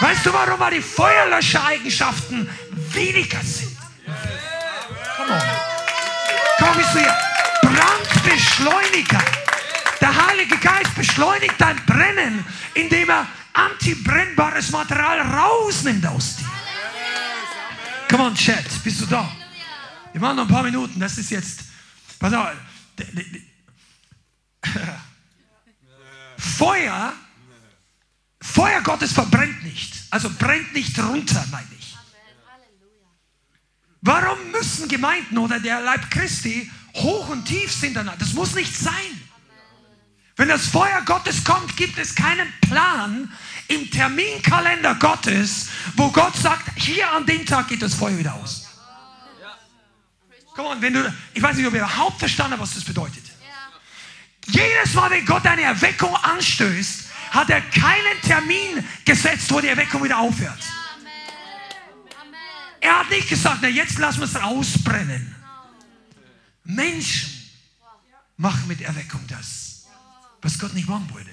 Weißt 0.00 0.26
du 0.26 0.32
warum? 0.32 0.58
Weil 0.58 0.74
die 0.74 0.82
Feuerlöschereigenschaften 0.82 2.48
weniger 2.92 3.40
sind. 3.42 3.76
Komm 5.16 5.30
on. 5.30 5.42
Komm 6.58 6.80
ich 6.80 6.88
hier. 6.88 7.16
Brandbeschleuniger. 7.62 9.22
Der 10.00 10.26
Heilige 10.26 10.56
Geist 10.58 10.94
beschleunigt 10.96 11.54
dein 11.58 11.76
Brennen, 11.86 12.44
indem 12.74 13.10
er 13.10 13.26
antibrennbares 13.52 14.70
Material 14.70 15.20
rausnimmt 15.20 16.06
aus 16.06 16.36
dir. 16.36 16.50
Come 18.10 18.24
on, 18.24 18.34
Chat, 18.34 18.64
bist 18.82 19.00
du 19.00 19.06
da? 19.06 19.41
Wir 20.12 20.20
machen 20.20 20.36
noch 20.36 20.44
ein 20.44 20.52
paar 20.52 20.62
Minuten, 20.62 21.00
das 21.00 21.18
ist 21.18 21.30
jetzt. 21.30 21.60
Pass 22.18 22.32
auf. 22.32 22.48
Feuer, 26.38 27.12
Feuer 28.40 28.80
Gottes 28.82 29.12
verbrennt 29.12 29.62
nicht. 29.64 29.94
Also 30.10 30.30
brennt 30.38 30.72
nicht 30.74 30.98
runter, 30.98 31.44
meine 31.50 31.66
ich. 31.78 31.96
Warum 34.02 34.50
müssen 34.50 34.88
Gemeinden 34.88 35.38
oder 35.38 35.60
der 35.60 35.80
Leib 35.80 36.10
Christi 36.10 36.70
hoch 36.94 37.28
und 37.28 37.44
tief 37.44 37.72
sind? 37.72 37.94
Das 37.94 38.32
muss 38.34 38.54
nicht 38.54 38.76
sein. 38.76 38.92
Wenn 40.36 40.48
das 40.48 40.66
Feuer 40.66 41.02
Gottes 41.04 41.44
kommt, 41.44 41.76
gibt 41.76 41.98
es 41.98 42.14
keinen 42.14 42.52
Plan 42.62 43.32
im 43.68 43.90
Terminkalender 43.90 44.94
Gottes, 44.96 45.68
wo 45.94 46.10
Gott 46.10 46.36
sagt, 46.36 46.68
hier 46.76 47.10
an 47.12 47.26
dem 47.26 47.46
Tag 47.46 47.68
geht 47.68 47.82
das 47.82 47.94
Feuer 47.94 48.18
wieder 48.18 48.34
aus. 48.34 48.61
Komm 50.54 50.66
on, 50.66 50.82
wenn 50.82 50.92
du, 50.92 51.14
ich 51.34 51.42
weiß 51.42 51.56
nicht, 51.56 51.66
ob 51.66 51.72
ihr 51.74 51.80
überhaupt 51.80 52.18
verstanden 52.18 52.52
habt, 52.52 52.62
was 52.62 52.74
das 52.74 52.84
bedeutet. 52.84 53.24
Jedes 54.46 54.94
Mal, 54.94 55.10
wenn 55.10 55.24
Gott 55.24 55.46
eine 55.46 55.62
Erweckung 55.62 56.14
anstößt, 56.16 57.04
hat 57.30 57.48
er 57.48 57.60
keinen 57.60 58.20
Termin 58.22 58.86
gesetzt, 59.04 59.50
wo 59.50 59.60
die 59.60 59.68
Erweckung 59.68 60.02
wieder 60.04 60.18
aufhört. 60.18 60.62
Er 62.80 62.98
hat 62.98 63.10
nicht 63.10 63.28
gesagt, 63.28 63.58
na 63.62 63.68
jetzt 63.68 63.98
lassen 63.98 64.18
wir 64.18 64.24
es 64.24 64.36
ausbrennen. 64.36 65.34
Menschen 66.64 67.30
machen 68.36 68.66
mit 68.66 68.80
Erweckung 68.80 69.24
das 69.28 69.62
was 70.42 70.58
Gott 70.58 70.74
nicht 70.74 70.88
machen 70.88 71.08
wollte. 71.10 71.30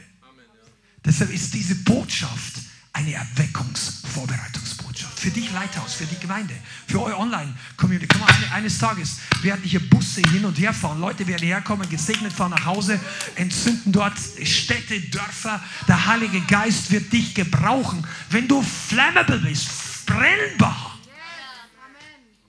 Deshalb 1.04 1.32
ist 1.32 1.54
diese 1.54 1.76
Botschaft 1.76 2.54
eine 2.94 3.14
Erweckungsvorbereitungsbotschaft. 3.14 4.79
Für 5.20 5.32
dich 5.32 5.52
Leithaus, 5.52 5.96
für 5.96 6.06
die 6.06 6.18
Gemeinde, 6.18 6.54
für 6.88 7.02
eure 7.02 7.18
Online-Community. 7.18 8.08
Komm 8.08 8.22
mal, 8.22 8.30
eines 8.54 8.78
Tages 8.78 9.18
werden 9.42 9.62
hier 9.66 9.82
Busse 9.82 10.22
hin 10.32 10.46
und 10.46 10.58
her 10.58 10.74
fahren. 10.74 11.02
Leute 11.02 11.28
werden 11.28 11.46
herkommen, 11.46 11.90
gesegnet 11.90 12.32
fahren 12.32 12.52
nach 12.52 12.64
Hause, 12.64 12.98
entzünden 13.36 13.92
dort 13.92 14.18
Städte, 14.44 14.98
Dörfer. 15.02 15.62
Der 15.90 16.06
Heilige 16.06 16.40
Geist 16.42 16.90
wird 16.92 17.12
dich 17.12 17.36
gebrauchen, 17.36 18.08
wenn 18.30 18.48
du 18.48 18.62
flammable 18.62 19.40
bist, 19.40 20.06
brennbar. 20.06 20.98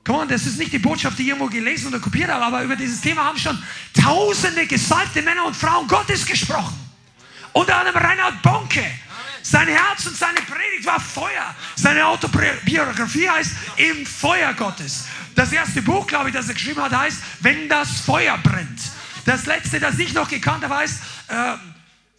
Come 0.07 0.21
on, 0.21 0.29
das 0.29 0.47
ist 0.47 0.57
nicht 0.57 0.73
die 0.73 0.79
Botschaft, 0.79 1.19
die 1.19 1.23
ich 1.23 1.29
irgendwo 1.31 1.49
gelesen 1.49 1.89
oder 1.89 1.99
kopiert 1.99 2.31
habe, 2.31 2.45
aber 2.45 2.63
über 2.63 2.77
dieses 2.77 3.01
Thema 3.01 3.25
haben 3.25 3.39
schon 3.39 3.61
tausende 4.01 4.65
gesalbte 4.69 5.23
Männer 5.23 5.45
und 5.45 5.57
Frauen 5.57 5.89
Gottes 5.89 6.25
gesprochen. 6.25 6.79
Unter 7.53 7.79
anderem 7.79 8.01
Reinhard 8.01 8.41
Bonke. 8.43 8.85
Sein 9.43 9.69
Herz 9.69 10.07
und 10.07 10.17
seine 10.17 10.41
Predigt 10.43 10.87
war 10.87 11.01
Feuer. 11.01 11.55
Seine 11.77 12.07
Autobiografie 12.07 13.29
heißt 13.29 13.53
Im 13.77 14.07
Feuer 14.07 14.53
Gottes. 14.55 15.07
Das 15.35 15.53
erste 15.53 15.83
Buch, 15.83 16.07
glaube 16.07 16.29
ich, 16.29 16.35
das 16.35 16.49
er 16.49 16.55
geschrieben 16.55 16.83
hat, 16.83 16.93
heißt 16.93 17.19
Wenn 17.41 17.69
das 17.69 18.01
Feuer 18.01 18.39
brennt. 18.39 18.81
Das 19.25 19.47
letzte, 19.47 19.81
das 19.81 19.99
ich 19.99 20.13
noch 20.13 20.29
gekannt 20.29 20.65
habe, 20.65 20.77
heißt 20.77 21.01
äh, 21.29 21.55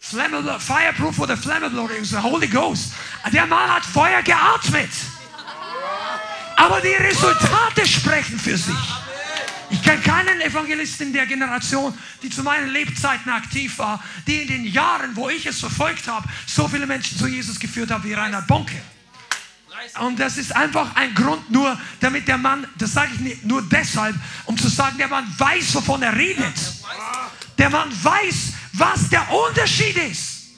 Flammable, 0.00 0.58
Fireproof 0.58 1.18
oder 1.20 1.36
Flammable 1.36 2.04
so, 2.04 2.22
Holy 2.22 2.48
Ghost. 2.48 2.92
Der 3.32 3.46
Mann 3.46 3.72
hat 3.72 3.84
Feuer 3.84 4.22
geatmet. 4.22 4.90
Aber 6.56 6.80
die 6.80 6.94
Resultate 6.94 7.86
sprechen 7.86 8.38
für 8.38 8.56
sich. 8.56 8.74
Ich 9.72 9.82
kenne 9.82 10.02
keinen 10.02 10.40
Evangelisten 10.42 11.08
in 11.08 11.12
der 11.14 11.26
Generation, 11.26 11.94
die 12.22 12.28
zu 12.28 12.42
meinen 12.42 12.68
Lebzeiten 12.68 13.32
aktiv 13.32 13.78
war, 13.78 14.04
die 14.26 14.42
in 14.42 14.48
den 14.48 14.64
Jahren, 14.66 15.16
wo 15.16 15.30
ich 15.30 15.46
es 15.46 15.60
verfolgt 15.60 16.06
habe, 16.06 16.28
so 16.46 16.68
viele 16.68 16.86
Menschen 16.86 17.16
zu 17.16 17.26
Jesus 17.26 17.58
geführt 17.58 17.90
hat 17.90 18.04
wie 18.04 18.12
Reinhard 18.12 18.46
Bonke. 18.46 18.80
Und 20.00 20.20
das 20.20 20.36
ist 20.36 20.54
einfach 20.54 20.94
ein 20.94 21.14
Grund 21.14 21.50
nur, 21.50 21.80
damit 22.00 22.28
der 22.28 22.36
Mann, 22.36 22.66
das 22.76 22.92
sage 22.92 23.12
ich 23.14 23.42
nur 23.44 23.62
deshalb, 23.62 24.14
um 24.44 24.58
zu 24.58 24.68
sagen, 24.68 24.98
der 24.98 25.08
Mann 25.08 25.26
weiß, 25.38 25.74
wovon 25.74 26.02
er 26.02 26.14
redet. 26.14 26.54
Der 27.56 27.70
Mann 27.70 27.90
weiß, 27.90 28.52
was 28.74 29.08
der 29.08 29.26
Unterschied 29.32 29.96
ist. 29.96 30.50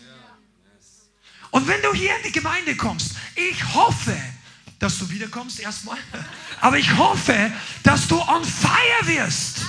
Und 1.52 1.68
wenn 1.68 1.80
du 1.82 1.94
hier 1.94 2.16
in 2.16 2.24
die 2.24 2.32
Gemeinde 2.32 2.74
kommst, 2.74 3.14
ich 3.36 3.64
hoffe, 3.74 4.16
dass 4.84 4.98
du 4.98 5.08
wiederkommst 5.08 5.60
erstmal. 5.60 5.96
Aber 6.60 6.76
ich 6.78 6.94
hoffe, 6.98 7.50
dass 7.82 8.06
du 8.06 8.20
on 8.20 8.44
fire 8.44 9.06
wirst. 9.06 9.62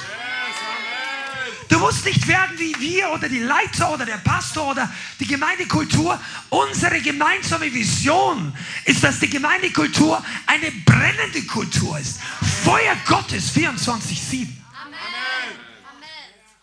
Du 1.70 1.80
musst 1.80 2.04
nicht 2.04 2.28
werden 2.28 2.60
wie 2.60 2.76
wir 2.80 3.12
oder 3.12 3.30
die 3.30 3.40
Leiter 3.40 3.94
oder 3.94 4.06
der 4.06 4.18
Pastor 4.18 4.72
oder 4.72 4.92
die 5.22 5.26
Gemeindekultur. 5.26 6.20
Unsere 6.50 7.02
gemeinsame 7.02 7.74
Vision 7.74 8.54
ist, 8.84 9.06
dass 9.06 9.22
die 9.22 9.30
Gemeindekultur 9.30 10.22
eine 10.48 10.70
brennende 10.86 11.44
Kultur 11.44 11.98
ist. 11.98 12.20
Feuer 12.66 12.98
Gottes 13.06 13.56
24-7. 13.56 14.50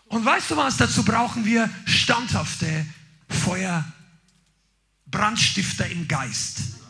Und 0.09 0.23
weißt 0.23 0.51
du 0.51 0.57
was? 0.57 0.77
Dazu 0.77 1.03
brauchen 1.03 1.43
wir 1.43 1.71
standhafte 1.85 2.85
Feuerbrandstifter 3.29 5.87
im 5.87 6.07
Geist 6.07 6.82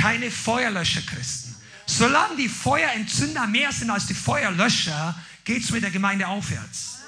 keine 0.00 0.30
Feuerlöscher-Christen. 0.30 1.54
Solange 1.86 2.36
die 2.36 2.48
Feuerentzünder 2.48 3.46
mehr 3.46 3.70
sind 3.72 3.90
als 3.90 4.06
die 4.06 4.14
Feuerlöscher, 4.14 5.14
geht 5.44 5.62
es 5.64 5.70
mit 5.70 5.82
der 5.82 5.90
Gemeinde 5.90 6.26
aufwärts. 6.26 6.98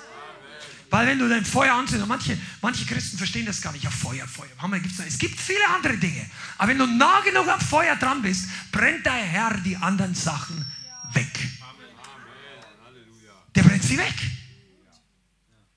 Weil 0.91 1.07
wenn 1.07 1.19
du 1.19 1.27
dein 1.27 1.45
Feuer 1.45 1.73
anzündest, 1.73 2.07
manche, 2.07 2.39
manche 2.61 2.85
Christen 2.85 3.17
verstehen 3.17 3.47
das 3.47 3.63
gar 3.63 3.73
nicht, 3.73 3.85
ja 3.85 3.91
Feuer, 3.91 4.27
Feuer. 4.29 4.49
Es 5.07 5.19
gibt 5.19 5.41
viele 5.41 5.67
andere 5.75 5.97
Dinge. 5.97 6.29
Aber 6.59 6.69
wenn 6.69 6.79
du 6.79 6.87
nah 6.87 7.21
genug 7.21 7.49
am 7.49 7.61
Feuer 7.61 7.97
dran 7.97 8.21
bist, 8.21 8.49
brennt 8.71 9.07
der 9.07 9.13
Herr 9.13 9.57
die 9.59 9.77
anderen 9.77 10.15
Sachen 10.15 10.67
weg. 11.15 11.49
Der 13.55 13.63
brennt 13.63 13.85
sie 13.85 13.97
weg. 13.97 14.15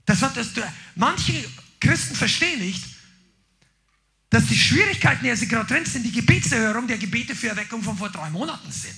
Das, 0.06 0.20
das, 0.20 0.50
manche 0.96 1.46
Christen 1.80 2.16
verstehen 2.16 2.60
nicht, 2.60 2.84
dass 4.36 4.48
die 4.48 4.58
Schwierigkeiten, 4.58 5.24
der 5.24 5.38
sie 5.38 5.48
gerade 5.48 5.74
drin 5.74 5.86
sind, 5.86 6.04
die 6.04 6.12
Gebetserhörung 6.12 6.88
der 6.88 6.98
Gebete 6.98 7.34
für 7.34 7.48
Erweckung 7.48 7.82
von 7.82 7.98
vor 7.98 8.10
drei 8.10 8.30
Monaten 8.30 8.70
sind. 8.70 8.94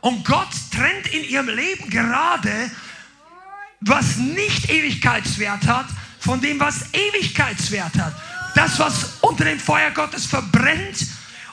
Und 0.00 0.24
Gott 0.24 0.48
trennt 0.72 1.06
in 1.14 1.22
ihrem 1.22 1.48
Leben 1.48 1.88
gerade, 1.88 2.72
was 3.82 4.16
nicht 4.16 4.68
Ewigkeitswert 4.68 5.68
hat, 5.68 5.86
von 6.18 6.40
dem, 6.40 6.58
was 6.58 6.92
Ewigkeitswert 6.92 7.96
hat. 7.96 8.20
Das, 8.56 8.80
was 8.80 9.18
unter 9.20 9.44
dem 9.44 9.60
Feuer 9.60 9.92
Gottes 9.92 10.26
verbrennt 10.26 11.06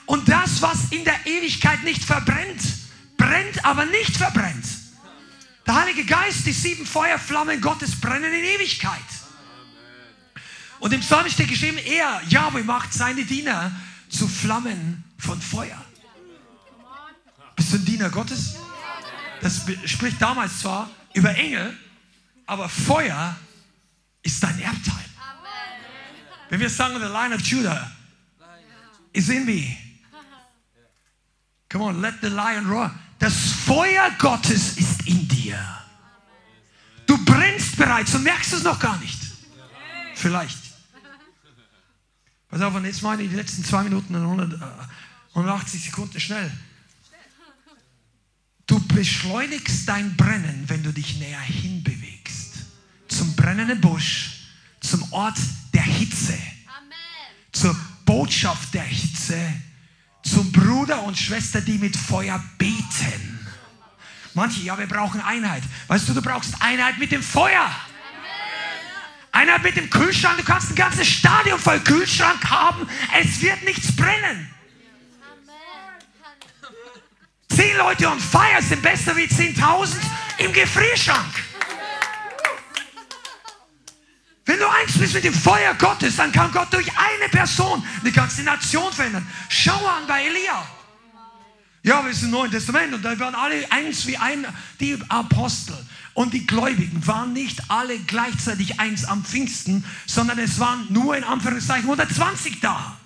und 0.07 0.28
das, 0.28 0.63
was 0.63 0.86
in 0.89 1.03
der 1.03 1.28
Ewigkeit 1.28 1.84
nicht 1.84 2.03
verbrennt. 2.03 2.63
Brennt, 3.17 3.63
aber 3.63 3.86
nicht 3.86 4.17
verbrennt. 4.17 4.65
Der 5.67 5.76
Heilige 5.76 6.05
Geist, 6.05 6.43
die 6.47 6.51
sieben 6.51 6.88
Feuerflammen 6.88 7.61
Gottes 7.61 8.01
brennen 8.01 8.34
in 8.34 8.43
Ewigkeit. 8.43 9.22
Und 10.84 10.91
im 10.91 10.99
Psalm 10.99 11.29
steht 11.29 11.47
geschrieben, 11.47 11.77
er, 11.77 12.21
Yahweh, 12.27 12.61
macht 12.61 12.93
seine 12.93 13.23
Diener 13.23 13.71
zu 14.09 14.27
Flammen 14.27 15.01
von 15.17 15.41
Feuer. 15.41 15.81
Bist 17.55 17.71
du 17.71 17.77
ein 17.77 17.86
Diener 17.86 18.09
Gottes? 18.09 18.55
Das 19.39 19.61
spricht 19.86 20.21
damals 20.21 20.59
zwar 20.59 20.89
über 21.13 21.34
Engel, 21.36 21.77
aber 22.47 22.67
Feuer 22.67 23.34
ist 24.23 24.43
dein 24.43 24.59
Erbteil. 24.59 25.05
Wenn 26.49 26.59
wir 26.59 26.69
sagen, 26.69 26.95
the 26.95 27.05
line 27.05 27.34
of 27.34 27.39
Judah 27.39 27.89
is 29.13 29.29
in 29.29 29.45
me. 29.45 29.77
Come 31.69 31.86
on, 31.86 32.01
let 32.01 32.15
the 32.21 32.27
lion 32.27 32.69
roar. 32.69 32.93
Das 33.19 33.34
Feuer 33.65 34.11
Gottes 34.19 34.75
ist 34.75 35.07
in 35.07 35.29
dir. 35.29 35.57
Du 37.05 37.23
brennst 37.23 37.77
bereits 37.77 38.13
und 38.15 38.23
merkst 38.23 38.51
es 38.51 38.63
noch 38.63 38.79
gar 38.81 38.97
nicht. 38.97 39.21
Vielleicht. 40.15 40.62
Pass 42.54 42.62
auf, 42.62 42.76
und 42.76 42.86
jetzt 42.86 43.01
meine 43.01 43.24
ich 43.24 43.32
die 43.32 43.36
letzten 43.36 43.66
zwei 43.66 43.82
Minuten 43.82 44.14
und 44.14 44.62
180 45.34 45.86
Sekunden 45.86 46.20
schnell. 46.20 46.51
Du 48.68 48.80
beschleunigst 48.89 49.89
dein 49.89 50.16
Brennen, 50.16 50.64
wenn 50.68 50.84
du 50.84 50.93
dich 50.93 51.18
näher 51.18 51.39
hinbewegst. 51.39 52.58
Zum 53.08 53.36
brennenden 53.36 53.82
Busch, 53.82 54.49
zum 54.82 55.01
Ort 55.14 55.39
der 55.74 55.82
Hitze, 55.82 56.38
zur 57.51 57.76
Botschaft 58.06 58.72
der 58.76 58.84
Hitze, 58.84 59.39
zum 60.22 60.51
Bruder 60.51 61.01
und 61.01 61.18
Schwester, 61.18 61.60
die 61.60 61.80
mit 61.80 61.97
Feuer 61.97 62.39
beten. 62.60 63.39
Manche, 64.36 64.62
ja, 64.62 64.78
wir 64.78 64.88
brauchen 64.88 65.22
Einheit. 65.22 65.64
Weißt 65.88 66.08
du, 66.08 66.14
du 66.14 66.22
brauchst 66.22 66.54
Einheit 66.62 66.99
mit 66.99 67.12
dem 67.12 67.24
Feuer. 67.24 67.76
Einheit 69.34 69.63
mit 69.63 69.75
dem 69.75 69.89
Kühlschrank. 69.89 70.38
Du 70.38 70.43
kannst 70.43 70.69
ein 70.69 70.75
ganzes 70.75 71.07
Stadion 71.07 71.59
voll 71.59 71.79
Kühlschrank 71.81 72.49
haben. 72.49 72.88
Es 73.19 73.41
wird 73.41 73.61
nichts 73.63 73.93
brennen. 73.95 74.49
Zehn 77.49 77.77
Leute 77.77 78.07
on 78.07 78.19
fire 78.19 78.61
sind 78.61 78.81
besser 78.81 79.15
wie 79.17 79.25
10.000 79.25 79.95
im 80.38 80.53
Gefrierschrank. 80.53 81.43
Wenn 84.45 84.59
du 84.59 84.67
eins 84.69 84.97
bist 84.97 85.13
mit 85.13 85.23
dem 85.23 85.34
Feuer 85.34 85.73
Gottes, 85.75 86.15
dann 86.15 86.31
kann 86.31 86.51
Gott 86.51 86.71
durch 86.71 86.88
eine 86.97 87.29
Person 87.29 87.86
eine 88.01 88.11
ganze 88.11 88.43
Nation 88.43 88.91
verändern. 88.91 89.27
Schau 89.49 89.86
an 89.86 90.05
bei 90.07 90.25
Elia. 90.25 90.63
Ja, 91.86 92.05
wir 92.05 92.13
sind 92.13 92.27
im 92.27 92.31
Neuen 92.31 92.51
Testament 92.51 92.93
und 92.93 93.03
da 93.03 93.19
waren 93.19 93.36
alle 93.36 93.69
eins 93.69 94.07
wie 94.07 94.15
ein, 94.15 94.47
die 94.79 94.97
Apostel 95.09 95.75
und 96.13 96.34
die 96.34 96.47
Gläubigen 96.47 97.05
waren 97.05 97.34
nicht 97.34 97.59
alle 97.69 97.99
gleichzeitig 97.99 98.79
eins 98.79 99.03
am 99.03 99.25
Pfingsten, 99.25 99.84
sondern 100.05 100.39
es 100.39 100.59
waren 100.59 100.88
nur 100.89 101.17
in 101.17 101.25
Anführungszeichen 101.25 101.84
120 101.84 102.61
da. 102.61 102.97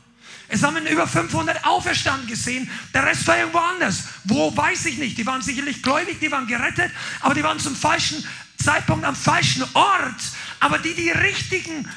Es 0.47 0.61
haben 0.61 0.85
über 0.85 1.07
500 1.07 1.65
auferstanden 1.65 2.27
gesehen, 2.27 2.69
der 2.93 3.07
Rest 3.07 3.25
war 3.25 3.39
irgendwo 3.39 3.57
anders. 3.57 4.03
Wo, 4.25 4.55
weiß 4.55 4.85
ich 4.85 4.99
nicht. 4.99 5.17
Die 5.17 5.25
waren 5.25 5.41
sicherlich 5.41 5.81
gläubig, 5.81 6.19
die 6.19 6.31
waren 6.31 6.45
gerettet, 6.45 6.91
aber 7.21 7.33
die 7.33 7.43
waren 7.43 7.59
zum 7.59 7.75
falschen 7.75 8.23
Zeitpunkt 8.63 9.05
am 9.05 9.15
falschen 9.15 9.63
Ort. 9.73 10.21
Aber 10.59 10.77
die, 10.77 10.93
die 10.93 11.09
richtigen, 11.09 11.89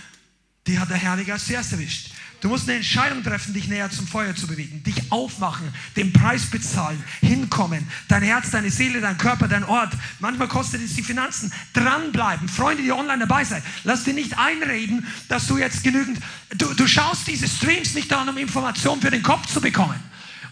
die 0.66 0.78
hat 0.78 0.89
der 0.89 1.01
Heilige 1.01 1.33
Geist 1.33 1.47
zuerst 1.47 1.72
erwischt. 1.72 2.10
Du 2.41 2.49
musst 2.49 2.68
eine 2.68 2.78
Entscheidung 2.78 3.22
treffen, 3.22 3.53
dich 3.53 3.68
näher 3.68 3.91
zum 3.91 4.07
Feuer 4.07 4.34
zu 4.34 4.47
bewegen, 4.47 4.82
dich 4.82 5.12
aufmachen, 5.12 5.72
den 5.95 6.11
Preis 6.12 6.47
bezahlen, 6.47 7.03
hinkommen, 7.20 7.86
dein 8.09 8.22
Herz, 8.22 8.51
deine 8.51 8.70
Seele, 8.70 9.03
dein 9.03 9.18
Körper, 9.18 9.47
dein 9.47 9.64
Ort. 9.64 9.93
Manchmal 10.20 10.49
kostet 10.49 10.80
es 10.80 10.95
die 10.95 11.03
Finanzen. 11.03 11.53
Dranbleiben. 11.74 12.49
Freunde, 12.49 12.82
die 12.82 12.93
online 12.93 13.26
dabei 13.26 13.45
sind, 13.45 13.62
lass 13.84 14.05
dir 14.05 14.14
nicht 14.14 14.38
einreden, 14.38 15.07
dass 15.28 15.47
du 15.47 15.59
jetzt 15.59 15.84
genügend, 15.84 16.18
du, 16.57 16.72
du 16.72 16.86
schaust 16.86 17.26
diese 17.26 17.47
Streams 17.47 17.95
nicht 17.95 18.11
an, 18.12 18.28
um 18.28 18.38
Informationen 18.38 19.03
für 19.03 19.11
den 19.11 19.22
Kopf 19.22 19.47
zu 19.47 19.61
bekommen. 19.61 20.01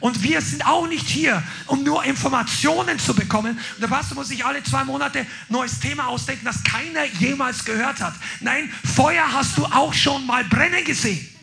Und 0.01 0.23
wir 0.23 0.41
sind 0.43 0.65
auch 0.67 0.87
nicht 0.87 1.09
hier, 1.09 1.43
um 1.67 1.83
nur 1.83 2.05
Informationen 2.05 2.99
zu 2.99 3.15
bekommen. 3.15 3.59
Und 3.75 3.83
der 3.83 3.89
Pastor 3.89 4.15
muss 4.15 4.29
sich 4.29 4.45
alle 4.45 4.63
zwei 4.63 4.85
Monate 4.85 5.27
neues 5.49 5.81
Thema 5.81 6.07
ausdenken, 6.07 6.45
das 6.45 6.63
keiner 6.63 7.05
jemals 7.19 7.65
gehört 7.65 8.01
hat. 8.01 8.15
Nein, 8.41 8.71
Feuer 8.95 9.25
hast 9.33 9.57
du 9.59 9.65
auch 9.65 9.93
schon 9.95 10.25
mal 10.27 10.45
brennen 10.45 10.85
gesehen. 10.85 11.38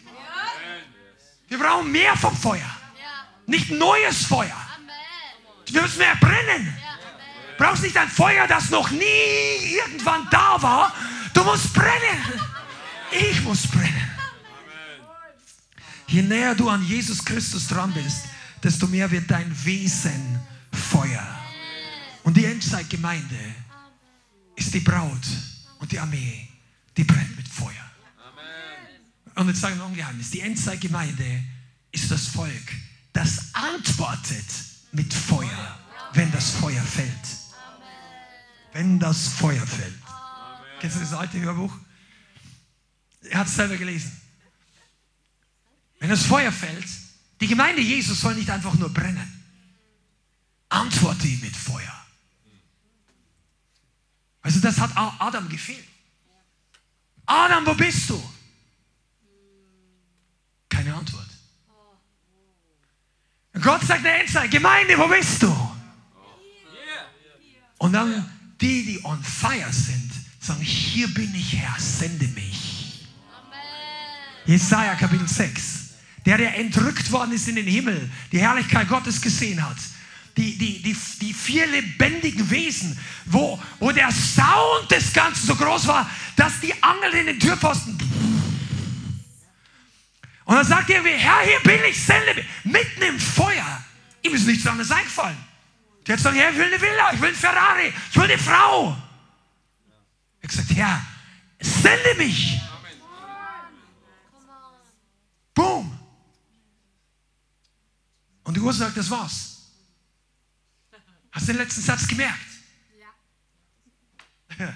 Wir 1.47 1.59
brauchen 1.59 1.91
mehr 1.91 2.15
vom 2.17 2.35
Feuer. 2.35 2.69
Nicht 3.45 3.71
neues 3.71 4.25
Feuer. 4.25 4.57
Wir 5.67 5.81
müssen 5.81 5.99
mehr 5.99 6.15
brennen. 6.15 6.75
Du 7.57 7.63
brauchst 7.63 7.83
nicht 7.83 7.97
ein 7.97 8.09
Feuer, 8.09 8.47
das 8.47 8.69
noch 8.69 8.89
nie 8.91 9.75
irgendwann 9.77 10.27
da 10.29 10.61
war. 10.61 10.93
Du 11.33 11.43
musst 11.43 11.73
brennen. 11.73 12.41
Ich 13.11 13.41
muss 13.43 13.67
brennen. 13.67 14.11
Je 16.07 16.21
näher 16.21 16.55
du 16.55 16.69
an 16.69 16.85
Jesus 16.85 17.23
Christus 17.23 17.67
dran 17.67 17.93
bist, 17.93 18.25
desto 18.63 18.87
mehr 18.87 19.09
wird 19.09 19.29
dein 19.29 19.51
Wesen 19.65 20.39
Feuer. 20.71 21.25
Und 22.23 22.35
die 22.37 22.45
Endzeitgemeinde 22.45 23.37
ist 24.55 24.73
die 24.73 24.79
Braut 24.79 25.27
und 25.79 25.91
die 25.91 25.99
Armee, 25.99 26.47
die 26.97 27.03
brennt 27.03 27.35
mit. 27.35 27.44
Und 29.36 29.49
jetzt 29.49 29.59
sage 29.59 29.73
ich 29.73 29.79
noch 29.79 29.89
ein 29.89 29.95
Geheimnis. 29.95 30.31
Die 30.31 30.39
Endzeitgemeinde 30.39 31.43
ist 31.91 32.09
das 32.09 32.27
Volk, 32.27 32.73
das 33.13 33.53
antwortet 33.53 34.45
mit 34.91 35.13
Feuer, 35.13 35.79
wenn 36.13 36.31
das 36.31 36.51
Feuer 36.51 36.81
fällt. 36.81 37.11
Wenn 38.73 38.99
das 38.99 39.27
Feuer 39.27 39.65
fällt. 39.65 39.95
Kennst 40.79 40.97
du 40.97 41.01
das 41.01 41.13
alte 41.13 41.39
Hörbuch? 41.39 41.73
Er 43.29 43.39
hat 43.39 43.47
es 43.47 43.55
selber 43.55 43.77
gelesen. 43.77 44.11
Wenn 45.99 46.09
das 46.09 46.23
Feuer 46.23 46.51
fällt, 46.51 46.88
die 47.41 47.47
Gemeinde 47.47 47.81
Jesus 47.81 48.19
soll 48.19 48.36
nicht 48.36 48.49
einfach 48.49 48.73
nur 48.75 48.93
brennen. 48.93 49.31
Antworte 50.69 51.27
ihm 51.27 51.39
mit 51.39 51.55
Feuer. 51.55 52.05
Also 54.41 54.59
das 54.59 54.77
hat 54.79 54.91
Adam 54.95 55.49
gefehlt. 55.49 55.88
Adam, 57.25 57.65
wo 57.65 57.73
bist 57.73 58.09
du? 58.09 58.34
Keine 60.86 60.97
Antwort. 60.97 61.25
Und 63.53 63.63
Gott 63.63 63.81
sagt 63.81 64.05
der 64.05 64.21
Endzeit, 64.21 64.51
Gemeinde, 64.51 64.95
wo 64.99 65.07
bist 65.07 65.41
du? 65.41 65.51
Und 67.79 67.93
dann 67.93 68.29
die, 68.61 68.86
die 68.86 69.03
on 69.03 69.21
fire 69.23 69.71
sind, 69.73 70.11
sagen, 70.39 70.61
hier 70.61 71.07
bin 71.07 71.33
ich 71.33 71.55
Herr, 71.57 71.75
sende 71.79 72.27
mich. 72.27 73.07
Jesaja 74.45 74.93
Kapitel 74.93 75.27
6. 75.27 75.63
Der, 76.23 76.38
der 76.38 76.55
entrückt 76.55 77.11
worden 77.11 77.31
ist 77.31 77.47
in 77.47 77.55
den 77.55 77.65
Himmel, 77.65 78.11
die 78.31 78.39
Herrlichkeit 78.39 78.88
Gottes 78.88 79.19
gesehen 79.19 79.67
hat. 79.67 79.77
Die, 80.38 80.55
die, 80.55 80.83
die, 80.83 80.95
die 81.21 81.33
vier 81.33 81.65
lebendigen 81.65 82.47
Wesen, 82.51 82.99
wo, 83.25 83.59
wo 83.79 83.91
der 83.91 84.11
Sound 84.11 84.91
des 84.91 85.13
Ganzen 85.13 85.47
so 85.47 85.55
groß 85.55 85.88
war, 85.88 86.07
dass 86.36 86.59
die 86.59 86.73
Angel 86.83 87.11
in 87.21 87.25
den 87.25 87.39
Türpfosten 87.39 87.97
und 90.45 90.55
dann 90.55 90.65
sagt 90.65 90.89
er 90.91 91.03
Herr, 91.03 91.41
hier 91.41 91.59
bin 91.61 91.83
ich, 91.89 92.03
sende 92.03 92.35
mich. 92.35 92.45
Mitten 92.63 93.01
im 93.01 93.19
Feuer. 93.19 93.83
Ihm 94.21 94.35
ist 94.35 94.45
nichts 94.45 94.65
anderes 94.67 94.91
eingefallen. 94.91 95.37
Der 96.05 96.13
hat 96.13 96.17
gesagt, 96.17 96.37
Herr, 96.37 96.51
ich 96.51 96.57
will 96.57 96.65
eine 96.65 96.81
Villa, 96.81 97.13
ich 97.13 97.21
will 97.21 97.29
ein 97.29 97.35
Ferrari, 97.35 97.93
ich 98.09 98.15
will 98.15 98.23
eine 98.25 98.37
Frau. 98.37 98.89
Er 100.39 100.43
hat 100.43 100.49
gesagt, 100.49 100.69
Herr, 100.75 101.05
sende 101.59 102.15
mich. 102.17 102.61
Boom. 105.55 105.99
Und 108.43 108.55
die 108.55 108.61
Uhr 108.61 108.73
sagt, 108.73 108.95
das 108.97 109.09
war's. 109.09 109.71
Hast 111.31 111.47
du 111.47 111.53
den 111.53 111.57
letzten 111.57 111.81
Satz 111.81 112.07
gemerkt? 112.07 112.39
Ja. 114.59 114.67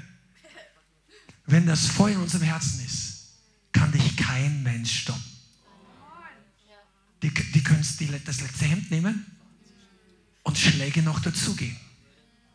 Wenn 1.46 1.68
das 1.68 1.86
Feuer 1.86 2.14
in 2.14 2.22
unserem 2.22 2.44
Herzen 2.44 2.84
ist, 2.86 3.36
kann 3.72 3.92
dich 3.92 4.18
kein 4.18 4.64
Mensch 4.64 5.02
stoppen. 5.02 5.29
Die, 7.22 7.34
die 7.34 7.64
können 7.64 7.86
das 8.26 8.42
letzte 8.42 8.66
Hemd 8.66 8.92
nehmen 8.92 9.26
und 10.44 10.58
Schläge 10.58 11.02
noch 11.02 11.20
dazugeben. 11.20 11.78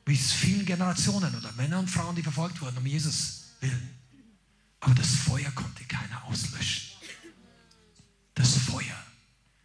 Wie 0.07 0.15
es 0.15 0.33
vielen 0.33 0.67
Generationen 0.67 1.35
oder 1.35 1.53
Männer 1.53 1.79
und 1.79 1.91
Frauen, 1.91 2.17
die 2.17 2.23
verfolgt 2.23 2.61
wurden, 2.61 2.77
um 2.79 2.87
Jesus 2.87 3.45
willen. 3.61 3.91
Aber 4.81 4.95
das 4.95 5.15
Feuer 5.15 5.51
konnte 5.53 5.85
keiner 5.85 6.25
auslöschen. 6.25 6.91
Das 8.35 8.57
Feuer. 8.57 8.97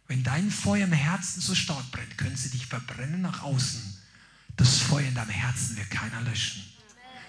Wenn 0.06 0.22
dein 0.22 0.50
Feuer 0.50 0.84
im 0.84 0.92
Herzen 0.92 1.40
so 1.40 1.54
stark 1.54 1.90
brennt, 1.90 2.16
können 2.16 2.36
sie 2.36 2.50
dich 2.50 2.66
verbrennen 2.66 3.20
nach 3.20 3.42
außen. 3.42 3.82
Das 4.56 4.78
Feuer 4.78 5.06
in 5.06 5.14
deinem 5.14 5.30
Herzen 5.30 5.76
wird 5.76 5.90
keiner 5.90 6.20
löschen. 6.22 6.62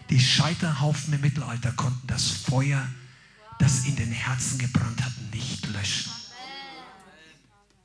Die 0.10 0.20
Scheiterhaufen 0.20 1.14
im 1.14 1.22
Mittelalter 1.22 1.72
konnten 1.74 2.08
das 2.08 2.28
Feuer, 2.28 2.88
das 3.60 3.86
in 3.86 3.96
den 3.96 4.12
Herzen 4.12 4.58
gebrannt 4.58 5.04
hat, 5.04 5.14
nicht 5.34 5.68
löschen. 5.68 6.12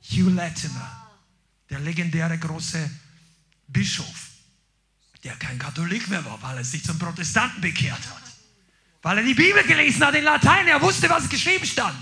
Hugh 0.09 0.29
Latimer, 0.29 1.09
der 1.69 1.79
legendäre 1.79 2.37
große 2.37 2.89
Bischof, 3.67 4.29
der 5.23 5.35
kein 5.35 5.59
Katholik 5.59 6.07
mehr 6.07 6.23
war, 6.23 6.41
weil 6.41 6.57
er 6.57 6.63
sich 6.63 6.83
zum 6.83 6.97
Protestanten 6.97 7.61
bekehrt 7.61 7.99
hat. 7.99 8.23
Weil 9.01 9.19
er 9.19 9.23
die 9.23 9.33
Bibel 9.33 9.63
gelesen 9.63 10.05
hat 10.05 10.15
in 10.15 10.23
Latein, 10.23 10.67
er 10.67 10.81
wusste, 10.81 11.09
was 11.09 11.29
geschrieben 11.29 11.65
stand. 11.65 11.97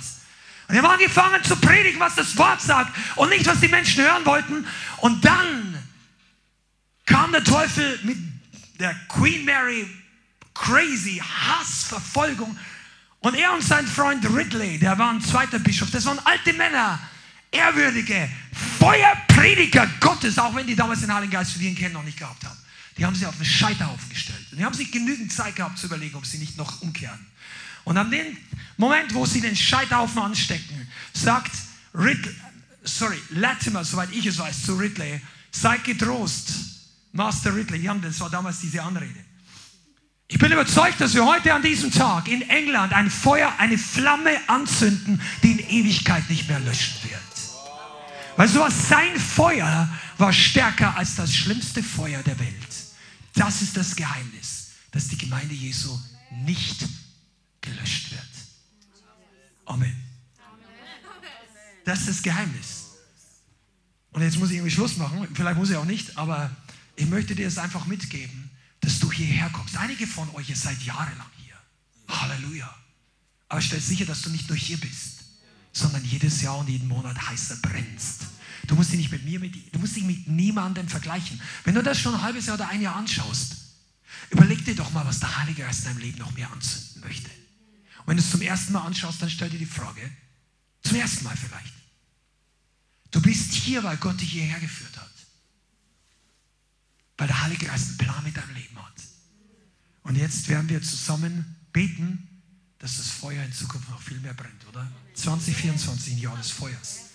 Und 0.67 0.75
er 0.75 0.83
war 0.83 0.93
angefangen 0.93 1.43
zu 1.43 1.55
predigen, 1.55 1.99
was 1.99 2.15
das 2.15 2.35
Wort 2.37 2.61
sagt 2.61 2.95
und 3.15 3.29
nicht, 3.29 3.45
was 3.45 3.59
die 3.59 3.67
Menschen 3.67 4.03
hören 4.03 4.25
wollten. 4.25 4.65
Und 4.97 5.23
dann 5.23 5.77
kam 7.05 7.31
der 7.31 7.43
Teufel 7.43 7.99
mit 8.03 8.17
der 8.79 8.93
Queen 9.07 9.45
Mary, 9.45 9.87
crazy 10.53 11.21
Hass, 11.21 11.83
Verfolgung. 11.83 12.57
Und 13.19 13.35
er 13.35 13.53
und 13.53 13.63
sein 13.63 13.85
Freund 13.87 14.25
Ridley, 14.25 14.79
der 14.79 14.97
war 14.97 15.11
ein 15.11 15.21
zweiter 15.21 15.59
Bischof, 15.59 15.91
das 15.91 16.05
waren 16.05 16.19
alte 16.25 16.53
Männer, 16.53 16.99
ehrwürdige, 17.55 18.29
Feuerprediger 18.79 19.87
Gottes, 19.99 20.37
auch 20.37 20.55
wenn 20.55 20.67
die 20.67 20.75
damals 20.75 21.01
den 21.01 21.13
Heiligen 21.13 21.31
Geist 21.31 21.59
den 21.59 21.75
Kennen 21.75 21.93
noch 21.93 22.03
nicht 22.03 22.17
gehabt 22.17 22.43
haben. 22.43 22.57
Die 22.97 23.05
haben 23.05 23.15
sie 23.15 23.25
auf 23.25 23.35
den 23.35 23.45
Scheiterhaufen 23.45 24.09
gestellt. 24.09 24.45
Und 24.51 24.57
die 24.57 24.65
haben 24.65 24.73
sich 24.73 24.91
genügend 24.91 25.31
Zeit 25.31 25.55
gehabt 25.55 25.77
zu 25.77 25.87
überlegen, 25.87 26.15
ob 26.15 26.25
sie 26.25 26.37
nicht 26.37 26.57
noch 26.57 26.81
umkehren. 26.81 27.19
Und 27.83 27.97
an 27.97 28.09
dem 28.09 28.37
Moment, 28.77 29.13
wo 29.13 29.25
sie 29.25 29.41
den 29.41 29.55
Scheiterhaufen 29.55 30.21
anstecken, 30.21 30.87
sagt 31.13 31.51
Ridley, 31.93 32.35
sorry, 32.83 33.19
Latimer, 33.31 33.83
soweit 33.83 34.11
ich 34.11 34.25
es 34.25 34.37
weiß, 34.37 34.63
zu 34.63 34.75
Ridley, 34.75 35.21
seid 35.51 35.83
getrost, 35.83 36.53
Master 37.11 37.55
Ridley, 37.55 37.81
Jan, 37.81 38.01
das 38.01 38.19
war 38.19 38.29
damals 38.29 38.59
diese 38.59 38.81
Anrede. 38.81 39.25
Ich 40.27 40.39
bin 40.39 40.51
überzeugt, 40.51 40.99
dass 40.99 41.13
wir 41.13 41.25
heute 41.25 41.53
an 41.53 41.61
diesem 41.61 41.91
Tag 41.91 42.27
in 42.27 42.41
England 42.49 42.93
ein 42.93 43.11
Feuer, 43.11 43.53
eine 43.59 43.77
Flamme 43.77 44.37
anzünden, 44.47 45.21
die 45.43 45.51
in 45.51 45.59
Ewigkeit 45.59 46.27
nicht 46.29 46.49
mehr 46.49 46.59
löschen 46.59 46.95
wird. 47.03 47.24
Weißt 48.37 48.55
du 48.55 48.59
was? 48.59 48.89
Sein 48.89 49.17
Feuer 49.17 49.89
war 50.17 50.33
stärker 50.33 50.95
als 50.97 51.15
das 51.15 51.33
schlimmste 51.33 51.81
Feuer 51.81 52.21
der 52.23 52.37
Welt. 52.39 52.53
Das 53.33 53.61
ist 53.61 53.77
das 53.77 53.95
Geheimnis, 53.95 54.71
dass 54.91 55.07
die 55.07 55.17
Gemeinde 55.17 55.53
Jesu 55.53 55.97
nicht 56.31 56.85
gelöscht 57.61 58.11
wird. 58.11 58.21
Amen. 59.65 59.95
Das 61.85 61.99
ist 61.99 62.09
das 62.09 62.23
Geheimnis. 62.23 62.85
Und 64.11 64.21
jetzt 64.21 64.37
muss 64.37 64.49
ich 64.49 64.57
irgendwie 64.57 64.71
Schluss 64.71 64.97
machen. 64.97 65.27
Vielleicht 65.33 65.57
muss 65.57 65.69
ich 65.69 65.75
auch 65.75 65.85
nicht, 65.85 66.17
aber 66.17 66.49
ich 66.95 67.05
möchte 67.05 67.35
dir 67.35 67.47
es 67.47 67.57
einfach 67.57 67.85
mitgeben, 67.85 68.49
dass 68.81 68.99
du 68.99 69.11
hierher 69.11 69.49
kommst. 69.49 69.77
Einige 69.77 70.07
von 70.07 70.29
euch, 70.35 70.49
ihr 70.49 70.55
seid 70.55 70.81
jahrelang 70.81 71.29
hier. 71.37 71.55
Halleluja. 72.07 72.73
Aber 73.49 73.61
stell 73.61 73.79
sicher, 73.79 74.05
dass 74.05 74.21
du 74.21 74.29
nicht 74.29 74.47
nur 74.47 74.57
hier 74.57 74.77
bist, 74.77 75.14
sondern 75.75 76.05
jedes 76.05 76.41
Jahr 76.41 76.57
und 76.57 76.69
jeden 76.69 76.87
Monat 76.87 77.21
heißer 77.29 77.57
brennst. 77.57 78.21
Du 78.65 78.75
musst 78.75 78.91
dich 78.91 78.97
nicht 78.97 79.11
mit 79.11 79.25
mir, 79.25 79.39
mit, 79.41 79.75
du 79.75 79.79
musst 79.79 79.95
dich 79.95 80.05
mit 80.05 80.25
niemandem 80.25 80.87
vergleichen. 80.87 81.39
Wenn 81.65 81.75
du 81.75 81.83
das 81.83 81.99
schon 81.99 82.15
ein 82.15 82.21
halbes 82.21 82.45
Jahr 82.45 82.55
oder 82.55 82.69
ein 82.69 82.81
Jahr 82.81 82.95
anschaust, 82.95 83.57
überleg 84.29 84.63
dir 84.63 84.73
doch 84.73 84.91
mal, 84.93 85.05
was 85.05 85.19
der 85.19 85.37
Heilige 85.37 85.63
Geist 85.63 85.81
in 85.81 85.85
deinem 85.87 85.99
Leben 85.99 86.17
noch 86.17 86.33
mehr 86.33 86.49
anzünden 86.49 87.01
möchte. 87.01 87.29
Und 87.99 88.07
wenn 88.07 88.17
du 88.17 88.23
es 88.23 88.31
zum 88.31 88.41
ersten 88.41 88.71
Mal 88.71 88.85
anschaust, 88.85 89.21
dann 89.21 89.29
stell 89.29 89.49
dir 89.49 89.59
die 89.59 89.65
Frage, 89.65 90.09
zum 90.81 90.95
ersten 90.97 91.25
Mal 91.25 91.35
vielleicht. 91.35 91.73
Du 93.11 93.21
bist 93.21 93.53
hier, 93.53 93.83
weil 93.83 93.97
Gott 93.97 94.19
dich 94.21 94.31
hierher 94.31 94.59
geführt 94.61 94.95
hat. 94.95 95.11
Weil 97.17 97.27
der 97.27 97.41
Heilige 97.43 97.65
Geist 97.65 97.89
einen 97.89 97.97
Plan 97.97 98.23
mit 98.23 98.37
deinem 98.37 98.55
Leben 98.55 98.77
hat. 98.77 98.93
Und 100.03 100.15
jetzt 100.15 100.47
werden 100.47 100.69
wir 100.69 100.81
zusammen 100.81 101.57
beten, 101.73 102.29
dass 102.79 102.97
das 102.97 103.09
Feuer 103.09 103.43
in 103.43 103.51
Zukunft 103.51 103.89
noch 103.89 104.01
viel 104.01 104.19
mehr 104.21 104.33
brennt, 104.33 104.65
oder? 104.67 104.89
2024, 105.15 106.13
ein 106.13 106.19
Jahr 106.19 106.37
des 106.37 106.51
Feuers. 106.51 107.05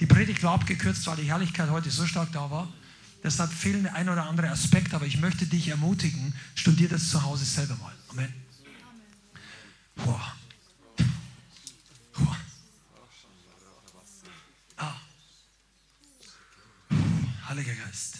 Die 0.00 0.06
Predigt 0.06 0.42
war 0.42 0.54
abgekürzt, 0.54 1.06
weil 1.06 1.16
die 1.16 1.24
Herrlichkeit 1.24 1.70
heute 1.70 1.90
so 1.90 2.06
stark 2.06 2.32
da 2.32 2.50
war. 2.50 2.72
Deshalb 3.22 3.52
fehlen 3.52 3.82
der 3.82 3.94
ein 3.94 4.08
oder 4.08 4.24
andere 4.24 4.48
Aspekt, 4.48 4.94
aber 4.94 5.04
ich 5.04 5.18
möchte 5.18 5.46
dich 5.46 5.68
ermutigen, 5.68 6.34
studier 6.54 6.88
das 6.88 7.10
zu 7.10 7.22
Hause 7.22 7.44
selber 7.44 7.76
mal. 7.76 7.92
Amen. 8.08 8.32
Wow. 9.96 10.20
Ah. 14.76 14.96
Heiliger 17.48 17.74
Geist, 17.74 18.16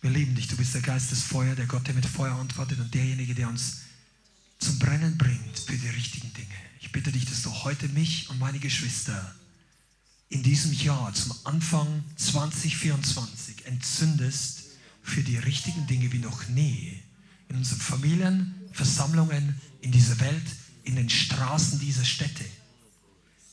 wir 0.00 0.10
lieben 0.10 0.36
dich. 0.36 0.46
Du 0.46 0.56
bist 0.56 0.74
der 0.74 0.82
Geist 0.82 1.10
des 1.10 1.22
Feuer, 1.22 1.56
der 1.56 1.66
Gott, 1.66 1.88
der 1.88 1.94
mit 1.94 2.06
Feuer 2.06 2.36
antwortet 2.36 2.78
und 2.78 2.94
derjenige, 2.94 3.34
der 3.34 3.48
uns 3.48 3.80
zum 4.60 4.78
Brennen 4.78 5.18
bringt 5.18 5.58
für 5.58 5.76
die 5.76 5.88
richtigen 5.88 6.32
Dinge. 6.34 6.69
Ich 6.80 6.92
bitte 6.92 7.12
dich, 7.12 7.26
dass 7.26 7.42
du 7.42 7.52
heute 7.62 7.88
mich 7.88 8.28
und 8.30 8.38
meine 8.38 8.58
Geschwister 8.58 9.34
in 10.30 10.42
diesem 10.42 10.72
Jahr, 10.72 11.12
zum 11.12 11.34
Anfang 11.44 12.04
2024, 12.16 13.66
entzündest 13.66 14.62
für 15.02 15.22
die 15.22 15.36
richtigen 15.36 15.86
Dinge 15.86 16.12
wie 16.12 16.18
noch 16.18 16.48
nie. 16.48 17.02
In 17.48 17.56
unseren 17.56 17.80
Familien, 17.80 18.54
Versammlungen, 18.72 19.60
in 19.80 19.90
dieser 19.90 20.18
Welt, 20.20 20.44
in 20.84 20.96
den 20.96 21.10
Straßen 21.10 21.80
dieser 21.80 22.04
Städte. 22.04 22.44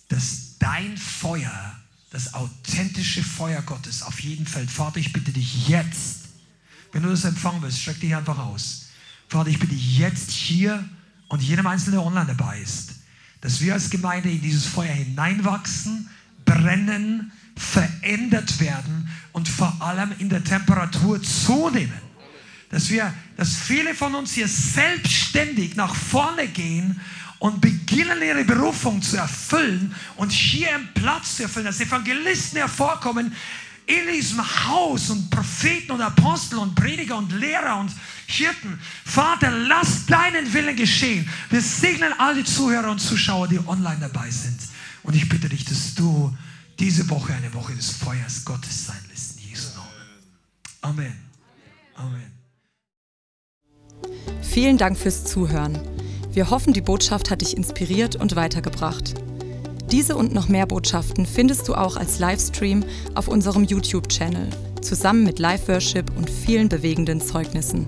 Dass 0.08 0.58
dein 0.60 0.98
Feuer, 0.98 1.80
das 2.12 2.34
authentische 2.36 3.24
Feuer 3.24 3.62
Gottes 3.64 4.04
auf 4.04 4.20
jeden 4.22 4.46
Fall, 4.46 4.68
Vater, 4.68 4.98
ich 4.98 5.12
bitte 5.12 5.34
dich 5.34 5.68
jetzt, 5.68 6.28
wenn 6.92 7.04
du 7.04 7.10
das 7.10 7.26
empfangen 7.26 7.62
willst, 7.62 7.82
streck 7.82 8.00
dich 8.00 8.16
einfach 8.16 8.38
aus. 8.38 8.86
Vater, 9.28 9.50
ich 9.50 9.60
bitte 9.60 9.74
dich 9.74 9.98
jetzt 9.98 10.32
hier 10.32 10.88
und 11.28 11.42
jedem 11.42 11.68
Einzelnen, 11.68 12.00
der 12.00 12.06
online 12.06 12.28
dabei 12.28 12.62
ist, 12.62 12.97
dass 13.42 13.62
wir 13.62 13.74
als 13.74 13.90
Gemeinde 13.90 14.30
in 14.30 14.42
dieses 14.42 14.66
Feuer 14.66 14.94
hineinwachsen, 14.94 16.10
brennen, 16.46 17.32
verändert 17.56 18.60
werden 18.60 19.10
und 19.34 19.48
vor 19.48 19.76
allem 19.80 20.14
in 20.20 20.30
der 20.30 20.44
Temperatur 20.44 21.22
zunehmen. 21.22 22.08
Dass 22.70 22.90
wir, 22.90 23.14
dass 23.38 23.56
viele 23.56 23.96
von 23.96 24.14
uns 24.16 24.34
hier 24.34 24.48
selbstständig 24.48 25.76
nach 25.76 25.96
vorne 25.96 26.48
gehen 26.48 27.00
und 27.40 27.62
beginnen 27.62 28.22
ihre 28.22 28.44
Berufung 28.44 29.02
zu 29.02 29.18
erfüllen 29.18 29.94
und 30.16 30.32
hier 30.32 30.76
einen 30.76 30.94
Platz 30.94 31.38
zu 31.38 31.44
erfüllen, 31.44 31.66
dass 31.66 31.80
Evangelisten 31.80 32.58
hervorkommen 32.58 33.34
in 33.86 34.14
diesem 34.14 34.44
Haus 34.66 35.10
und 35.10 35.30
Propheten 35.30 35.94
und 35.94 36.02
Apostel 36.02 36.60
und 36.60 36.76
Prediger 36.76 37.18
und 37.18 37.32
Lehrer 37.32 37.78
und 37.78 37.92
Hirten. 38.28 38.80
Vater, 39.06 39.50
lass 39.52 40.06
deinen 40.06 40.54
Willen 40.54 40.76
geschehen. 40.76 41.28
Wir 41.50 41.62
segnen 41.62 42.12
all 42.20 42.36
die 42.36 42.44
Zuhörer 42.44 42.92
und 42.92 43.00
Zuschauer, 43.00 43.48
die 43.48 43.60
online 43.66 44.00
dabei 44.02 44.30
sind. 44.30 44.60
Und 45.04 45.16
ich 45.16 45.30
bitte 45.30 45.48
dich, 45.48 45.64
dass 45.64 45.96
du 45.96 46.36
diese 46.78 47.10
Woche 47.10 47.34
eine 47.34 47.54
Woche 47.54 47.74
des 47.74 47.90
Feuers 47.92 48.44
Gottes 48.44 48.88
sein 48.88 49.00
lässt. 49.10 49.38
In 49.40 49.50
Jesu 49.50 49.70
Namen. 49.76 49.90
Amen. 50.82 51.14
Amen. 51.96 52.32
Vielen 54.42 54.78
Dank 54.78 54.98
fürs 54.98 55.24
Zuhören. 55.24 55.80
Wir 56.32 56.50
hoffen, 56.50 56.74
die 56.74 56.82
Botschaft 56.82 57.32
hat 57.32 57.42
dich 57.42 57.56
inspiriert 57.56 58.18
und 58.18 58.36
weitergebracht. 58.36 59.16
Diese 59.90 60.18
und 60.18 60.34
noch 60.34 60.50
mehr 60.50 60.66
Botschaften 60.66 61.26
findest 61.26 61.70
du 61.70 61.76
auch 61.76 61.96
als 61.96 62.20
Livestream 62.20 62.84
auf 63.16 63.30
unserem 63.30 63.64
YouTube-Channel, 63.64 64.50
zusammen 64.82 65.24
mit 65.24 65.40
Live-Worship 65.40 66.12
und 66.18 66.30
vielen 66.30 66.68
bewegenden 66.68 67.22
Zeugnissen. 67.22 67.88